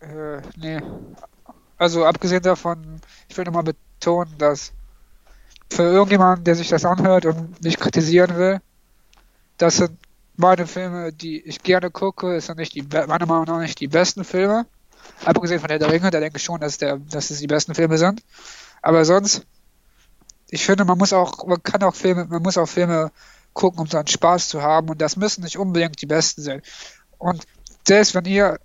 [0.00, 0.80] Äh, nee.
[1.76, 4.72] Also, abgesehen davon, ich will nochmal betonen, dass
[5.70, 8.60] für irgendjemanden, der sich das anhört und mich kritisieren will,
[9.58, 9.98] das sind
[10.36, 13.88] meine Filme, die ich gerne gucke, es sind nicht die, meiner Meinung nach nicht die
[13.88, 14.66] besten Filme.
[15.24, 17.98] Abgesehen von der Ringe, da denke ich schon, dass, der, dass es die besten Filme
[17.98, 18.22] sind.
[18.82, 19.44] Aber sonst,
[20.48, 23.10] ich finde, man muss auch, man kann auch Filme, man muss auch Filme
[23.52, 24.88] gucken, um dann Spaß zu haben.
[24.90, 26.62] Und das müssen nicht unbedingt die besten sein.
[27.18, 27.44] Und
[27.86, 28.58] selbst wenn ihr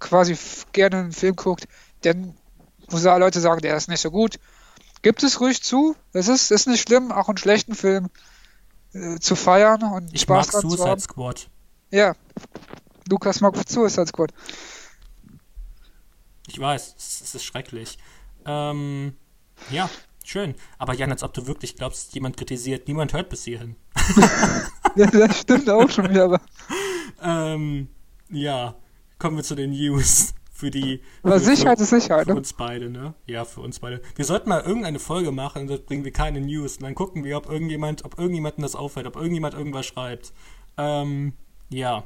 [0.00, 0.36] quasi
[0.72, 1.68] gerne einen Film guckt,
[2.04, 2.34] denn
[2.88, 4.38] wo Leute sagen, der ist nicht so gut,
[5.02, 5.94] gibt es ruhig zu.
[6.12, 8.08] Es ist, ist nicht schlimm, auch einen schlechten Film
[8.92, 11.48] äh, zu feiern und ich Spaß mag Suicide Squad.
[11.90, 12.14] Ja,
[13.08, 14.32] Lukas mag Suicide Squad.
[16.48, 17.98] Ich weiß, es ist schrecklich.
[18.44, 19.16] Ähm,
[19.70, 19.88] ja,
[20.24, 20.54] schön.
[20.78, 23.76] Aber Jan, als ob du wirklich glaubst, jemand kritisiert, niemand hört bis hierhin.
[24.96, 26.40] ja, das stimmt auch schon wieder, aber.
[27.22, 27.88] ähm,
[28.30, 28.74] ja,
[29.20, 30.34] kommen wir zu den News.
[30.52, 31.00] Für die.
[31.22, 32.36] Aber für, Sicherheit für, ist Sicherheit, Für ne?
[32.36, 33.14] uns beide, ne?
[33.26, 34.02] Ja, für uns beide.
[34.14, 36.76] Wir sollten mal irgendeine Folge machen, da bringen wir keine News.
[36.76, 40.34] Und dann gucken wir, ob irgendjemand, ob irgendjemandem das auffällt, ob irgendjemand irgendwas schreibt.
[40.76, 41.32] Ähm,
[41.70, 42.04] ja.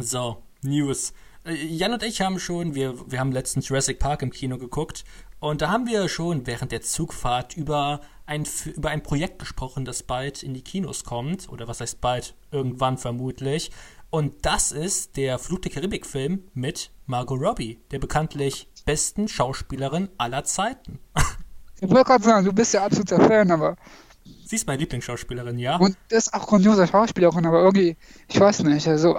[0.00, 1.12] So, News.
[1.44, 5.04] Äh, Jan und ich haben schon, wir, wir haben letztens Jurassic Park im Kino geguckt
[5.38, 10.02] und da haben wir schon während der Zugfahrt über ein, über ein Projekt gesprochen, das
[10.02, 11.50] bald in die Kinos kommt.
[11.50, 12.34] Oder was heißt bald?
[12.50, 13.70] Irgendwann vermutlich.
[14.14, 20.44] Und das ist der Flug der Karibik-Film mit Margot Robbie, der bekanntlich besten Schauspielerin aller
[20.44, 21.00] Zeiten.
[21.80, 23.76] Ich wollte gerade sagen, du bist ja absoluter Fan, aber
[24.46, 25.76] Sie ist meine Lieblingsschauspielerin, ja.
[25.76, 27.96] Und das ist auch grandiose Schauspielerin, aber irgendwie,
[28.28, 29.18] ich weiß nicht, also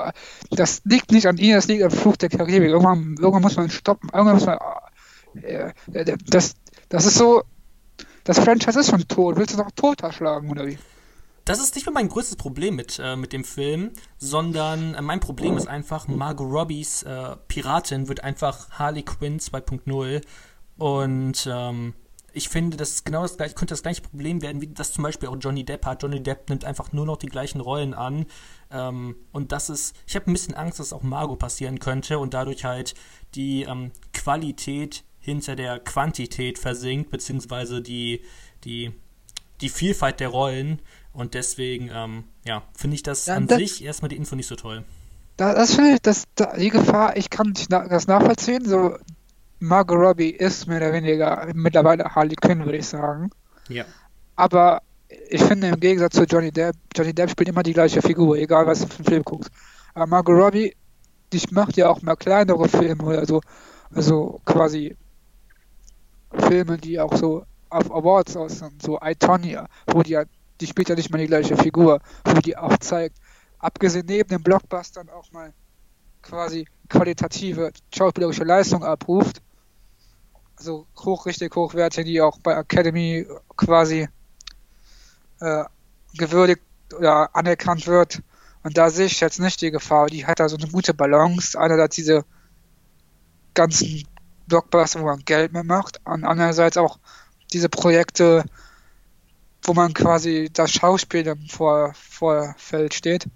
[0.51, 2.69] das liegt nicht an ihr, das liegt am Fluch der Karibik.
[2.69, 4.57] Irgendwann, irgendwann muss man stoppen, irgendwann muss man.
[5.43, 6.55] Äh, äh, das,
[6.87, 7.43] das ist so.
[8.23, 9.35] Das Franchise ist schon tot.
[9.35, 10.79] Willst du noch tot erschlagen, oder wie?
[11.45, 15.19] Das ist nicht mehr mein größtes Problem mit, äh, mit dem Film, sondern äh, mein
[15.19, 20.21] Problem ist einfach, Margot Robbies äh, Piratin wird einfach Harley Quinn 2.0
[20.77, 21.93] und ähm,
[22.35, 25.03] ich finde, das ist genau das gleiche, könnte das gleiche Problem werden, wie das zum
[25.03, 26.03] Beispiel auch Johnny Depp hat.
[26.03, 28.25] Johnny Depp nimmt einfach nur noch die gleichen Rollen an.
[28.71, 32.33] Ähm, und das ist, ich habe ein bisschen Angst, dass auch Margot passieren könnte und
[32.33, 32.93] dadurch halt
[33.35, 38.21] die ähm, Qualität hinter der Quantität versinkt, beziehungsweise die,
[38.65, 38.91] die,
[39.61, 40.81] die Vielfalt der Rollen.
[41.15, 44.47] Und deswegen, ähm, ja, finde ich das ja, an das, sich erstmal die Info nicht
[44.47, 44.83] so toll.
[45.37, 46.25] Das, das finde ich, das,
[46.57, 48.97] die Gefahr, ich kann das nachvollziehen, so
[49.59, 53.29] Margot Robbie ist mehr oder weniger mittlerweile Harley Quinn, würde ich sagen.
[53.69, 53.85] Ja.
[54.35, 54.81] Aber
[55.29, 58.67] ich finde im Gegensatz zu Johnny Depp, Johnny Depp spielt immer die gleiche Figur, egal
[58.67, 59.51] was du für einen Film guckst.
[59.93, 60.75] Aber Margot Robbie,
[61.31, 63.41] die macht ja auch mal kleinere Filme oder so,
[63.93, 64.95] also quasi
[66.37, 70.23] Filme, die auch so auf Awards aus sind, so I, Tonya, wo die ja,
[70.61, 73.17] die spielt ja nicht mal die gleiche Figur, wo die auch zeigt,
[73.59, 75.53] abgesehen neben den Blockbustern auch mal
[76.21, 79.41] quasi qualitative schauspielerische Leistung abruft
[80.57, 84.07] also hoch, richtig hochwertige, die auch bei Academy quasi
[85.39, 85.63] äh,
[86.17, 86.61] gewürdigt
[86.97, 88.21] oder anerkannt wird.
[88.63, 90.07] Und da sehe ich jetzt nicht die Gefahr.
[90.07, 91.59] Die hat da so eine gute Balance.
[91.59, 92.25] Einerseits diese
[93.53, 94.07] ganzen
[94.47, 96.99] Blockbuster, wo man Geld mitmacht, und andererseits auch
[97.53, 98.43] diese Projekte,
[99.67, 103.27] wo man quasi das Schauspiel im Vor Vorfeld steht.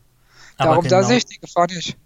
[0.58, 0.96] Aber Darum, genau.
[0.98, 1.98] da sehe ich die Gefahr nicht.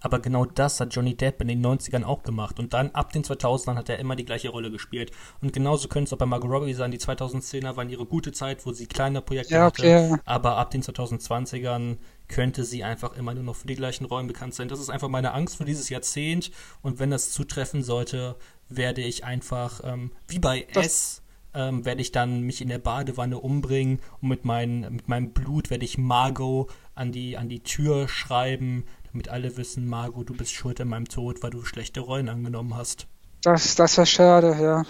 [0.00, 2.58] Aber genau das hat Johnny Depp in den 90ern auch gemacht.
[2.58, 5.12] Und dann ab den 2000ern hat er immer die gleiche Rolle gespielt.
[5.42, 6.90] Und genauso könnte es auch bei Margot Robbie sein.
[6.90, 10.08] Die 2010er waren ihre gute Zeit, wo sie kleine Projekte ja, okay.
[10.08, 10.22] hatte.
[10.24, 11.98] Aber ab den 2020ern
[12.28, 14.68] könnte sie einfach immer nur noch für die gleichen Rollen bekannt sein.
[14.68, 16.50] Das ist einfach meine Angst für dieses Jahrzehnt.
[16.80, 18.36] Und wenn das zutreffen sollte,
[18.70, 21.19] werde ich einfach, ähm, wie bei das S,
[21.54, 25.70] ähm, werde ich dann mich in der Badewanne umbringen und mit, mein, mit meinem Blut
[25.70, 30.52] werde ich Margot an die, an die Tür schreiben, damit alle wissen, Margot, du bist
[30.52, 33.06] schuld an meinem Tod, weil du schlechte Rollen angenommen hast.
[33.42, 34.84] Das, das wäre schade, ja.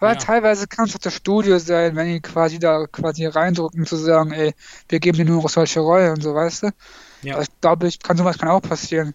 [0.00, 0.18] Aber ja.
[0.18, 4.32] teilweise kann es auch das Studio sein, wenn die quasi da quasi reindrücken, zu sagen,
[4.32, 4.54] ey,
[4.88, 6.70] wir geben dir nur noch solche Rollen und so, weißt du?
[7.22, 7.36] Ja.
[7.36, 9.14] Das glaube ich, kann sowas kann auch passieren.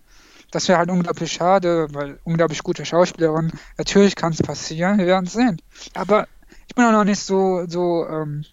[0.52, 3.52] Das wäre halt unglaublich schade, weil unglaublich gute Schauspielerin.
[3.78, 5.62] Natürlich kann es passieren, wir werden es sehen.
[5.94, 6.28] Aber
[6.72, 8.46] ich bin auch noch nicht so, so ähm,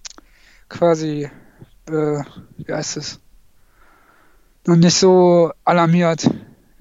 [0.69, 1.31] quasi,
[1.87, 1.91] äh,
[2.57, 3.21] wie heißt es?
[4.67, 6.29] Noch nicht so alarmiert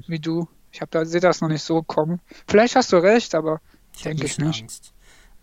[0.08, 0.48] wie du.
[0.72, 2.22] Ich habe da sehe das noch nicht so kommen.
[2.48, 3.62] Vielleicht hast du recht, aber
[3.96, 4.62] ich denke ich nicht.
[4.62, 4.94] Angst.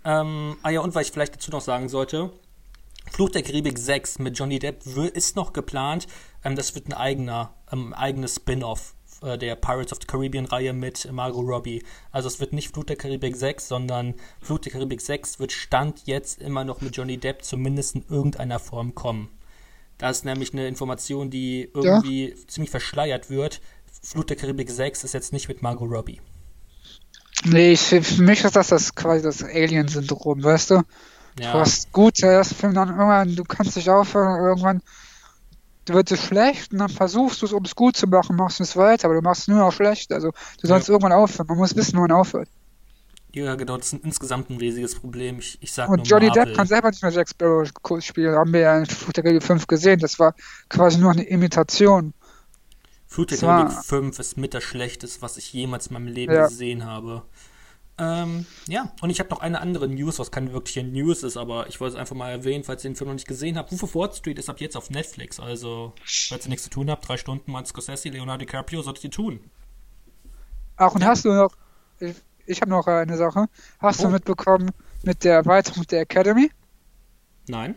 [0.05, 2.33] Ähm, ah ja, und was ich vielleicht dazu noch sagen sollte,
[3.13, 4.85] Fluch der Karibik 6 mit Johnny Depp
[5.15, 6.09] ist noch geplant.
[6.43, 8.94] Ähm, das wird ein eigener, ähm, eigenes Spin-off
[9.25, 11.83] äh, der Pirates of the Caribbean Reihe mit Margot Robbie.
[12.13, 16.03] Also es wird nicht Flut der Karibik 6, sondern Flut der Karibik 6 wird Stand
[16.07, 19.29] jetzt immer noch mit Johnny Depp zumindest in irgendeiner Form kommen.
[19.99, 22.37] Da ist nämlich eine Information, die irgendwie ja.
[22.49, 23.61] ziemlich verschleiert wird.
[24.03, 26.21] Flut der Karibik 6 ist jetzt nicht mit Margot Robbie.
[27.45, 30.83] Nee, ich, für mich ist das, das quasi das Alien-Syndrom, weißt du?
[31.39, 31.53] Ja.
[31.53, 34.83] Du hast gut, der erste Film dann irgendwann, du kannst dich aufhören, irgendwann
[35.89, 38.63] wird es schlecht und dann versuchst du es, um es gut zu machen, machst du
[38.63, 40.13] es weiter, aber du machst es nur noch schlecht.
[40.13, 40.31] Also
[40.61, 40.93] du sollst ja.
[40.95, 41.47] irgendwann aufhören.
[41.49, 42.49] Man muss wissen, wo man aufhört.
[43.35, 45.41] Ja, genau, das ist insgesamt ein riesiges Problem.
[45.41, 48.37] Ich, ich sag Und Johnny Depp kann selber nicht mehr Jack Sparrow spielen.
[48.37, 49.99] Haben wir ja in Flut der Karibik 5 gesehen.
[49.99, 50.35] Das war
[50.69, 52.15] quasi nur eine Imitation.
[53.09, 56.47] Flut der Karibik 5 ist mit das Schlechteste, was ich jemals in meinem Leben ja.
[56.47, 57.23] gesehen habe.
[57.97, 61.69] Ähm, ja, und ich habe noch eine andere News, was keine wirkliche News ist, aber
[61.69, 63.71] ich wollte es einfach mal erwähnen, falls ihr den Film noch nicht gesehen habt.
[63.71, 67.09] Who Wall Street ist ab jetzt auf Netflix, also falls ihr nichts zu tun habt,
[67.09, 69.41] drei Stunden Martin Scorsese, Leonardo DiCaprio, solltet ihr tun.
[70.77, 71.09] Ach, und ja.
[71.09, 71.55] hast du noch,
[72.01, 72.17] ich,
[72.47, 73.47] ich habe noch eine Sache,
[73.79, 74.05] hast oh.
[74.05, 74.73] du mitbekommen
[75.05, 76.51] mit der Erweiterung der Academy?
[77.47, 77.77] Nein.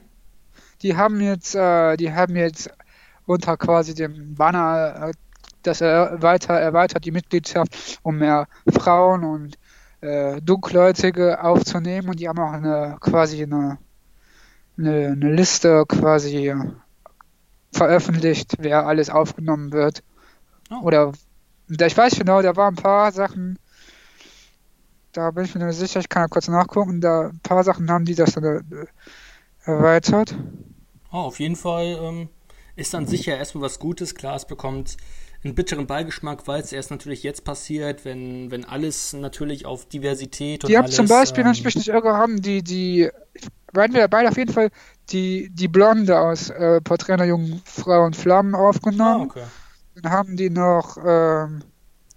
[0.81, 2.71] Die haben jetzt, äh, die haben jetzt
[3.27, 5.13] unter quasi dem Banner äh,
[5.61, 9.57] das erweitert, erweitert die Mitgliedschaft um mehr Frauen und
[10.01, 13.77] äh, Dunkelhäutige aufzunehmen und die haben auch eine quasi eine,
[14.77, 16.53] eine, eine Liste quasi
[17.71, 20.03] veröffentlicht, wer alles aufgenommen wird.
[20.69, 20.81] Oh.
[20.83, 21.13] Oder
[21.69, 23.59] ich weiß genau, da waren ein paar Sachen,
[25.11, 27.89] da bin ich mir nicht sicher, ich kann ja kurz nachgucken, da ein paar Sachen
[27.89, 28.85] haben die das dann äh,
[29.63, 30.35] erweitert.
[31.11, 32.29] Oh, auf jeden Fall ähm,
[32.75, 34.15] ist dann sicher erstmal was Gutes.
[34.15, 34.97] Klar, es bekommt
[35.43, 40.63] einen bitteren Beigeschmack, weil es erst natürlich jetzt passiert, wenn, wenn alles natürlich auf Diversität
[40.63, 43.09] und Die haben zum Beispiel, ähm, wenn ich mich nicht irre, haben die, die,
[43.71, 44.69] werden wir beide auf jeden Fall
[45.09, 49.29] die, die Blonde aus äh, Porträt einer jungen Frau und Flammen aufgenommen.
[49.29, 49.43] Ah, okay.
[49.95, 51.63] Dann haben die noch, ähm,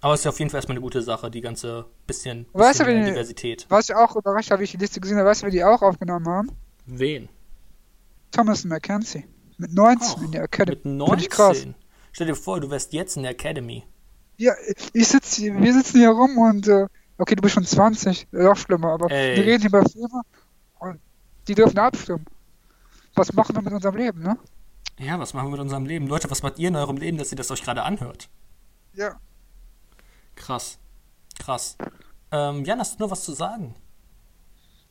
[0.01, 2.59] aber es ist ja auf jeden Fall erstmal eine gute Sache, die ganze bisschen, bisschen
[2.59, 3.67] weißt du, die, Diversität.
[3.69, 5.63] Was ich auch überrascht habe, wie ich die Liste gesehen habe, weißt du, wer die
[5.63, 6.51] auch aufgenommen haben?
[6.87, 7.29] Wen?
[8.31, 9.25] Thomas McKenzie.
[9.57, 10.77] Mit 19 oh, in der Academy.
[10.83, 11.75] Mit 19?
[12.11, 13.83] Stell dir vor, du wärst jetzt in der Academy.
[14.37, 14.53] Ja,
[14.93, 18.57] ich sitz hier, wir sitzen hier rum und, äh, okay, du bist schon 20, noch
[18.57, 19.37] schlimmer, aber Ey.
[19.37, 20.21] wir reden hier über Filme
[20.79, 20.99] und
[21.47, 22.25] die dürfen abstimmen.
[23.15, 24.37] Was machen wir mit unserem Leben, ne?
[24.99, 26.07] Ja, was machen wir mit unserem Leben?
[26.07, 28.29] Leute, was macht ihr in eurem Leben, dass ihr das euch gerade anhört?
[28.93, 29.19] Ja.
[30.35, 30.77] Krass.
[31.39, 31.77] Krass.
[32.31, 33.75] Ähm, Jan, hast du nur was zu sagen?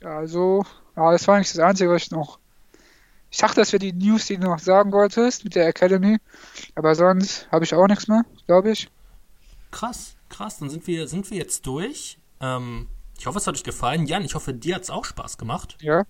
[0.02, 0.64] Also,
[0.96, 2.38] ja, das war eigentlich das Einzige, was ich noch
[3.30, 6.18] ich dachte, das wäre die News, die du noch sagen wolltest mit der Academy.
[6.74, 8.88] Aber sonst habe ich auch nichts mehr, glaube ich.
[9.70, 10.58] Krass, krass.
[10.58, 12.18] Dann sind wir, sind wir jetzt durch.
[12.40, 12.88] Ähm,
[13.18, 14.06] ich hoffe, es hat euch gefallen.
[14.06, 15.76] Jan, ich hoffe, dir hat es auch Spaß gemacht.
[15.80, 16.04] Ja.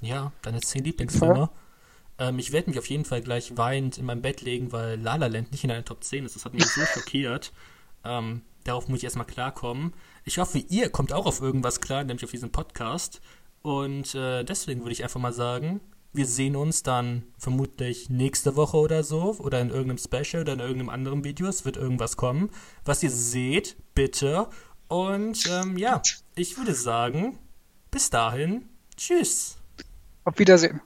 [0.00, 1.50] Ja, deine zehn Lieblingsfilme.
[2.18, 5.16] Ähm, ich werde mich auf jeden Fall gleich weinend in mein Bett legen, weil La
[5.16, 6.34] La Land nicht in einer Top 10 ist.
[6.34, 7.52] Das hat mich so schockiert.
[8.04, 9.92] Ähm, darauf muss ich erstmal klarkommen.
[10.24, 13.20] Ich hoffe, ihr kommt auch auf irgendwas klar, nämlich auf diesen Podcast.
[13.62, 15.80] Und äh, deswegen würde ich einfach mal sagen,
[16.12, 20.60] wir sehen uns dann vermutlich nächste Woche oder so oder in irgendeinem Special oder in
[20.60, 21.46] irgendeinem anderen Video.
[21.46, 22.50] Es wird irgendwas kommen.
[22.84, 24.48] Was ihr seht, bitte.
[24.88, 26.00] Und ähm, ja,
[26.34, 27.38] ich würde sagen,
[27.90, 29.58] bis dahin, tschüss.
[30.24, 30.80] Auf Wiedersehen.